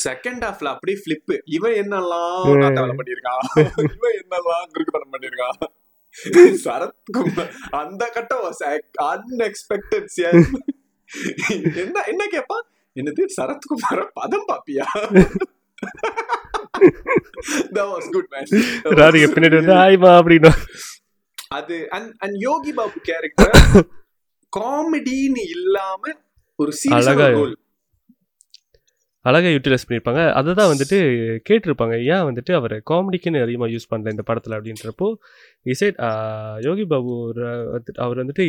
[0.00, 2.60] செகண்ட் ஹாஃப்ல அப்படியே ஃபிளிப் இவன் என்னெல்லாம் ம்.
[2.62, 3.44] காத்தாவல பண்ணிருக்கான்
[3.94, 5.58] இவன் என்னெல்லாம் குறுக்குத்தனம் பண்ணிருக்கான்
[6.64, 8.44] சரத்குமார் அந்த கட்டம்
[9.08, 10.08] அன்எக்ஸ்பெக்டட்
[11.82, 12.64] என்ன என்ன கேப்பான்?
[12.96, 14.86] என்னது சரத்குமார பதம் பாப்பியா?
[17.76, 18.44] That was good man.
[19.00, 20.52] Radhika பின்னாடி வந்து ஆய்மா அப்படின்னு
[21.58, 23.54] அது and and Yogi Babu character
[24.52, 26.02] காமெடின்னு இல்லாம
[26.58, 27.56] ஒரு அழகா ரோல்
[29.24, 30.98] அழகா யூட்டிலைஸ் பண்ணியிருப்பாங்க அதை தான் வந்துட்டு
[31.48, 31.94] கேட்டிருப்பாங்க.
[32.12, 35.08] ஏன் வந்துட்டு அவர் காமெடிக்குன்னு அதிகமாக யூஸ் பண்ணல இந்த படத்தில் அப்படின்றப்போ
[35.72, 35.98] இசைட்
[36.66, 37.12] யோகி பாபு
[38.04, 38.44] அவர் வந்துட்டு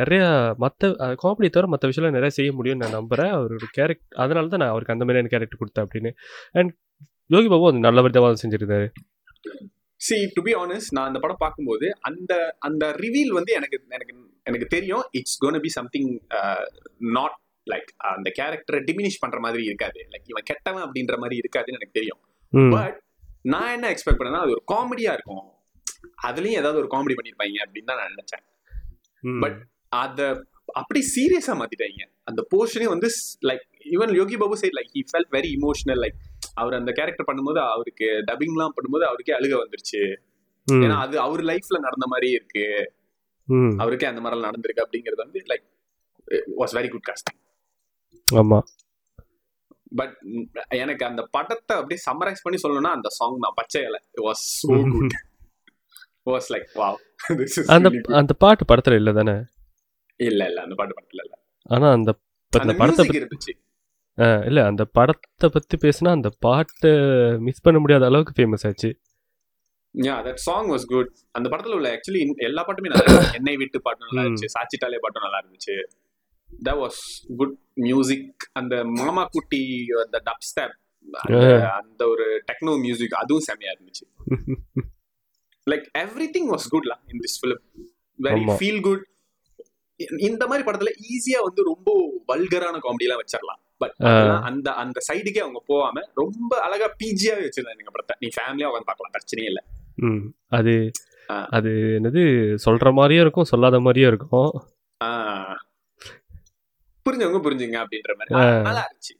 [0.00, 0.22] நிறைய
[0.64, 0.90] மற்ற
[1.22, 4.96] காமெடி தவிர மற்ற விஷயம்லாம் நிறைய செய்ய முடியும்னு நான் நம்புகிறேன் அவரோட கேரக்டர் அதனால தான் நான் அவருக்கு
[4.96, 6.12] அந்த மாதிரியான கேரக்டர் கொடுத்தேன் அப்படின்னு.
[6.58, 6.72] அண்ட்
[7.30, 8.86] யோகி பாபு அது நல்ல விதமாக செஞ்சிருந்தாரு
[10.00, 14.14] சி டு பி ஆனஸ்ட் நான் அந்த படம் பார்க்கும்போது அந்த அந்த ரிவீல் வந்து எனக்கு எனக்கு
[14.48, 15.04] எனக்கு தெரியும்.
[15.18, 16.10] It's gonna be something
[17.16, 20.00] not like அந்த கேரக்டரை டிமினிஷ் பண்ற மாதிரி இருக்காது.
[20.12, 22.20] லைக் இவன் கெட்டவன் அப்படின்ற மாதிரி இருக்காதுன்னு எனக்கு தெரியும்.
[22.74, 22.98] பட்
[23.54, 25.46] நான் என்ன எக்ஸ்பெக்ட் பண்ணேன்னா அது ஒரு காமெடியா இருக்கும்.
[26.28, 28.44] அதுலயும் ஏதாவது ஒரு காமெடி பண்ணிருப்பாங்க அப்படின்னு தான் நான் நினைச்சேன்.
[29.42, 29.54] but
[30.02, 30.20] அத
[30.80, 32.04] அப்படி சீரியஸா மாத்திட்டாங்க.
[32.28, 33.08] அந்த போர்ஷனே வந்து
[33.48, 33.64] like
[33.94, 36.16] even Yogi Babu side like he felt very emotional like
[36.56, 40.02] அவர் அந்த கேரக்டர் பண்ணும்போது அவருக்கு டப்பிங்லாம் பண்ணும்போது அவருக்கே அழுக வந்துருச்சு.
[40.66, 42.64] ஏன்னா அது அவர் லைஃப்ல நடந்த மாதிரியே இருக்கு.
[43.82, 45.66] அவருக்கே அந்த மாதிரிலாம் நடந்திருக்கு அப்படிங்கிறது வந்து like
[46.60, 47.40] was very good casting
[48.28, 48.66] ஆமாம்
[49.92, 50.14] பட்
[50.82, 54.00] எனக்கு அந்த படத்தை அப்படியே சம்மரைஸ் பண்ணி சொல்லணும்னா அந்த சாங் தான் பச்சை இலை.
[54.28, 55.14] Was so good
[56.32, 56.98] was like wow
[57.74, 57.88] அந்த
[58.20, 59.36] அந்த பாட்டு படத்தில் இல்லை தானே?
[60.20, 61.34] இல்ல இல்ல அந்த பாட்டு படத்துல இல்ல.
[61.70, 62.10] ஆனால் அந்த
[62.52, 63.52] அந்த படத்தை இருந்துச்சு.
[64.18, 66.92] இல்லை அந்த படத்தை பற்றி பேசினா அந்த பாட்டை
[67.38, 68.90] மிஸ் பண்ண முடியாத அளவுக்கு ஃபேமஸ் ஆச்சு.
[69.94, 73.04] Yeah that song was good அந்த படத்துல உள்ள ஆக்சுவலி எல்லா பாட்டுமே நல்லா
[73.38, 74.22] என்னை விட்டு பாட்டு நல்லா.
[74.22, 74.48] இருந்துச்சு.
[74.56, 75.76] சாச்சிட்டாலே பாட்டும் நல்லா இருந்துச்சு.
[76.48, 77.00] தட் வாஸ்
[77.36, 77.54] குட்
[77.86, 79.62] மியூசிக் அந்த மாமா குட்டி
[80.04, 80.76] அந்த டப் ஸ்டெப்
[81.80, 84.04] அந்த ஒரு டெக்னோ மியூசிக் அதுவும் செமையா இருந்துச்சு.
[85.66, 87.62] Like everything was குட்லா in this film
[88.18, 88.42] very.
[88.58, 89.04] Feel good
[90.28, 91.90] இந்த மாதிரி படத்துல ஈஸியா வந்து ரொம்ப
[92.26, 93.92] வல்கரான காமெடி எல்லாம் வச்சிடலாம் பட்.
[94.42, 98.16] அந்த அந்த சைடுக்கே அவங்க போகாம ரொம்ப அழகா பிஜியாவே வச்சிருந்தாங்க படத்தை.
[98.18, 99.64] நீ ஃபேமிலியா உட்காந்து பார்க்கலாம் பிரச்சனையே இல்ல.
[100.48, 100.90] அது.
[101.50, 102.22] அது என்னது
[102.64, 104.50] சொல்ற மாதிரியும் இருக்கும் சொல்லாத மாதிரியும் இருக்கும்.
[107.06, 108.60] புரிஞ்சவங்க புரிஞ்சுங்க அப்படின்ற மாதிரி.
[108.60, 109.12] நல்லா இருந்துச்சு.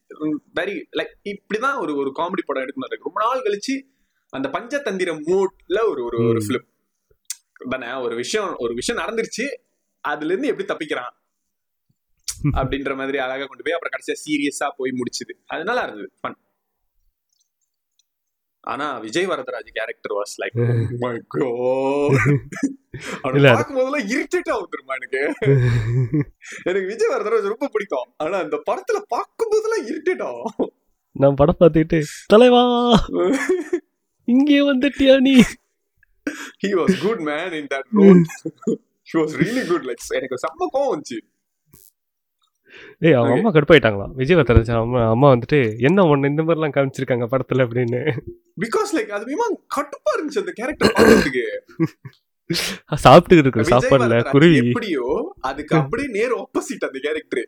[0.55, 3.95] வெரி லைக் இப்படிதான் ஒரு ஒரு காமெடி படம் எடுக்கணும் ரொம்ப நாள் கழிச்சு
[4.29, 6.47] அந்த பஞ்சதந்திர மூட்ல ஒரு ஒரு ஒரு ம்.
[6.47, 6.67] ஃபிலிம்
[7.69, 7.93] தானே?
[8.05, 9.45] ஒரு விஷயம் ஒரு விஷயம் நடந்துருச்சு.
[10.01, 11.13] அதுல இருந்து எப்படி தப்பிக்கிறான்?
[12.61, 15.43] அப்படின்ற மாதிரி அழகா கொண்டு போய் அப்புறம் கடைசியா சீரியஸா போய் முடிச்சுது.
[15.47, 16.11] அது நல்லா இருந்தது.
[16.23, 16.35] ஃபன்
[18.61, 21.51] ஆனா Vijay Varadaraj character was like my God
[23.23, 25.35] அவனை இல்ல, அது- பார்க்கும் போதெல்லாம் இரிட்டேட் ஆகுதுமா எனக்கு?
[26.63, 28.13] எனக்கு விஜய் வரதராஜ் ரொம்ப பிடிக்கும்.
[28.17, 30.73] ஆனா அந்த படத்துல பார்க்கும் போதெல்லாம் இரிட்டேட் ஆகும்.
[31.13, 32.93] நான் படம் பார்த்துக்கிட்டு தலைவா
[34.25, 35.35] இங்கே வந்துட்டியா நீ?
[36.67, 38.25] He was good man in that role.
[39.13, 39.83] He was really good.
[39.85, 41.36] Like எனக்கு செம்ம கோவம் வந்துச்சு.
[43.03, 43.35] ஏய் அவங்க.
[43.37, 47.67] அம்மா கடுப்பாயிட்டாங்களாம் விஜய் வரதராஜ் அம்மா அம்மா வந்துட்டு என்ன ஒன்று இந்த மாதிரிலாம் காமிச்சிருக்காங்க படத்துல?
[47.67, 48.01] அப்படின்னு.
[48.61, 51.45] பிகாஸ் லைக் அது விமான் கட்டுப்பா இருந்துச்சு அந்த கேரக்டர் பார்க்கறதுக்கு.
[53.05, 54.59] சாப்பிட்டுக்கிட்டு இருக்கிற சாப்பாடுல குருவி.
[54.65, 55.07] எப்படியோ
[55.41, 57.43] அதுக்கு அப்படியே நேர் ஆப்போசிட் அந்த கேரக்டர்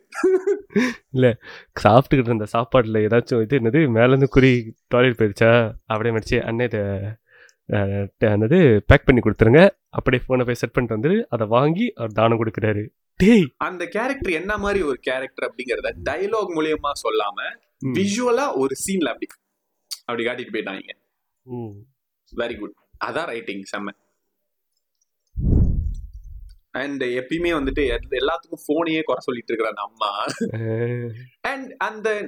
[1.76, 4.56] சாப்பிட்டுக்கிட்டு இருந்த சாப்பாடுல ஏதாச்சும் இது என்னது மேல இருந்து குருவி
[4.88, 5.50] டாய்லெட் போயிடுச்சா
[5.86, 6.66] அப்படியே மடிச்சு அண்ணே
[8.28, 9.62] என்னது பேக் பண்ணி கொடுத்துருங்க.
[9.90, 12.82] அப்படியே ஃபோனை போய் செட் பண்ணிட்டு வந்து அதை வாங்கி அவர் தானம் கொடுக்குறாரு.
[13.18, 13.52] டேய்.
[13.56, 17.56] அந்த கேரக்டர் என்ன மாதிரி ஒரு கேரக்டர் அப்படிங்கறத டயலாக் மூலியமா சொல்லாம.
[17.94, 19.26] விஷுவலா ஒரு சீன்ல அப்படி
[20.04, 20.88] அப்படி காட்டிட்டு போயிட்டாங்க.
[21.42, 21.70] ம்.
[22.36, 23.88] வெரி குட் அதான் ரைட்டிங் செம்ம.
[26.70, 30.24] அண்ட் எப்பயுமே வந்துட்டு எல்- எல்லாத்துக்கும் போனையே குறை சொல்லிட்டு இருக்கிற அம்மா.
[31.40, 32.26] அண்ட் அந்த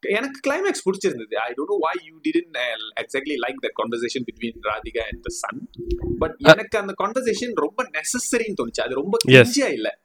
[0.00, 1.34] எனக்கு கிளைமேக்ஸ் பிடிச்சிருந்தது.
[1.34, 2.58] I don't know why you didn't
[3.00, 5.70] exactly like the conversation between Radhika and the son
[6.18, 8.80] but எனக்கு அந்த கான்வர்சேஷன் ரொம்ப நெசசரின்னு தோணுச்சு.
[8.80, 9.16] அது ரொம்ப.
[9.28, 10.01] கிஞ்சியா இல்ல.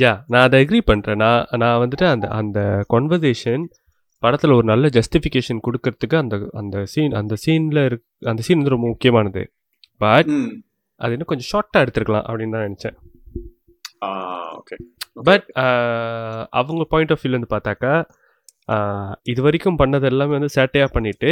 [0.00, 2.58] யா நான் அதை அக்ரி பண்ணுறேன் நான் நான் வந்துட்டு அந்த அந்த
[2.92, 3.64] கான்வர்சேஷன்
[4.22, 8.88] படத்தில் ஒரு நல்ல ஜஸ்டிஃபிகேஷன் கொடுக்கறதுக்கு அந்த அந்த சீன் அந்த சீனில் இருக் அந்த சீன் வந்து ரொம்ப
[8.92, 9.42] முக்கியமானது.
[10.00, 10.30] பட்
[11.00, 12.96] அது இன்னும் கொஞ்சம் ஷார்ட்டாக எடுத்துருக்கலாம் அப்படின்னு தான் நினச்சேன்.
[14.58, 14.76] ஓகே
[15.28, 15.46] பட்
[16.60, 17.92] அவங்க பாயிண்ட் ஆஃப் வியூலேருந்து பார்த்தாக்கா
[19.32, 21.30] இது வரைக்கும் பண்ணது எல்லாமே வந்து சேட்டையாக பண்ணிட்டு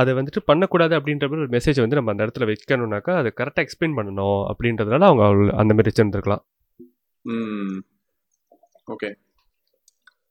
[0.00, 3.96] அதை வந்துட்டு பண்ணக்கூடாது அப்படின்ற மாதிரி ஒரு மெசேஜ் வந்து நம்ம அந்த இடத்துல வைக்கணும்னாக்கா அதை கரெக்டாக எக்ஸ்பிளைன்
[3.98, 5.24] பண்ணணும் அப்படின்றதுனால அவங்க
[5.62, 6.42] அந்த மாதிரி வச்சுருந்துருக்கலாம்.
[8.86, 9.08] ஓகே.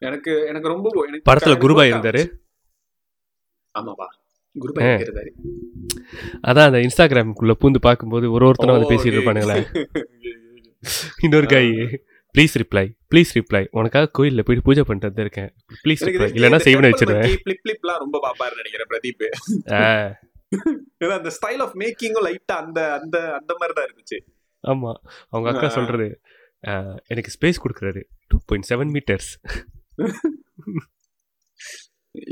[0.01, 2.21] எனக்கு எனக்கு ரொம்ப எனக்கு படத்தில் work இருந்தார்.
[3.75, 4.07] ஆமாப்பா.
[6.49, 9.57] அதான் அந்த இன்ஸ்டாகிராமுக்குள்ளே பூந்து பார்க்கும்போது ஒரு ஒருத்தரும் வந்து பேசிட்டு இருப்பானுங்களே.
[11.19, 11.65] இன்னொரு கை
[12.35, 15.51] ப்ளீஸ் ரிப்ளை ப்ளீஸ் ரிப்ளை உனக்காக கோயிலில் போயிட்டு பூஜை பண்ணிட்டு வந்திருக்கேன்
[15.83, 17.27] ப்ளீஸ் ரிப்ளை இல்லைன்னா செய்வனை வச்சிருவேன்.
[17.43, 19.25] பிளிப் பிளிப்லாம் ரொம்ப பாப்பாருன்னு நினைக்கிறேன் பிரதீப்.
[21.03, 24.17] ஏன்னா அந்த ஸ்டைல் ஆஃப் மேக்கிங்கும் லைட்டா அந்த அந்த அந்த மாதிரி தான் இருந்துச்சு.
[24.63, 24.91] ஆமா.
[25.29, 25.67] அவங்க அக்கா.
[25.69, 26.07] சொல்றது
[27.13, 28.01] எனக்கு ஸ்பேஸ் கொடுக்குறாரு.
[28.29, 29.31] Two point seven meters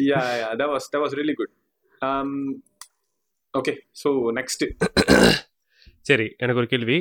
[0.10, 0.20] yeah
[0.74, 1.52] was that was really good.
[2.02, 2.32] Um
[3.54, 4.64] okay so next
[6.10, 6.98] சரி எனக்கு ஒரு கேள்வி.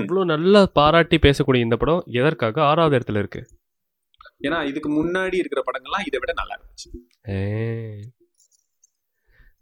[0.00, 3.40] இவ்வளோ நல்லா பாராட்டி பேசக்கூடிய இந்த படம் எதற்காக ஆறாவது இடத்துல இருக்கு?
[4.46, 6.88] ஏன்னா இதுக்கு முன்னாடி இருக்கிற படங்கள்லாம் இதை விட நல்லா இருந்துச்சு.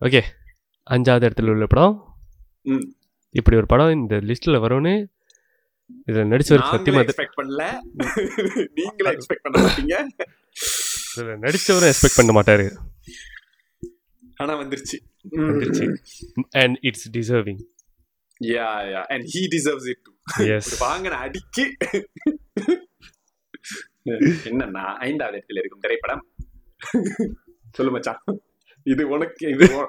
[0.07, 0.23] ஓகே
[0.95, 1.95] அஞ்சாவது இடத்துல உள்ள படம்.
[3.41, 4.95] இப்படி ஒரு படம் இந்த லிஸ்ட்ல வரும்னு
[6.05, 7.79] இதில் நடிச்சவருக்கு சத்தியமா எக்ஸ்பெக்ட் பண்ணல.
[8.75, 10.07] நீங்களே எக்ஸ்பெக்ட் பண்ண மாட்டீங்க.
[11.17, 12.77] இதில் நடிச்சவரும் எக்ஸ்பெக்ட் பண்ண மாட்டாரு.
[14.37, 14.99] ஆனா வந்துருச்சு.
[15.31, 15.97] வந்துருச்சு.
[16.51, 17.63] And it's deserving
[18.41, 21.77] yeah yeah and he deserves it to S வாங்கின அடிக்கு.
[24.45, 26.27] என்னன்னா ஐந்தாவது இடத்துல இருக்கும் திரைப்படம்?
[27.73, 28.23] சொல்லு மச்சான்.
[28.83, 29.89] இது உனக்கு இது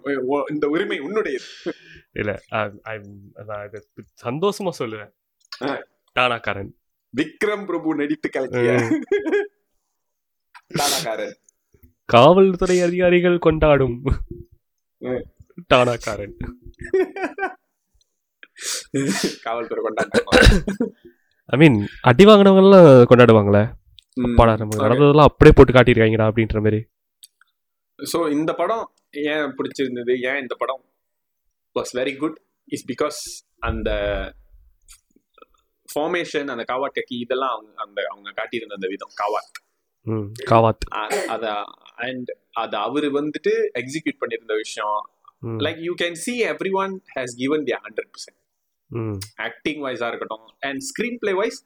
[0.50, 1.72] இந்த உரிமை உன்னுடையது.
[2.12, 2.42] இல்ல
[3.66, 3.88] இதை
[4.24, 5.12] சந்தோஷமா சொல்லுவேன்.
[6.16, 6.20] ஆ.
[6.20, 6.72] டானாக்காரன்
[7.14, 8.72] விக்ரம் பிரபு நடித்து கலக்கிய
[10.72, 11.34] டாடாக்காரன்.
[12.10, 13.98] காவல்துறை அதிகாரிகள் கொண்டாடும்.
[15.02, 15.24] ம்.
[15.72, 16.36] டானாக்காரன்
[19.46, 20.28] காவல்துறை கொண்டாட்டம்.
[21.50, 21.78] ஐ மீன்
[22.10, 23.64] அடி வாங்கினவங்க எல்லாம் கொண்டாடுவாங்களே
[24.18, 26.80] அப்பாடா நமக்கு நடந்ததெல்லாம் அப்படியே போட்டு காட்டியிருக்காங்கடா அப்படின்ற மாதிரி.
[28.00, 28.86] ஸோ இந்த படம்
[29.26, 30.14] ஏன் பிடிச்சிருந்தது?
[30.30, 30.82] ஏன் இந்த படம்
[31.76, 32.38] was very good
[32.72, 33.20] is because
[33.62, 33.90] அந்த
[35.94, 39.52] ஃபார்மேஷன் அந்த காவாட் டெக்கி இதெல்லாம் அவங்க அந்த அவங்க காட்டியிருந்த அந்த விதம் காவாட்.
[40.52, 40.86] காவாத்
[41.36, 41.46] அத
[42.08, 42.30] அண்ட்
[42.64, 44.98] அது அவரு வந்துட்டு எக்ஸிக்யூட் பண்ணியிருந்த விஷயம்.
[45.66, 46.34] Like you can see
[46.84, 48.40] everyone has given the hundred percent
[49.48, 51.60] acting வைஸா இருக்கட்டும் அண்ட் ஸ்கிரீன் பிளே வைஸ்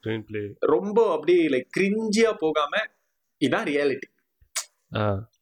[0.74, 2.82] ரொம்ப அப்படியே லைக் கிரிஞ்சியா போகாம
[3.40, 4.08] இதான் ரியாலிட்டி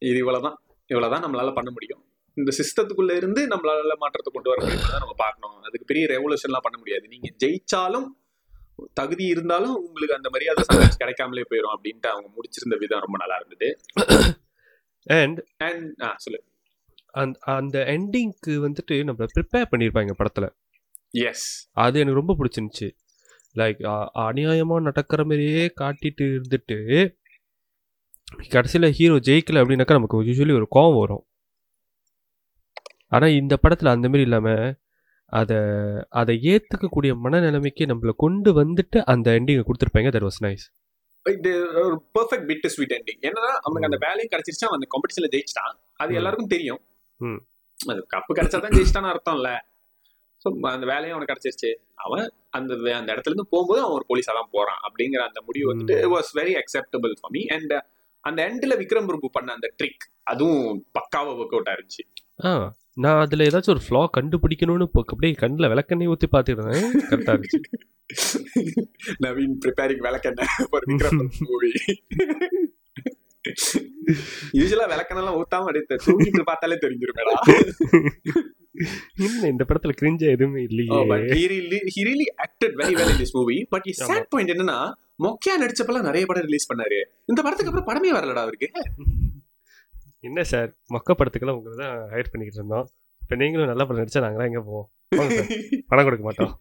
[0.07, 0.57] இது இவ்வளவுதான்.
[0.91, 2.01] இவ்வளவுதான் நம்மளால பண்ண முடியும்.
[2.37, 5.55] இந்த சிஸ்டத்துக்குள்ள இருந்து நம்மளால மாற்றத்தை கொண்டு வர முடியும் நம்ம பார்க்கணும்.
[5.67, 7.05] அதுக்கு பெரிய ரெவல்யூஷன்லாம் பண்ண முடியாது.
[7.13, 8.07] நீங்க ஜெயிச்சாலும்
[8.99, 10.63] தகுதி இருந்தாலும் உங்களுக்கு அந்த மரியாதை
[11.01, 13.69] கிடைக்காமலே போயிடும் அப்படின்ட்டு அவங்க முடிச்சிருந்த விதம் ரொம்ப நல்லா இருந்தது.
[15.07, 16.39] அண்ட் அண்ட் ஆ சொல்லு.
[17.21, 20.49] அந்த அந்த எண்டிங்க்கு வந்துட்டு நம்மள ப்ரிப்பேர் பண்ணியிருப்பாங்க படத்தில்.
[21.27, 21.47] எஸ்
[21.85, 22.89] அது எனக்கு ரொம்ப பிடிச்சிருந்துச்சு.
[23.55, 23.79] லைக்
[24.25, 26.77] அநியாயமாக நடக்கிற மாதிரியே காட்டிட்டு இருந்துட்டு
[28.55, 31.23] கடைசியில் ஹீரோ ஜெயிக்கல அப்படின்னாக்கா நமக்கு யூஸ்வலி ஒரு கோவம் வரும்.
[33.11, 34.63] ஆனால் இந்த படத்தில் அந்த மாதிரி இல்லாமல்
[35.31, 35.57] அதை
[36.11, 40.11] அதை ஏற்றுக்கக்கூடிய மனநிலைமைக்கு நம்மளை கொண்டு வந்துட்டு அந்த எண்டிங்கை கொடுத்துருப்பாங்க.
[40.15, 40.65] தட் வாஸ் நைஸ்
[41.25, 41.51] இது
[41.81, 45.73] ஒரு பெர்ஃபெக்ட் பிட் ஸ்வீட் எண்டிங் என்னன்னா அவனுக்கு அந்த வேலையும் கிடைச்சிருச்சு அவன் அந்த காம்படிஷன்ல ஜெயிச்சிட்டான்.
[45.95, 46.11] அது.
[46.15, 46.81] எல்லாருக்கும் தெரியும்.
[47.19, 47.39] ம்.
[47.79, 49.49] அது கப்பு கிடைச்சாதான் ஜெயிச்சிட்டான்னு அர்த்தம் இல்ல
[50.41, 51.69] ஸோ அந்த வேலையும் அவனுக்கு கிடைச்சிருச்சு.
[51.95, 55.95] அவன் அந்த அந்த இடத்துல இருந்து போகும்போது அவன் ஒரு போலீஸா தான் போறான் அப்படிங்கிற அந்த முடிவு வந்துட்டு
[56.15, 57.73] was very acceptable for me and
[58.23, 60.63] அந்த எண்ட்ல விக்ரம் பிரபு பண்ண அந்த ட்ரிக் அதுவும்
[60.97, 62.03] பக்காவா ஒர்க் அவுட் ஆயிருச்சு
[62.45, 62.49] ஆ
[63.03, 66.85] நான் அதில் ஏதாச்சும் ஒரு ஃப்ளா கண்டுபிடிக்கணும்னு அப்படியே கண்ணில் விளக்கெண்ணெய் ஊற்றி பார்த்துக்கிட்டேன்.
[67.09, 67.59] கரெக்டாக இருந்துச்சு.
[69.25, 71.71] நவீன் ப்ரிப்பேரிங் விளக்கெண்ண ஃபார் விக்ரம் மூவி
[74.59, 77.33] யூஸ்வலா விளக்கெண்ணெல்லாம் ஊத்தாம எடுத்து தூங்கிட்டு பார்த்தாலே தெரிஞ்சிருமேடா.
[79.51, 80.97] இந்த படத்துல கிரிஞ்சா எதுவுமே இல்லையே.
[82.45, 83.61] Acted very well in this movie.
[83.75, 84.77] But his sad point என்னன்னா
[85.25, 86.99] மொக்கையா நடிச்சப்பெல்லாம் நிறைய படம் ரிலீஸ் பண்ணாரு.
[87.25, 88.69] இந்த படத்துக்கு அப்புறம் படமே வரலடா அவருக்கு.
[90.27, 92.87] என்ன சார் மொக்க படத்துக்கெல்லாம் உங்களை தான் ஹையர் பண்ணிக்கிட்டு இருந்தோம்
[93.21, 94.87] இப்போ நீங்களும் நல்ல படம் நடிச்சா நாங்களாம் எங்கே போவோம்
[95.91, 96.53] பணம் கொடுக்க மாட்டோம்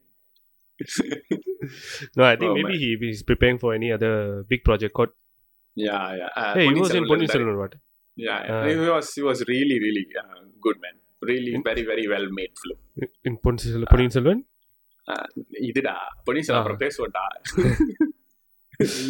[2.18, 4.10] no I think Oh, maybe he is preparing for any other
[4.50, 5.12] big project called
[5.76, 7.32] yeah yeah uh, hey he Ponniyin was in.
[7.34, 7.72] Selvan
[8.18, 12.04] yeah, Uh, he was he was really really uh, good man really In- very very
[12.12, 12.78] well made film
[13.24, 14.40] in Ponniyin Selvan Ponniyin Selvan
[15.68, 15.96] இதுடா
[16.26, 16.62] Ponniyin Selvan Ah.
[16.62, 17.24] அப்புறம் பேசுவோம்டா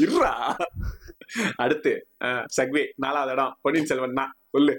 [0.00, 0.32] இருடா.
[1.56, 1.92] அடுத்து
[2.56, 3.54] சக்வே நாலாவது இடம்.
[3.62, 4.74] பொன்னியின் செல்வன் தான் சொல்லு.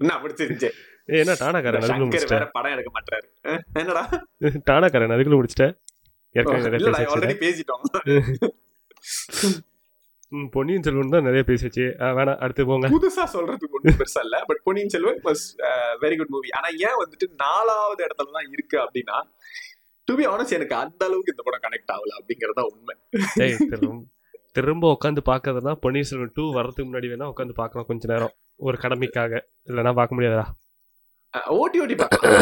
[0.00, 0.70] என்ன பிடிச்சிருந்துச்சு
[1.08, 3.26] ஏய், என்ன டானாக்காரன் அதுக்குள்ள வேற படம் எடுக்க மாட்டாரு
[3.80, 4.04] என்னடா?
[4.68, 5.74] டானாக்காரன் அதுக்குள்ள முடிச்சிட்டேன்
[6.34, 7.82] ஆல்ரெடி பேசிட்டோம்.
[10.54, 11.84] பொன்னியின் செல்வன் தான் நிறைய பேசியாச்சு.
[12.00, 12.86] ஆ, வேணாம் அடுத்து போங்க.
[12.94, 14.36] புதுசா சொல்றதுக்கு ஒன்றும் பெருசா இல்ல.
[14.48, 15.44] But Ponniyin Selvan was
[16.02, 19.18] very good movie ஆனா ஏன் வந்துட்டு நாலாவது இடத்துல தான் இருக்கு அப்படின்னா
[20.08, 22.94] டு பி ஆனஸ்ட் எனக்கு அந்த அளவுக்கு இந்த படம் கனெக்ட் ஆகல அப்படிங்கறது உண்மை.
[23.72, 24.02] திரும்ப
[24.56, 29.32] திரும்ப உட்காந்து பார்க்கறதுனா பொன்னியின் செல்வன் டூ வரதுக்கு முன்னாடி வேணா உட்காந்து பார்க்கலாம் கொஞ்ச நேரம் ஒரு கடமைக்காக.
[29.68, 30.44] இல்லைன்னா பார்க்க முடியாதா?
[31.56, 32.36] ஓட்டி ஓட்டி பார்க்கலாம்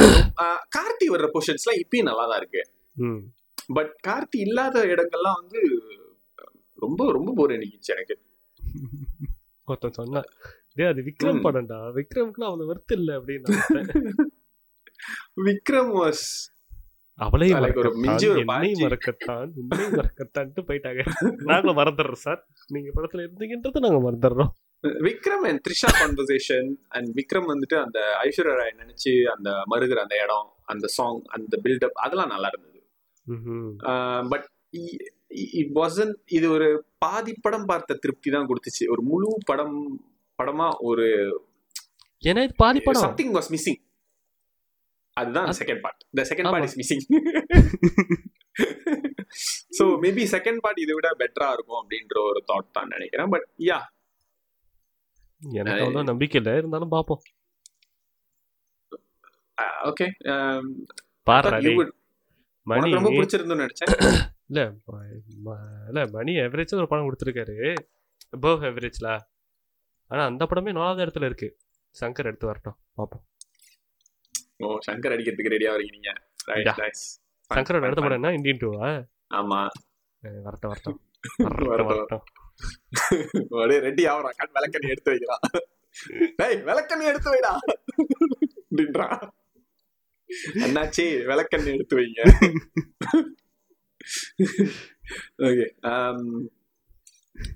[0.77, 2.63] கார்த்தி வர்ற பொசிஷன்ஸ்லாம் இப்பயும் நல்லா தான் இருக்கு
[3.69, 5.61] பட் கார்த்தி இல்லாத இடங்கள்லாம் வந்து
[6.79, 8.15] ரொம்ப ரொம்ப போர் அடிக்கிச்சு எனக்கு.
[9.69, 10.29] ஒருத்தன் சொன்னான்
[10.77, 11.43] டேய் அது விக்ரம்.
[11.47, 11.79] படம்டா.
[11.99, 13.49] விக்ரம்க்குலாம் அவ்வளவு வருத்து இல்ல அப்படின்னு.
[15.47, 16.27] விக்ரம் வாஸ்
[18.85, 19.49] மறக்கத்தான்.
[19.61, 21.03] உன்னையும் மறக்கத்தான்ட்டு போயிட்டாங்க.
[21.51, 22.41] நாங்களும் மறந்துடுறோம் சார்.
[22.75, 24.51] நீங்க படத்துல இருந்தீங்கன்றத நாங்க மறந்துடுறோம்.
[25.07, 30.49] Vikram and Trisha conversation and Vikram வந்துட்டு அந்த ஐஸ்வர்யா ராய் நினைச்சு அந்த மருகிற அந்த இடம்
[30.75, 32.81] அந்த சாங் அந்த பில்டப் அதெல்லாம் நல்லா இருந்தது.
[34.33, 34.47] பட்
[35.61, 36.69] இட் வாசன் இது ஒரு
[37.05, 38.85] பாதி படம் பார்த்த திருப்தி தான் கொடுத்துச்சு.
[38.95, 39.79] ஒரு முழு படம்
[40.39, 41.07] படமா ஒரு
[42.25, 43.05] ஏன்னா இது பாதி படம்.
[43.07, 43.81] சம்திங் வாஸ் மிஸ்ஸிங்
[45.17, 46.67] அதுதான் second part the second part.
[46.69, 47.05] Is missing
[49.79, 53.31] so maybe second part இதை விட பெட்டரா இருக்கும் அப்படின்ற ஒரு தாட் தான் நினைக்கிறேன்.
[53.35, 53.79] பட் யா
[55.43, 56.51] எனக்கு அவ்வளவு நம்பிக்கை இல்ல.
[56.61, 57.23] இருந்தாலும் பாப்போம்
[59.91, 60.07] ஓகே
[61.27, 61.51] பாரு
[62.67, 63.93] மணி ரொம்ப பிடிச்சிருந்துன்னு நினைச்சேன்.
[64.51, 64.61] இல்ல
[65.91, 67.57] இல்ல மணி எவரேஜ் ஒரு படம் கொடுத்துருக்காரு.
[68.37, 69.09] அபவ் எவரேஜ்ல
[70.11, 71.49] ஆனா அந்த படமே நாலாவது இடத்துல இருக்கு.
[71.95, 72.79] சங்கர் எடுத்து வரட்டும்.
[72.99, 73.25] பாப்போம்
[74.63, 75.73] ஓ சங்கர் அடிக்கிறதுக்கு ரெடியா.
[76.79, 77.05] நைஸ்
[77.51, 78.33] சங்கரோட அடுத்த படம் என்ன?
[78.33, 78.89] இந்தியன் டூவா
[79.35, 79.61] ஆமா.
[80.47, 80.99] வரட்டும் வரட்டும்.
[81.91, 82.25] வரட்டும்.
[83.53, 85.45] அப்படியே ரெடி ஆகுறான் கண் விளக்கண்ணி எடுத்து வைக்கிறான்
[86.37, 87.53] டேய் விளக்கண்ணி எடுத்து வைடா.
[88.63, 89.23] அப்படின்றான்
[90.63, 92.21] அண்ணாச்சி விளக்கண்ணி எடுத்து வைங்க.
[95.43, 95.67] ஓகே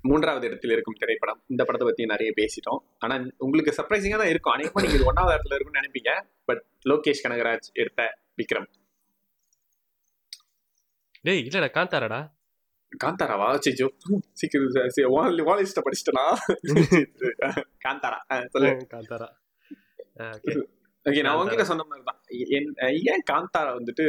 [0.01, 1.39] மூன்றாவது இடத்தில் இருக்கும் திரைப்படம்.
[1.47, 2.81] இந்த படத்தை பத்தி நிறைய பேசிட்டோம்.
[2.97, 4.53] ஆனா உங்களுக்கு சர்ப்ரைசிங்கா தான் இருக்கும்.
[4.53, 6.13] அநேகமா நீங்க இது ஒன்னாவது இடத்துல இருக்கும்னு நினைப்பீங்க.
[6.45, 8.01] பட் லோகேஷ் கனகராஜ் எடுத்த
[8.37, 8.67] விக்ரம்.
[11.21, 12.19] டேய் இல்லடா காந்தாராடா.
[12.91, 13.47] காந்தாராவா?
[13.65, 13.87] சிஜோ
[14.33, 16.25] சீக்கிரம் வாலிஸ்ட படிச்சிட்டனா?
[17.85, 18.19] காந்தாரா.
[18.49, 18.71] சொல்லு.
[18.93, 19.27] காந்தாரா.
[20.27, 21.21] ஓகே.
[21.21, 21.37] நான்.
[21.39, 22.19] உங்ககிட்ட சொன்ன மாதிரி தான்.
[23.13, 24.05] ஏன் காந்தாரா வந்துட்டு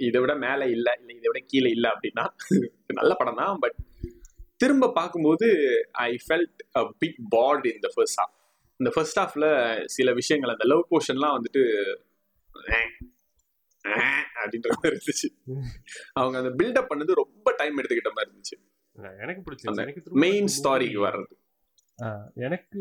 [0.00, 2.24] இதை விட மேல இல்ல இல்ல இதை விட கீழே இல்ல அப்படின்னா
[2.92, 3.76] நல்ல படம் தான் பட்
[4.62, 5.48] திரும்ப பார்க்கும்போது
[6.08, 8.34] I felt a big pot in the first half
[8.80, 9.46] இந்த ஃபர்ஸ்ட் ஹாஃப்ல
[9.96, 11.62] சில விஷயங்கள் அந்த லவ் போர்ஷன்லாம் வந்துட்டு
[14.40, 15.28] அப்படின்ற மாதிரி இருந்துச்சு.
[16.20, 18.56] அவங்க அந்த பில்டப் பண்ணது ரொம்ப டைம் எடுத்துக்கிட்ட மாதிரி இருந்துச்சு.
[19.24, 21.34] எனக்கு திரும்ப மெயின் ஸ்டாரிக்கு வர்றது.
[22.46, 22.80] எனக்கு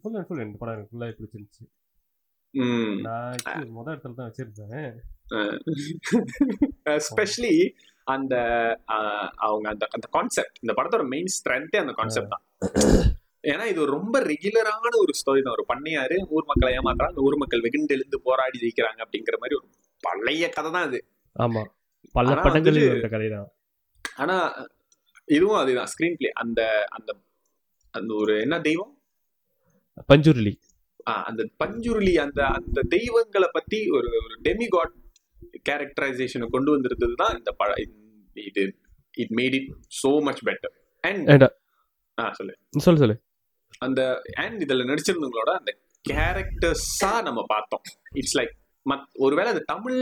[0.00, 1.64] ஃபுல் அண்ட் ஃபுல் இந்த படம் எனக்கு ஃபுல்லாக பிடிச்சிருந்துச்சு.
[3.06, 4.92] நான் actually முத இடத்துல தான் வச்சிருந்தேன்.
[6.96, 7.54] எஸ்பெஷலி
[8.06, 8.34] அந்த
[9.46, 12.44] அவங்க அந்த அந்த கான்செப்ட் இந்த படத்தோட மெயின் ஸ்ட்ரென்த்தே அந்த கான்செப்ட் தான்.
[13.44, 15.56] ஏன்னா இது ரொம்ப ரெகுலரான ஒரு ஸ்டோரி தான்.
[15.58, 19.66] ஒரு பண்ணையாரு ஊர் மக்களை ஏமாத்துறாங்க ஊர் மக்கள் வெகுண்டு எழுந்து போராடி ஜெயிக்கிறாங்க அப்படிங்கிற மாதிரி ஒரு
[20.02, 21.00] பழைய கதை தான் இது
[21.36, 21.62] ஆமா.
[22.14, 23.48] பல வந்த கதை தான்.
[24.04, 24.36] ஆனா
[25.28, 26.60] இதுவும் அதுதான் ஸ்கிரீன் பிளே அந்த
[26.96, 27.10] அந்த
[27.94, 28.92] அந்த ஒரு என்ன தெய்வம்?
[30.10, 30.52] பஞ்சுருளி.
[31.28, 34.94] அந்த பஞ்சுருளி அந்த அந்த தெய்வங்களை பத்தி ஒரு ஒரு டெமிகாட்
[35.68, 37.72] கேரக்டரைசேஷனை கொண்டு வந்திருந்தது தான் இந்த பட
[38.48, 38.64] இது
[39.22, 39.70] it made it
[40.00, 40.74] so much better
[41.04, 41.42] and
[42.18, 42.54] ஆ சொல்லு.
[42.78, 43.16] சொல்லு சொல்லு.
[43.78, 44.00] அந்த
[44.34, 45.72] அண்ட் இதுல நடிச்சிருந்தவங்களோட அந்த
[46.08, 47.82] கேரக்டர்ஸா நம்ம பார்த்தோம்.
[48.14, 48.54] இட்ஸ் லைக்
[48.86, 50.00] மத் ஒருவேளை அந்த தமிழ்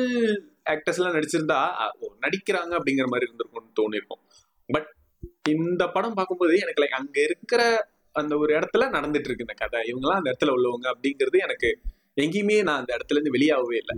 [0.70, 1.60] ஆக்டர்ஸ் எல்லாம் நடிச்சிருந்தா
[2.24, 4.22] நடிக்கிறாங்க அப்படிங்கிற மாதிரி இருந்திருக்கும்னு தோணிருக்கும்.
[4.66, 4.90] பட்
[5.48, 7.62] இந்த படம் பார்க்கும்போது எனக்கு லைக் அங்க இருக்கிற
[8.12, 9.80] அந்த ஒரு இடத்துல நடந்துட்டு இருக்கு இந்த கதை.
[9.92, 11.70] இவங்கெல்லாம் அந்த இடத்துல உள்ளவங்க அப்படிங்கிறது எனக்கு
[12.20, 13.96] எங்கேயுமே நான் அந்த இடத்துல இருந்து வெளியாகவே இல்லை.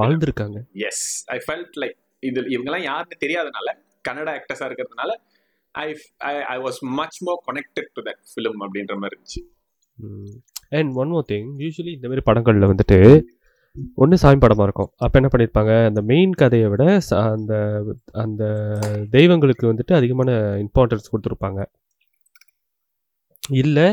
[0.00, 0.58] வாழ்ந்திருக்காங்க.
[0.88, 1.04] எஸ்
[1.36, 1.98] ஐ ஃபெல்ட் லைக்
[2.28, 3.74] இது இவங்கெல்லாம் யாருன்னு தெரியாதனால
[4.08, 5.10] கன்னடா ஆக்டர்ஸா இருக்கிறதுனால
[5.74, 5.86] I
[6.54, 9.42] I was much more connected to that film அப்படின்ற மாதிரி இருந்துச்சு.
[10.78, 12.98] And one more thing usually இந்த மாதிரி படங்களில் வந்துட்டு
[14.02, 14.90] ஒன்று சாமி படமாக இருக்கும்.
[15.04, 16.84] அப்போ என்ன பண்ணியிருப்பாங்க அந்த மெயின் கதையை விட
[17.34, 17.52] அந்த
[18.22, 18.42] அந்த
[19.16, 20.30] தெய்வங்களுக்கு வந்துட்டு அதிகமான
[20.64, 21.60] இம்பார்ட்டன்ஸ் கொடுத்துருப்பாங்க.
[23.62, 23.86] இல்லை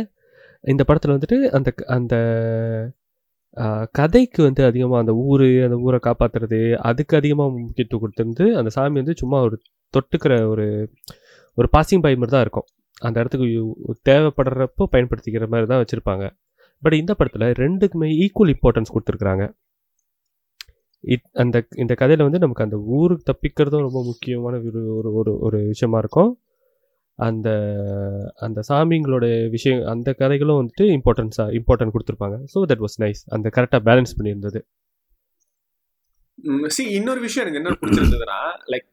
[0.73, 2.15] இந்த படத்தில் வந்துட்டு அந்த அந்த
[3.91, 9.13] கதைக்கு வந்து அதிகமாக அந்த ஊர் அந்த ஊரை காப்பாற்றுறது அதுக்கு அதிகமாக முக்கியத்துவம் கொடுத்துருந்து அந்த சாமி வந்து
[9.15, 9.61] சும்மா ஒரு
[9.93, 10.89] தொட்டுக்கிற ஒரு
[11.55, 12.63] ஒரு பாசிங் பை மாதிரி தான் இருக்கும்.
[13.01, 16.29] அந்த இடத்துக்கு யூ- தேவைப்படுறப்போ பயன்படுத்திக்கிற மாதிரி தான் வச்சுருப்பாங்க.
[16.81, 19.53] பட் இந்த படத்தில் ரெண்டுக்குமே ஈக்குவல் இம்பார்ட்டன்ஸ் கொடுத்துருக்குறாங்க.
[20.99, 25.57] இட் அந்த இந்த கதையில் வந்து நமக்கு அந்த ஊருக்கு தப்பிக்கிறதும் ரொம்ப முக்கியமான ஒரு ஒரு ஒரு ஒரு
[25.65, 26.39] விஷயமா இருக்கும்.
[27.19, 27.49] அந்த
[28.45, 29.25] அந்த சாமிங்களோட
[29.55, 32.37] விஷயம் அந்த கதைகளும் வந்துட்டு இம்பார்ட்டன்ஸாக இம்பார்ட்டன்ட் கொடுத்துருப்பாங்க.
[32.53, 34.61] ஸோ தட் வாஸ் நைஸ் அந்த கரெக்டாக பேலன்ஸ் பண்ணியிருந்தது.
[36.75, 38.39] சி இன்னொரு விஷயம் எனக்கு என்ன பிடிச்சிருந்ததுன்னா
[38.73, 38.87] லைக்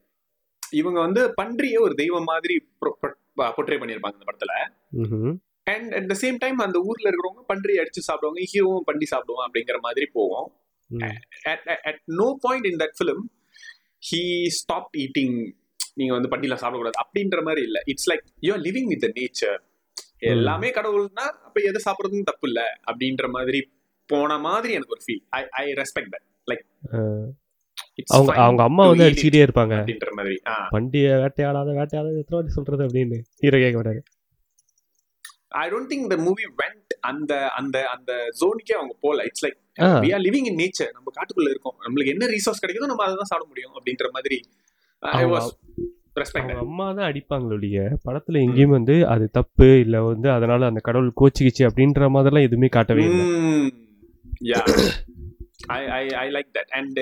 [0.80, 2.54] இவங்க வந்து பன்றிய ஒரு தெய்வம் மாதிரி
[3.56, 4.54] பொட்ரே பண்ணியிருப்பாங்க இந்த படத்துல.
[5.72, 9.78] And at the same time அந்த ஊர்ல இருக்கிறவங்க பன்றி அடிச்சு சாப்பிடுவாங்க ஹீரோவும் பன்றி சாப்பிடுவான் அப்படிங்கிற
[9.86, 10.48] மாதிரி போவோம்.
[11.90, 13.22] At no point in that film
[14.08, 14.22] he
[14.60, 15.36] stop eating
[15.96, 17.78] நீங்க வந்து பண்டிலாம் சாப்பிடக்கூடாது அப்படின்ற மாதிரி இல்ல.
[17.92, 19.60] It's like you are living with nature
[20.32, 22.60] எல்லாமே கடவுள்னா அப்ப எதை சாப்பிடுறதும் தப்பு இல்ல
[22.90, 23.60] அப்படின்ற மாதிரி
[24.08, 26.64] போன மாதிரி எனக்கு ஒரு feel I I respect that like
[28.14, 29.74] அவங்க அவங்க அம்மா வந்து அடிச்சுக்கிட்டே இருப்பாங்க.
[29.80, 30.36] அப்படின்ற மாதிரி.
[30.76, 34.00] வண்டியை வேட்டையாடாத வேட்டையாடாத எத்தனை வாட்டி சொல்றது அப்படின்னு ஹீரோ கேட்க மாட்டாரு.
[35.62, 39.24] I don't think the movie went அந்த அந்த அந்த ஜோனுக்கே அவங்க போல.
[39.28, 39.58] It's like
[40.04, 41.76] we are living in nature நம்ம காட்டுக்குள்ள இருக்கோம்.
[41.84, 44.38] நம்மளுக்கு என்ன ரிசோர்ஸ் கிடைக்குதோ நம்ம அதை தான் சாப்பிட முடியும் அப்படின்ற மாதிரி
[45.02, 45.50] ஐ வாஸ்
[46.20, 51.18] ரெஸ்பெக்ட் அம்மா தான் அடிப்பாங்களே ஒழிய படத்துல எங்கேயும் வந்து அது தப்பு இல்ல வந்து அதனால அந்த கடவுள்
[51.20, 53.24] கோச்சிக்கிச்சு அப்படின்ற மாதிரிலாம் எதுவுமே காட்டவே இல்லை.
[54.50, 54.60] Yeah
[55.68, 57.00] I I I like that and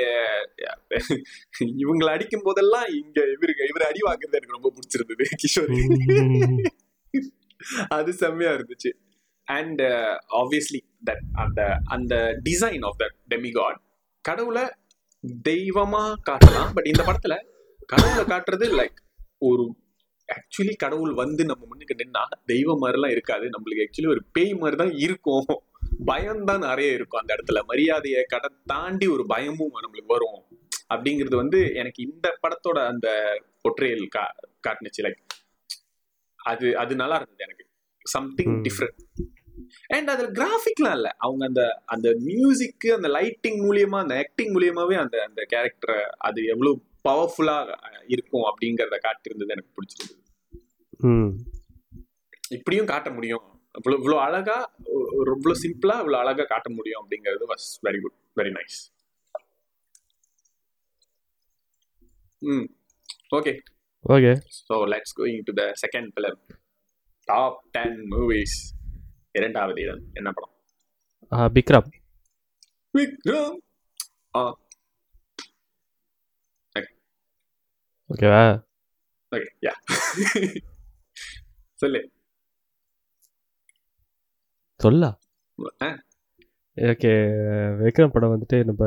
[1.77, 5.73] இவங்களை அடிக்கும் போதெல்லாம் இங்க இவருக்கு இவர் அடி வாங்குறது எனக்கு ரொம்ப பிடிச்சிருந்தது கிஷோர்.
[7.89, 8.91] அது செம்மையா இருந்துச்சு.
[9.49, 9.83] அண்ட்
[10.41, 12.15] ஆப்வியஸ்லி தட் அந்த அந்த
[12.45, 13.79] டிசைன் ஆஃப் தட் டெமிகாட்
[14.25, 14.65] கடவுளை
[15.49, 17.35] தெய்வமா காட்டலாம் பட் இந்த படத்துல
[17.91, 19.01] கடவுளை காட்டுறது லைக்
[19.39, 19.65] ஒரு
[20.29, 23.47] ஆக்சுவலி கடவுள் வந்து நம்ம முன்னுக்கு நின்னா தெய்வம் மாதிரிலாம் இருக்காது.
[23.47, 25.47] நம்மளுக்கு ஆக்சுவலி ஒரு பேய் மாதிரி தான் இருக்கும்.
[26.05, 27.65] பயம் தான் நிறைய இருக்கும் அந்த இடத்துல.
[27.65, 30.41] மரியாதையை கடை தாண்டி ஒரு பயமும் நம்மளுக்கு வரும்.
[30.95, 33.09] அப்படிங்கிறது வந்து எனக்கு இந்த படத்தோட அந்த
[33.63, 34.25] பொற்றையல் கா
[34.69, 35.03] காட்டுனுச்சு.
[35.03, 35.21] லைக்
[36.37, 37.65] அது அது நல்லா இருந்தது எனக்கு.
[38.05, 38.63] சம்திங்.
[38.63, 39.01] டிஃப்ரெண்ட்
[39.87, 41.09] அண்ட் அதுல கிராஃபிக்லாம் இல்ல.
[41.19, 46.89] அவங்க அந்த அந்த மியூசிக் அந்த லைட்டிங் மூலியமா அந்த ஆக்டிங் மூலியமாவே அந்த அந்த கேரக்டரை அது எவ்வளவு
[47.05, 47.57] பவர்ஃபுல்லா
[48.07, 50.19] இருக்கும் அப்படிங்கறத காட்டியிருந்தது எனக்கு பிடிச்சிருந்தது.
[52.51, 53.45] இப்படியும் காட்ட முடியும்.
[53.75, 54.57] இவ்வளோ இவ்வளோ அழகா
[55.33, 58.79] இவ்வளோ சிம்பிளா இவ்வளோ அழகா காட்ட முடியும் அப்படிங்கிறது was very good very nice
[62.43, 62.67] ம்.
[63.31, 63.53] Okay
[64.05, 66.39] okay so let's going to the second film
[67.29, 68.59] top ten movies
[69.33, 70.05] இரண்டாவது இடம்.
[70.15, 70.55] என்ன படம்?
[71.55, 71.89] பிக்ரம்
[72.95, 73.59] விக்ரம்.
[74.35, 74.41] ஆ
[78.11, 78.43] ஓகேவா
[79.33, 79.75] ஓகே யா
[81.79, 82.01] சொல்லு
[84.81, 85.11] சொல்லா
[86.77, 87.13] ஓகே
[87.81, 88.85] விக்ரம் படம் வந்துட்டு நம்ம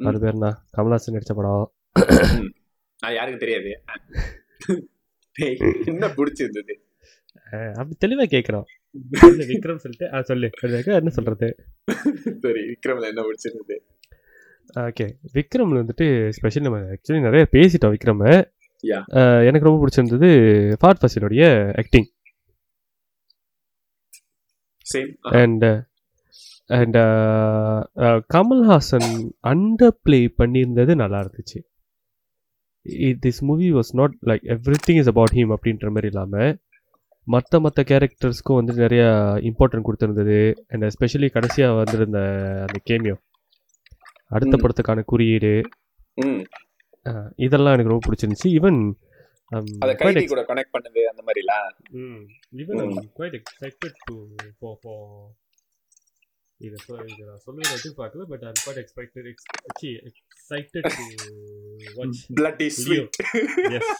[0.00, 1.66] அது பேர் என்ன கமல்ஹாசன் நடிச்ச படம்
[3.02, 3.70] நான் யாருக்கும் தெரியாது
[5.86, 6.74] என்ன பிடிச்சிருந்தது
[7.74, 8.66] அப்படி தெளிவா கேட்குறோம்
[9.50, 10.48] விக்ரம் சொல்லிட்டு ஆ சொல்லு
[11.00, 11.48] என்ன சொல்றது
[12.42, 13.76] சரி விக்ரம்ல என்ன பிடிச்சிருந்தது
[14.86, 16.06] ஓகே விக்ரம்ல வந்துட்டு
[16.36, 18.22] ஸ்பெஷல் நம்ம ஆக்சுவலி நிறைய பேசிட்டோம் விக்ரம்.
[19.48, 20.28] எனக்கு ரொம்ப பிடிச்சிருந்தது
[20.80, 21.44] ஃபாட் ஃபசிலோடைய
[21.82, 22.08] acting
[25.40, 25.66] and
[26.78, 26.98] and
[28.34, 29.10] Kamal Haasan
[29.52, 31.58] under play பண்ணியிருந்தது நல்லா இருந்துச்சு.
[33.24, 36.52] This movie was not like everything is about him அப்படின்ற மாதிரி இல்லாமல்
[37.26, 39.04] மற்ற மற்ற கேரக்டர்ஸ்க்கும் வந்து நிறைய
[39.48, 40.38] இம்பார்ட்டன்ட் கொடுத்துருந்தது.
[40.68, 42.18] அண்ட் எஸ்பெஷலி கடைசியாக வந்திருந்த
[42.66, 43.16] அந்த கேமியோ
[44.32, 44.56] அடுத்த.
[44.56, 45.52] படத்துக்கான குறியீடு.
[47.36, 48.50] இதெல்லாம் எனக்கு ரொம்ப பிடிச்சிருந்துச்சு.
[48.50, 48.80] ஈவன்
[49.78, 51.70] அத கைதி கூட கனெக்ட் பண்ணுது அந்த மாதிரிலாம்.
[52.56, 52.98] ஈவன் ம்.
[53.16, 54.14] குவைட் எக்ஸைட்டட் டு
[54.60, 54.94] ஃபோ ஃபோ
[56.60, 59.46] இதை சொ இதை நான் எதிர்பார்க்கல but I'm quite expected ex
[60.50, 61.04] excited to
[61.94, 63.08] watch blood is Leo.
[63.10, 63.92] Sweet yes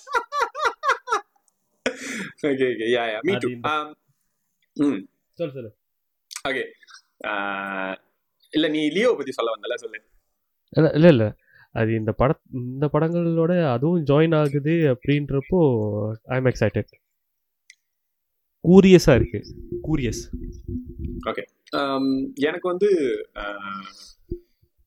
[2.42, 3.96] okay okay yeah yeah me too அது இந்த-
[4.74, 5.02] ம்.
[5.32, 5.70] சொல்லு சொல்லு.
[6.48, 6.64] ஓகே
[8.50, 10.00] இல்ல நீ லியோ பத்தி சொல்ல வந்தல சொல்லு.
[10.72, 11.28] இல்லை இல்லை இல்லை.
[11.74, 12.32] அது இந்த பட
[12.70, 15.60] இந்த படங்களோட அதுவும் ஜாயின் ஆகுது அப்படின்றப்போ
[16.32, 16.90] ஐ எம் எக்ஸைட்டட்
[18.64, 19.40] கூரியஸாக இருக்கு.
[19.86, 20.22] கூரியஸ்
[21.30, 21.44] ஓகே
[21.80, 22.06] um,
[22.48, 22.90] எனக்கு வந்து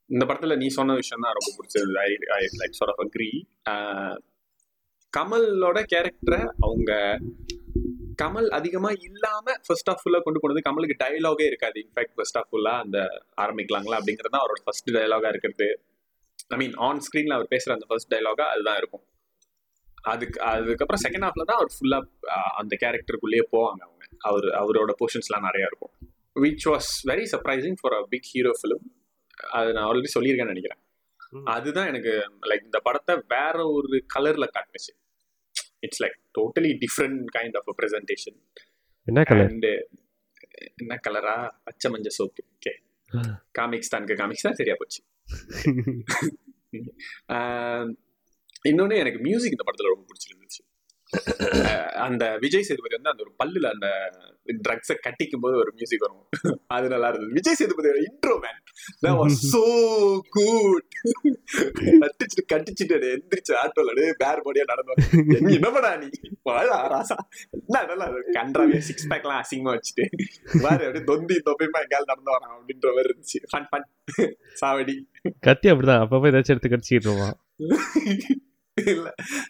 [0.10, 1.94] இந்த படத்தில் நீ சொன்ன விஷயம் தான் ரொம்ப பிடிச்சது.
[2.04, 3.30] I I like sort of agree
[5.14, 6.92] கமலோட கேரக்டரை அவங்க
[8.22, 11.78] கமல் அதிகமா இல்லாம ஃபர்ஸ்ட் ஆஃப் ஃபுல்லா கொண்டு போனது கமலுக்கு டயலாகே இருக்காது.
[11.86, 12.98] இன்ஃபேக்ட் ஃபர்ஸ்ட் ஆஃப் ஃபுல்லா அந்த
[13.44, 15.68] ஆரம்பிக்கலாங்களா அப்படிங்கிறது தான் அவரோட ஃபர்ஸ்ட் டயலாகா இருக்கிறது.
[16.56, 19.06] ஐ மீன் ஆன் ஸ்க்ரீன்ல அவர் பேசுற அந்த ஃபர்ஸ்ட் டயலாகா அதுதான் இருக்கும்.
[20.14, 22.00] அதுக்கு அதுக்கப்புறம் செகண்ட் ஹாஃப்ல தான் அவர் ஃபுல்லா
[22.62, 24.04] அந்த கேரக்டருக்குள்ளேயே போவாங்க அவங்க.
[24.30, 25.94] அவர் அவரோட போர்ஷன்ஸ்லாம் நிறைய இருக்கும்.
[26.44, 28.86] Which was very surprising for a big hero film
[29.60, 30.82] அது நான் ஆல்ரெடி சொல்லியிருக்கேன்னு நினைக்கிறேன்.
[31.56, 32.12] அதுதான் எனக்கு
[32.50, 34.92] லைக் இந்த படத்தை வேற ஒரு கலர்ல காட்டுச்சு.
[35.86, 38.38] It's like totally different kind of presentation
[39.08, 39.68] என்ன கலர் அண்ட்
[40.76, 42.74] என்ன கலரா பச்சை மஞ்ச சோப்பு ஓகே
[43.52, 45.02] காமிக்ஸ் தானுக்கு காமிக்ஸ் தான் சரியா போச்சு.
[48.70, 50.62] இன்னொன்னு எனக்கு மியூசிக் இந்த படத்துல ரொம்ப பிடிச்சிருந்துச்சு.
[52.06, 53.88] அந்த விஜய் சேதுபதி வந்து அந்த ஒரு பல்லுல அந்த
[54.66, 56.26] ட்ரக்ஸை கட்டிக்கும் போது ஒரு மியூசிக் வரும்.
[56.76, 57.36] அது நல்லா இருந்தது.
[57.38, 58.62] விஜய் சேதுபதியோட இன்ட்ரோ மேன்
[59.04, 59.36] சோ was
[62.04, 66.10] கட்டிச்சுட்டு கட்டிச்சுட்டு எந்திரிச்சு ஆட்டோல பேர் பாடியா நடந்து என்ன பண்ணா நீ?
[66.50, 67.18] வாழா ராசா.
[67.60, 70.06] என்ன நல்லா கன்றாவே சிக்ஸ் பேக் எல்லாம் அசிங்கமா வச்சுட்டு.
[70.66, 73.42] வேற அப்படியே தொந்தி தொப்பையுமா எங்கால நடந்து வரான் அப்படின்ற மாதிரி இருந்துச்சு.
[73.52, 73.88] ஃபன் ஃபன்
[74.62, 74.98] சாவடி.
[75.48, 76.04] கத்தி அப்படிதான்.
[76.06, 77.14] அப்பப்போ ஏதாச்சும் எடுத்து கடிச்சிட்டு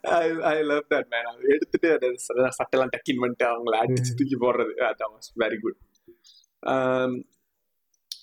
[0.02, 4.74] I I love that man அது எடுத்துட்டு அதை சட்டெல்லாம் டக்கின் பண்ணிட்டு அவங்கள அடிச்சு தூக்கி போடுறது.
[4.80, 5.78] That was வெரி குட்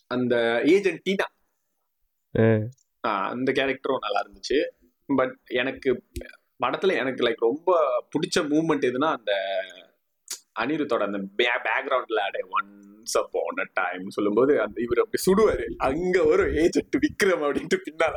[0.06, 1.28] அந்த ஏஜென்ட் டீனா
[3.00, 4.58] அந்த கேரக்டரும் நல்லா இருந்துச்சு.
[5.06, 6.04] பட் எனக்கு
[6.62, 9.32] படத்துல எனக்கு லைக் ரொம்ப பிடிச்ச மூமெண்ட் எதுனா அந்த
[10.60, 15.74] அனிருத்தோட அந்த பேக்ரவுண்ட்ல அடே ஒன்ஸ் அப்பான் அ டைம் சொல்லும்போது அந்த இவர் அப்படி சுடுவாரு.
[15.76, 18.14] அங்க ஒரு ஏஜென்ட் விக்ரம் அப்படின்ட்டு பின்னால.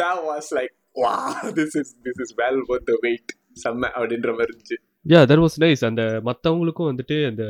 [0.00, 1.16] That was like wow
[1.58, 3.32] this is this is well worth the wait
[3.64, 4.78] செம்ம அப்படின்ற மாதிரி இருந்துச்சு.
[5.12, 7.44] யா தட் வாஸ் நைஸ் அந்த மற்றவங்களுக்கும் வந்துட்டு அந்த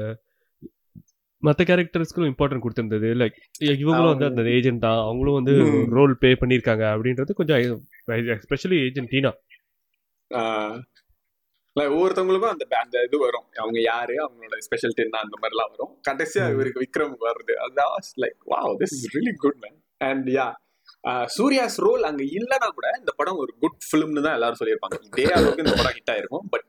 [1.47, 3.09] மற்ற கேரக்டர்ஸ்க்கும் இம்பார்ட்டன்ட் கொடுத்துருந்தது.
[3.21, 3.37] லைக்
[3.83, 5.01] இவங்களும் வந்து அந்த ஏஜென்ட் தான்.
[5.09, 5.55] அவங்களும் வந்து.
[5.97, 7.59] ரோல் ப்ளே பண்ணியிருக்காங்க அப்படின்றது கொஞ்சம்
[8.39, 9.33] எஸ்பெஷலி ஏஜென்ட் டீனா.
[11.77, 13.47] ஒவ்வொருத்தவங்களுக்கும் அந்த அந்த இது வரும்.
[13.63, 14.15] அவங்க யாரு?
[14.25, 15.93] அவங்களோட ஸ்பெஷல் என்ன அந்த மாதிரிலாம் வரும்.
[16.09, 16.45] கடைசியா.
[16.55, 17.55] இவருக்கு விக்ரம் வருது.
[17.67, 17.95] அதான்
[18.25, 20.49] like wow this is really good man and yeah
[21.37, 25.65] Suriya's role அங்க இல்லைன்னா கூட இந்த படம் ஒரு குட் ஃபிலிம்னு தான் எல்லாரும் சொல்லியிருப்பாங்க இதே அளவுக்கு
[25.65, 26.67] இந்த படம் ஹிட் ஆயிருக்கும் பட்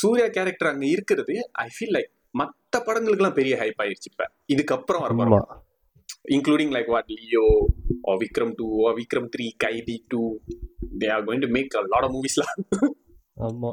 [0.00, 5.14] சூர்யா கேரக்டர் அங்க இருக்கிறது ஐ ஃபீல் லைக் மத்த படங்களுக்குலாம் பெரிய ஹைப் ஆயிருச்சு இப்ப இதுக்கப்புறம் வர
[5.22, 5.64] படம்
[6.88, 7.44] what Leo
[8.04, 10.40] or Vikram 2 or Vikram 3, Kaidi 2.
[10.92, 12.36] They are going to make a lot of movies.
[12.42, 12.50] lah.
[13.36, 13.70] ஆமா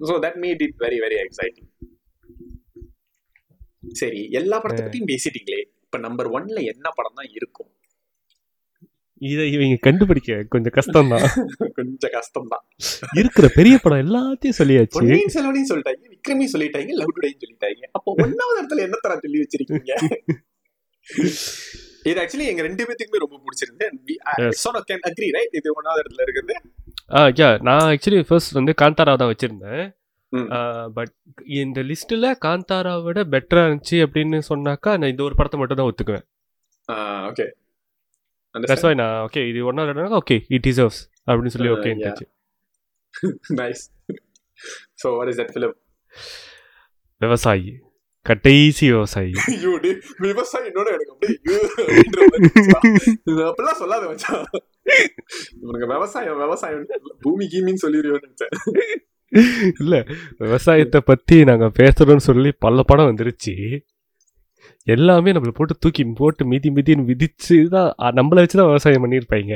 [0.00, 1.66] so that made it very, very exciting.
[4.00, 7.70] சரி எல்லா படத்தை பத்தியும் பேசிட்டீங்களே இப்ப நம்பர் ஒன்ல என்ன படம் தான் இருக்கும்
[9.22, 11.24] இதை இவங்க கண்டுபிடிக்க கொஞ்சம் கஷ்டம் தான்
[11.78, 12.62] கொஞ்சம் கஷ்டம் தான்
[13.20, 14.96] இருக்கிற பெரிய படம் எல்லாத்தையும் சொல்லியாச்சு.
[14.96, 17.82] பொன்னியின் செல்வனையும் சொல்லிட்டாங்க விக்ரமி சொல்லிட்டாங்க லவ் டுடேயும் சொல்லிட்டாங்க.
[17.96, 19.92] அப்போ ஒன்னாவது இடத்துல என்ன தர சொல்லி வச்சிருக்கீங்க?
[22.08, 23.86] இது ஆக்சுவலி எங்க ரெண்டு பேத்துக்குமே ரொம்ப பிடிச்சிருந்து
[25.08, 26.54] அக்ரி ரைட் இது ஒன்னாவது இடத்துல இருக்கிறது
[27.10, 29.82] ஆ யா நான் ஆக்சுவலி ஃபர்ஸ்ட் வந்து காந்தாரா தான் வச்சிருந்தேன்.
[30.96, 31.12] பட்
[31.60, 36.26] இந்த லிஸ்ட்டில் காந்தாரா விட பெட்டரா இருந்துச்சு அப்படின்னு சொன்னாக்கா நான் இந்த ஒரு படத்தை மட்டும் தான் ஒத்துக்குவேன்
[37.30, 37.46] ஓகே
[38.54, 42.16] தட்ஸ் வை நான் ஓகே இது ஒன்றா ரெண்டாக ஓகே இட் டிசர்வ்ஸ் அப்படின்னு சொல்லி Uh, okay yeah.
[43.60, 43.82] Nice
[45.02, 45.76] so what is that film
[47.20, 47.70] Vivasayi.
[48.26, 49.32] Kadaisi விவசாயி.
[50.68, 51.58] என்னோட எனக்கு அப்படியே.
[53.30, 54.44] இது அப்படிலாம் சொல்லாத மச்சான்.
[55.60, 56.84] இவனுக்கு விவசாயம் விவசாயம்
[57.20, 58.54] பூமி கீமின்னு சொல்லிடுவோம்னு நினைச்சேன்.
[59.80, 59.94] இல்ல
[60.38, 63.54] விவசாயத்தை பத்தி நாங்க பேசுறோம்னு சொல்லி பல படம் வந்துருச்சு.
[64.86, 69.54] எல்லாமே நம்மள போட்டு தூக்கி போட்டு மிதி மிதின்னு மிதிச்சு தான் நம்மள வச்சு தான் விவசாயம் பண்ணியிருப்பாங்க.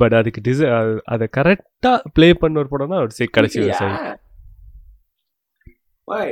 [0.00, 0.66] பட் அதுக்கு டிசை
[1.12, 4.18] அதை கரெக்டா ப்ளே பண்ண ஒரு படம் தான் சரி கடைசி விவசாயி Yeah.
[6.08, 6.26] Why?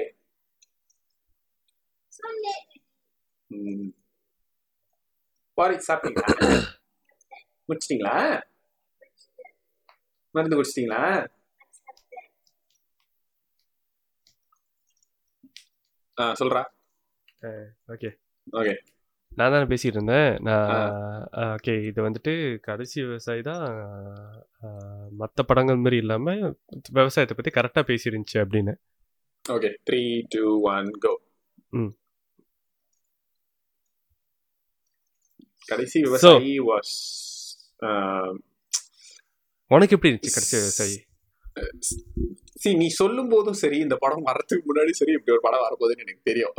[3.50, 3.88] ம்.
[5.58, 6.28] பாரிக் சாப்பிட்டீங்களா?
[7.68, 8.14] முடிச்சிட்டீங்களா
[10.34, 11.02] மருந்து குடிச்சிட்டீங்களா?
[16.18, 16.62] ஆ சொல்றா.
[17.88, 18.10] ஓகே.
[18.52, 18.74] ஓகே.
[19.32, 20.30] நான் தானே பேசிட்டு இருந்தேன்.
[20.40, 20.70] நான்
[21.50, 23.64] ஓகே இது வந்துட்டு கடைசி விவசாயி தான்
[25.12, 26.34] மற்ற படங்கள் மாதிரி இல்லாம
[26.92, 28.74] விவசாயத்தை பத்தி கரெக்டா பேசிருந்துச்சு அப்படின்னு.
[29.44, 30.00] Okay three
[30.34, 31.12] two one go
[31.72, 31.92] ம்.
[35.68, 36.94] கடைசி விவசாயி வாஸ்
[39.70, 40.96] உனக்கு எப்படி இருந்துச்சு கடைசி விவசாயி?
[42.56, 46.28] சி நீ சொல்லும் போதும் சரி இந்த படம் வர்றதுக்கு முன்னாடி சரி இப்படி ஒரு படம் வரப்போகுதுன்னு எனக்கு
[46.30, 46.56] தெரியும்.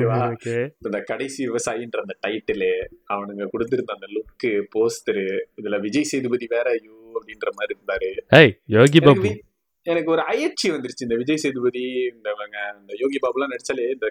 [0.00, 0.34] ஓகேவா?
[0.34, 6.70] ஓகே இந்த கடைசி விவசாயின்ற அந்த டைட்டிலு அவனுங்க கொடுத்திருந்த அந்த லுக்கு போஸ்டரு இதுல விஜய் சேதுபதி வேற
[6.70, 8.18] ஐயோ அப்படின்ற மாதிரி இருந்தாரு.
[8.66, 9.42] யோகி பாபு.
[9.82, 11.82] எனக்கு ஒரு அயற்சி வந்துருச்சு இந்த விஜய் சேதுபதி
[12.14, 12.34] இந்த
[12.80, 14.08] இந்த யோகி பாபுலாம் நடிச்சாலே இந்த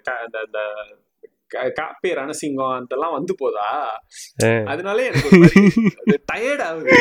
[1.47, 3.99] க- காப்பே ரணசிங்கம் அதெல்லாம் வந்து போதா.
[4.65, 5.29] அதனால எனக்கு
[6.33, 6.95] டயர்ட் ஆகுது.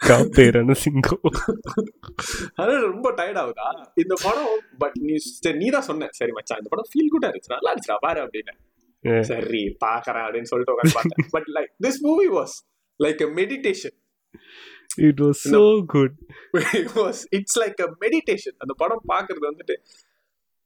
[0.00, 1.24] காப்பே ரணசிங்கம்
[2.62, 3.68] அது ரொம்ப டயர்ட் ஆகுதா?
[4.02, 4.52] இந்த படம்
[4.82, 6.08] பட் நீ சரி நீ தான் சொன்ன.
[6.18, 7.52] சரி மச்சான் இந்த படம் ஃபீல் குட்டா இருந்துச்சு.
[7.56, 8.54] நல்லா இருந்துச்சுடா பாரு அப்படின்னு.
[9.30, 12.54] சரி பாக்குறேன் அப்படின்னு சொல்லிட்டு உட்காந்து but like this movie was
[13.00, 13.96] like a meditation
[15.08, 15.62] it was so
[15.94, 16.16] good
[17.00, 19.76] was it's like a meditation அந்த படம் பாக்குறது வந்துட்டு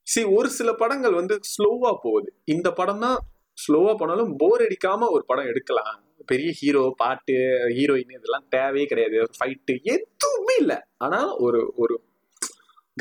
[0.06, 2.30] சி ஒரு சில படங்கள் வந்து ஸ்லோவா போகுது.
[2.54, 3.18] இந்த படம் தான்
[3.59, 5.98] ஸ்லோவா போனாலும் போர் அடிக்காம ஒரு படம் எடுக்கலாம்.
[6.27, 7.35] பெரிய ஹீரோ பாட்டு
[7.77, 9.19] ஹீரோயின் இதெல்லாம் தேவையே கிடையாது.
[9.39, 10.78] ஃபைட்டு எதுவுமே இல்லை.
[10.97, 11.94] ஆனா ஒரு ஒரு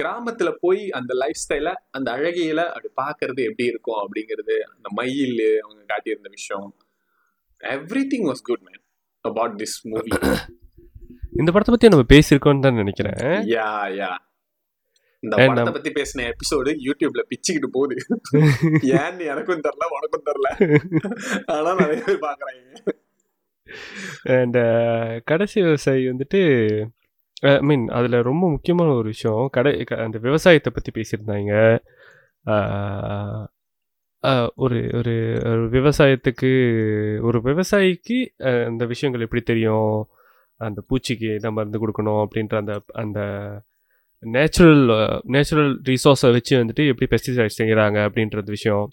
[0.01, 5.83] கிராமத்துல போய் அந்த லைஃப் ஸ்டைல அந்த அழகியல அப்படி பாக்குறது எப்படி இருக்கும் அப்படிங்கிறது அந்த மயில் அவங்க
[5.87, 6.69] காட்டியிருந்த விஷயம்
[8.13, 8.81] everything was good man
[9.25, 10.11] about this movie
[11.31, 13.19] இந்த படத்தை பத்தி நம்ம பேசியிருக்கோம்னு தான் நினைக்கிறேன்.
[13.55, 13.69] யா
[13.99, 14.11] யா
[15.23, 17.95] இந்த படத்தை பத்தி பேசின எபிசோடு யூடியூப்ல பிச்சுக்கிட்டு போகுது.
[18.97, 20.49] ஏன்னு எனக்கும் தெரியல உனக்கும் தெரியல.
[21.45, 22.93] ஆனா நிறைய பேர் பாக்குறாங்க
[24.35, 24.59] அண்ட்
[25.23, 26.41] கடைசி விவசாயி வந்துட்டு
[27.43, 31.53] ஐ மீன் அதில் ரொம்ப முக்கியமான ஒரு விஷயம் கடை அந்த விவசாயத்தை பற்றி பேசியிருந்தாங்க.
[32.45, 33.43] அஹ்,
[34.23, 35.13] அஹ், ஒரு ஒரு
[35.71, 36.51] விவசாயத்துக்கு
[37.21, 38.17] ஒரு விவசாயிக்கு
[38.65, 39.95] அந்த விஷயங்கள் எப்படி தெரியும்?
[40.61, 42.21] அந்த பூச்சிக்கு என்ன மருந்து கொடுக்கணும்?
[42.23, 43.19] அப்படின்ற அந்த அந்த
[44.23, 44.83] நேச்சுரல்
[45.25, 48.87] நேச்சுரல் ரிசோர்ஸை வச்சு வந்துட்டு எப்படி பெஸ்டிசைட் செய்கிறாங்க அப்படின்றது விஷயம்.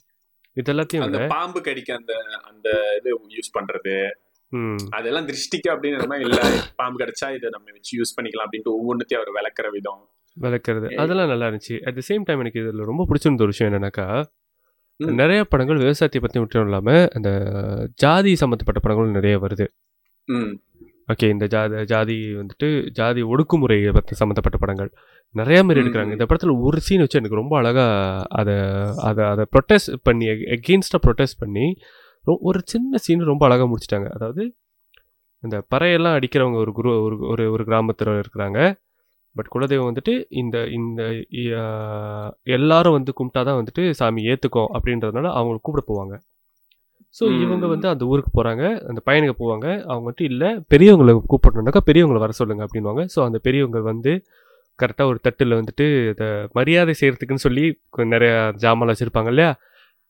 [0.57, 2.13] இது எல்லாத்தையும் பாம்பு கடிக்க அந்த
[2.45, 2.69] அந்த
[2.99, 3.95] இது யூஸ் பண்றது.
[4.07, 4.28] ம்
[4.91, 6.39] அதெல்லாம் திருஷ்டிக்கு அப்படின்னு நம்ம இல்ல.
[6.77, 10.03] பாம்பு கடிச்சா இதை நம்ம வச்சு யூஸ் பண்ணிக்கலாம் அப்படின்ட்டு ஒவ்வொன்றுத்தையும் அவர் விளக்குற விதம்.
[10.37, 10.89] விளக்குறது.
[10.97, 11.77] அதெல்லாம் நல்லா இருந்துச்சு.
[11.85, 14.07] அட் த சேம் டைம் எனக்கு இதில் ரொம்ப பிடிச்சிருந்த ஒரு விஷயம் என்னன்னாக்கா.
[15.01, 17.31] நிறைய படங்கள் விவசாயத்தை பற்றி மட்டும் இல்லாமல் அந்த
[17.97, 19.67] ஜாதி சம்மந்தப்பட்ட படங்களும் நிறைய வருது.
[21.09, 24.91] ஓகே இந்த ஜாதி ஜாதி வந்துட்டு ஜாதி ஒடுக்குமுறையை பற்றி சம்மந்தப்பட்ட படங்கள்.
[25.35, 26.13] நிறைய பேர் ம், எடுக்கிறாங்க.
[26.13, 27.95] இந்த படத்தில் ஒரு சீன் வச்சு எனக்கு ரொம்ப அழகாக
[28.33, 28.57] அதை
[29.05, 30.27] அதை அதை ப்ரொட்டஸ்ட் பண்ணி
[30.57, 31.67] எகெயின்ஸ்டாக ப்ரொட்டஸ்ட் பண்ணி
[32.43, 34.09] ஒரு சின்ன சீன் ரொம்ப அழகாக முடிச்சிட்டாங்க.
[34.11, 34.43] அதாவது
[35.43, 38.61] இந்த பறையெல்லாம் அடிக்கிறவங்க ஒரு குரு ஒரு ஒரு ஒரு கிராமத்தில் இருக்கிறாங்க.
[39.37, 41.01] பட் குலதெய்வம் வந்துட்டு இந்த இந்த
[42.57, 46.15] எல்லாரும் வந்து கும்பிட்டா தான் வந்துட்டு சாமி ஏற்றுக்கும் அப்படின்றதுனால அவங்களை கூப்பிட போவாங்க.
[47.15, 47.25] ஸோ.
[47.45, 49.67] இவங்க வந்து அந்த ஊருக்கு போகிறாங்க அந்த பையனுக்கு போவாங்க.
[49.87, 54.13] அவங்க வந்துட்டு இல்லை பெரியவங்களை கூப்பிடணுன்னாக்கா பெரியவங்களை வர சொல்லுங்க அப்படின்வாங்க ஸோ அந்த பெரியவங்க வந்து
[54.79, 57.65] கரெக்டாக ஒரு தட்டில் வந்துட்டு அதை மரியாதை செய்கிறதுக்குன்னு சொல்லி
[58.09, 58.33] நிறைய
[58.63, 59.51] ஜாமான் வச்சுருப்பாங்க இல்லையா?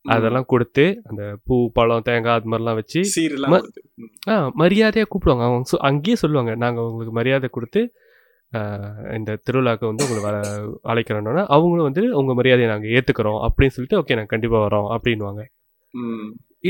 [0.04, 3.00] அதெல்லாம் கொடுத்து அந்த பூ பழம் தேங்காய் அது மாதிரிலாம் வச்சு.
[4.32, 5.44] ஆ மரியாதையாக கூப்பிடுவாங்க.
[5.48, 7.80] அவங்க அங்கேயே சொல்லுவாங்க நாங்கள் உங்களுக்கு மரியாதை கொடுத்து
[9.16, 10.36] இந்த திருவிழாவுக்கு வந்து உங்களை வர
[10.92, 15.42] அழைக்கிறோன்னா அவங்களும் வந்து உங்கள் மரியாதையை நாங்கள் ஏற்றுக்கிறோம் அப்படின்னு சொல்லிட்டு ஓகே நாங்கள் கண்டிப்பாக வரோம் அப்படின்வாங்க.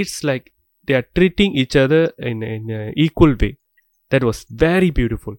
[0.00, 0.46] It's like
[0.88, 2.72] they are treating each other in in
[3.04, 3.50] equal way
[4.12, 5.38] that was very beautiful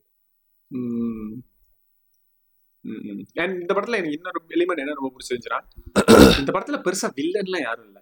[3.35, 5.59] And இந்த படத்துல எனக்கு இன்னொரு எலிமெண்ட் என்ன ரொம்ப பிடிச்சிருந்துச்சுன்னா
[6.41, 7.99] இந்த படத்துல பெருசா வில்லன்லாம் யாரும் இல்ல.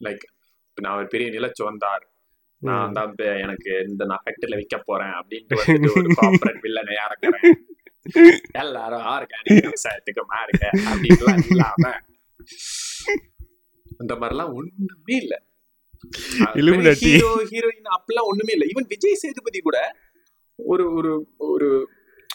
[0.00, 0.24] லைக்
[0.78, 2.04] நான் ஒரு பெரிய நிலச்சுவந்தார்.
[2.62, 5.56] நான் தான் இப்ப எனக்கு இந்த நான் ஃபேக்டரியில விற்க போறேன் அப்படின்ட்டு
[6.64, 7.46] வில்லனை இறக்குறேன்
[8.60, 11.84] எல்லாரும் ஆர்கானிக் விவசாயத்துக்கு மாறுங்க அப்படின்லாம் இல்லாம.
[14.00, 15.34] அந்த மாதிரிலாம் ஒண்ணுமே இல்ல.
[17.04, 18.66] ஹீரோ ஹீரோயின் அப்படிலாம் ஒண்ணுமே இல்ல.
[18.72, 19.78] ஈவன் விஜய் சேதுபதி கூட
[20.58, 21.12] ஒரு ஒரு
[21.48, 21.68] ஒரு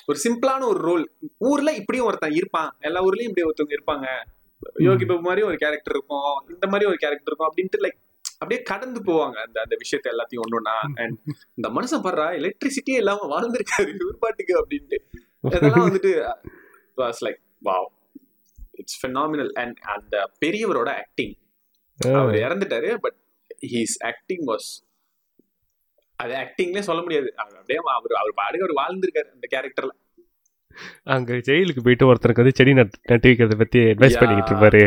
[0.10, 2.77] ஒரு சிம்பிளான ஒரு ரோல் ஊர்ல இப்படியும் ஒருத்தன் இருப்பான்.
[2.80, 4.07] எல்லா ஊர்லயும் இப்படி ஒருத்தவங்க இருப்பாங்க.
[4.77, 6.49] யோகி பாபு மாதிரி ஒரு கேரக்டர் இருக்கும்.
[6.49, 7.99] இந்த மாதிரி ஒரு கேரக்டர் இருக்கும் அப்படின்ட்டு லைக்
[8.34, 11.02] அப்படியே கடந்து போவாங்க அந்த அந்த விஷயத்த எல்லாத்தையும் ஒண்ணுன்னா.
[11.02, 11.18] அண்ட்
[11.53, 14.98] இந்த மனுஷன் படுறா எலக்ட்ரிசிட்டியே இல்லாம வாழ்ந்திருக்காரு இவர் பாட்டுக்கு அப்படின்ட்டு.
[15.48, 16.11] இதெல்லாம் வந்துட்டு
[16.98, 17.86] was like wow
[18.72, 21.34] it's phenomenal and அந்த பெரியவரோட ஆக்டிங்
[21.98, 23.15] அவர் இறந்துட்டாரு பட்
[23.61, 24.69] ஹீஸ் ஆக்டிங் வாஸ்
[26.15, 27.34] அது ஆக்டிங்லேயே சொல்ல முடியாது.
[27.36, 29.90] அவர் அப்படியே அவர் அவர் பாடுக அவர் வாழ்ந்திருக்காரு அந்த கேரக்டர்ல
[31.14, 34.20] அங்கே ஜெயிலுக்கு போயிட்டு ஒருத்தருக்கு வந்து செடி நட் நட்டு வைக்கிறத பற்றி அட்வைஸ்.
[34.22, 34.84] பண்ணிக்கிட்டு இருப்பாரு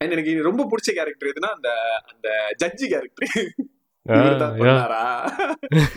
[0.00, 1.70] எனக்கு ரொம்ப பிடிச்ச கேரக்டர் எதுனா அந்த
[2.10, 2.28] அந்த
[2.62, 3.32] ஜட்ஜி கேரக்டர்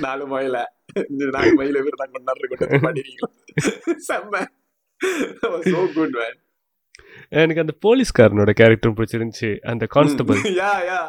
[0.05, 0.57] நாலு மயில.
[1.35, 3.27] நாலு மயில இவர் தான் கொண்டாடுற கொண்டு பாடினீங்க
[4.07, 4.41] செம்ம.
[5.73, 6.39] சோ குட் மேன்
[7.41, 9.51] எனக்கு அந்த போலீஸ்காரனோட கேரக்டரும் பிடிச்சிருந்துச்சு.
[9.71, 10.99] அந்த கான்ஸ்டபிள் யா யா.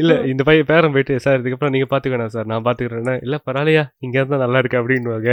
[0.00, 4.16] இல்ல இந்த பையன் பேரன் போயிட்டு சார் இதுக்கப்புறம் நீங்க பாத்துக்கணும் சார் நான் பாத்துக்கிறேன்னா இல்ல பரவாயில்லையா இங்க
[4.18, 5.30] இருந்தா நல்லா இருக்கு அப்படின்னுவாங்க.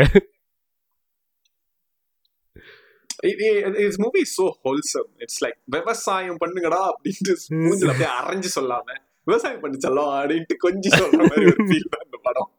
[3.83, 7.33] It's movie so wholesome it's like விவசாயம் பண்ணுங்கடா அப்படின்ட்டு
[7.63, 8.87] மூஞ்சில அப்படியே அரைஞ்சு சொல்லாம
[9.27, 12.49] விவசாயம் பண்ணி செல்லம் அப்படின்ட்டு கொஞ்சம் சொல்ற மாதிரி ஒரு ஃபீல் தான் இந்த படம்.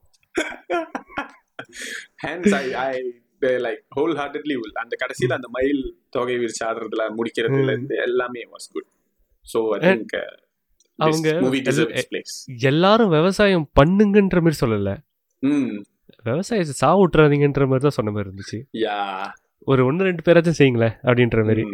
[2.24, 2.92] Hands I I
[3.66, 3.82] like
[4.20, 5.82] wholeheartedly will அந்த கடைசியில அந்த மயில்
[6.16, 8.88] தொகை விரிச்சு ஆடுறதுல முடிக்கிறதுல இருந்து எல்லாமே was good
[9.46, 10.14] so I think
[11.00, 11.28] அவங்க
[12.70, 14.90] எல்லாரும் விவசாயம் பண்ணுங்கன்ற மாதிரி சொல்லல.
[16.26, 18.58] விவசாயத்தை சா விட்டுறாதீங்கன்ற மாதிரி தான் சொன்ன மாதிரி இருந்துச்சு.
[18.80, 18.98] யா.
[19.66, 21.64] ஒரு ஒன்று ரெண்டு பேராச்சும் செய்யுங்களேன் அப்படின்ற மாதிரி.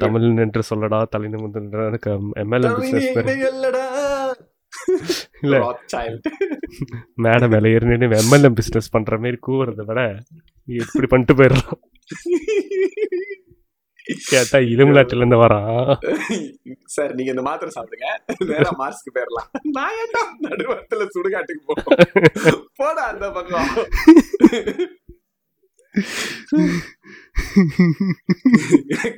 [0.00, 2.10] தமிழ் நின்று சொல்லடா தலை நிமிர்ந்து எனக்கு
[2.42, 3.08] எம்எல்ஏ பிசினஸ்
[5.44, 5.56] இல்ல.
[5.92, 6.26] சைல்ட்
[7.24, 10.00] மேடை மேல ஏறி நின்று எம்எல்ஏ பிசினஸ் பண்ற மாதிரி கூவுறதை விட
[10.68, 11.80] இப்படி பண்ணிட்டு போயிடலாம்.
[14.28, 15.90] கேட்டா இலுமிலாட்டில இருந்து வரான்
[16.86, 18.08] சார் நீங்க இந்த மாத்திரை சாப்பிடுங்க.
[18.46, 23.70] வேற மார்ஸ்க்கு போயிடலாம் நான் ஏன்டா நடுவத்துல சுடுகாட்டுக்கு போறோம் போடா அந்த பக்கம்.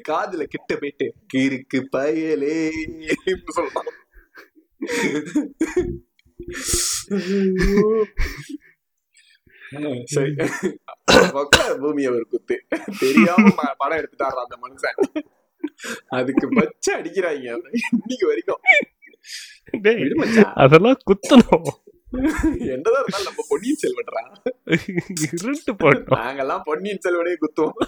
[0.08, 2.56] காதுல கிட்ட போயிட்டு கிறுக்கு பயலே
[3.56, 3.90] சொல்லலாம்
[10.04, 10.34] சரி.
[11.80, 12.56] பூமி ஒரு குத்து.
[12.98, 14.98] தெரியாம படம் எடுத்துட்டாரா அந்த மனுஷன்.
[16.08, 17.46] அதுக்கு பச்சை அடிக்கிறாங்க.
[17.92, 18.62] இன்னைக்கு வரைக்கும்.
[20.54, 21.70] அதெல்லாம் குத்தணும்.
[22.58, 24.22] என்னதான் இருந்தாலும் நம்ம பொன்னியின் செல்வன்றா
[25.32, 26.20] இருட்டு போட்டோம்.
[26.20, 27.78] நாங்கெல்லாம் பொன்னியின் செல்வனே குத்துவோம்.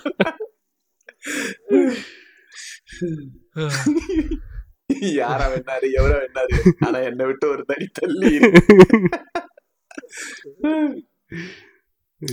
[5.12, 6.56] யாரா வேணாரு எவரா வேணாரு.
[6.81, 8.39] ஆனா என்னை விட்டு ஒரு தனி தள்ளி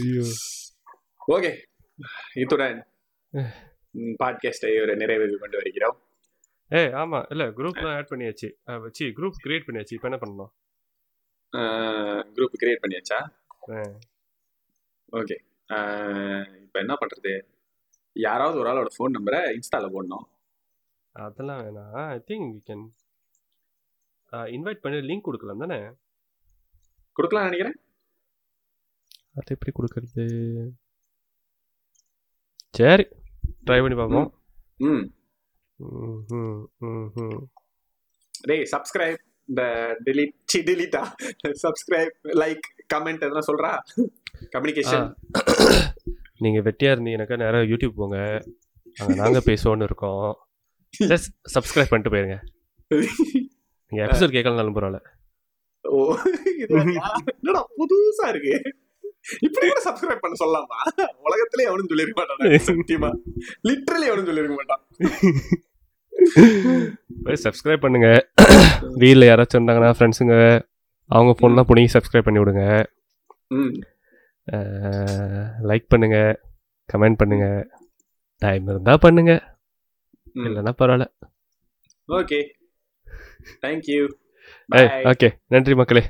[0.00, 0.24] ஐயோ.
[1.28, 1.50] ஓகே.
[2.34, 2.86] இத்துடன்
[3.94, 5.98] பாட்காஸ்டை ஒரு நிறைவு கொண்டு வருகிறோம்.
[6.68, 7.18] ஏய் ஆமா.
[7.30, 8.80] இல்ல குரூப்லாம் ஆட் பண்ணியாச்சு.
[8.80, 9.94] வச்சு குரூப் கிரியேட் பண்ணியாச்சு.
[9.96, 10.52] இப்போ என்ன பண்ணணும்?
[12.36, 13.18] குரூப் கிரியேட் பண்ணியாச்சா?
[15.12, 15.36] ஓகே.
[16.62, 17.32] இப்போ என்ன பண்றது?
[18.12, 20.26] யாராவது ஒரு ஆளோட ஃபோன் நம்பரை இன்ஸ்டால போடணும்.
[21.12, 22.08] அதெல்லாம் வேணாம்.
[22.08, 22.88] I think we can
[24.56, 25.80] invite பண்ணி லிங்க் கொடுக்கலாம் தானே?
[27.12, 27.78] கொடுக்கலாம் நினைக்கிறேன்.
[29.34, 30.24] அது எப்படி கொடுக்கறது?
[32.78, 33.04] சரி
[33.66, 34.28] ட்ரை பண்ணி பார்ப்போம்.
[34.76, 35.04] ம்.
[38.40, 39.62] டேய் சப்ஸ்கிரைப் இந்த
[40.06, 40.96] delete சி delete
[41.64, 43.72] சப்ஸ்கிரைப் லைக் கமெண்ட் எதனா சொல்றா?
[44.52, 45.06] கம்யூனிகேஷன்
[46.38, 48.18] நீங்க வெட்டியா இருந்தீங்கன்னாக்கா நேரா யூடியூப் போங்க.
[48.96, 50.30] அங்க நாங்க பேசுவோம்னு இருக்கோம்.
[51.10, 52.38] ஜஸ்ட் சப்ஸ்கிரைப் பண்ணிட்டு போயிருங்க.
[53.88, 55.00] நீங்க எபிசோட் கேட்கலனாலும் பரவாயில்ல.
[55.84, 55.98] ஓ?
[57.38, 58.54] என்னடா புதுசா இருக்கு?
[59.46, 60.78] இப்படி கூட சப்ஸ்கிரைப் பண்ண சொல்லலாமா
[61.26, 62.40] உலகத்திலே எவனும் சொல்லிருக்க மாட்டான்.
[62.68, 63.10] சத்தியமா?
[63.68, 64.82] லிட்டரலி எவனும் சொல்லிருக்க மாட்டான்.
[67.24, 68.08] போய் சப்ஸ்கிரைப் பண்ணுங்க.
[69.02, 70.36] வீட்டில் யாராச்சும் இருந்தாங்கன்னா ஃப்ரெண்ட்ஸுங்க
[71.10, 72.64] அவங்க ஃபோன்லாம் பிடிங்கி சப்ஸ்கிரைப் பண்ணி விடுங்க.
[75.70, 76.18] லைக் பண்ணுங்க.
[76.92, 77.46] கமெண்ட் பண்ணுங்க.
[78.42, 79.32] டைம் இருந்தா பண்ணுங்க.
[80.46, 81.06] இல்லைன்னா பரவாயில்ல.
[82.08, 82.40] ஓகே
[83.64, 84.00] தேங்க்யூ
[85.10, 86.02] ஓகே நன்றி மக்களே.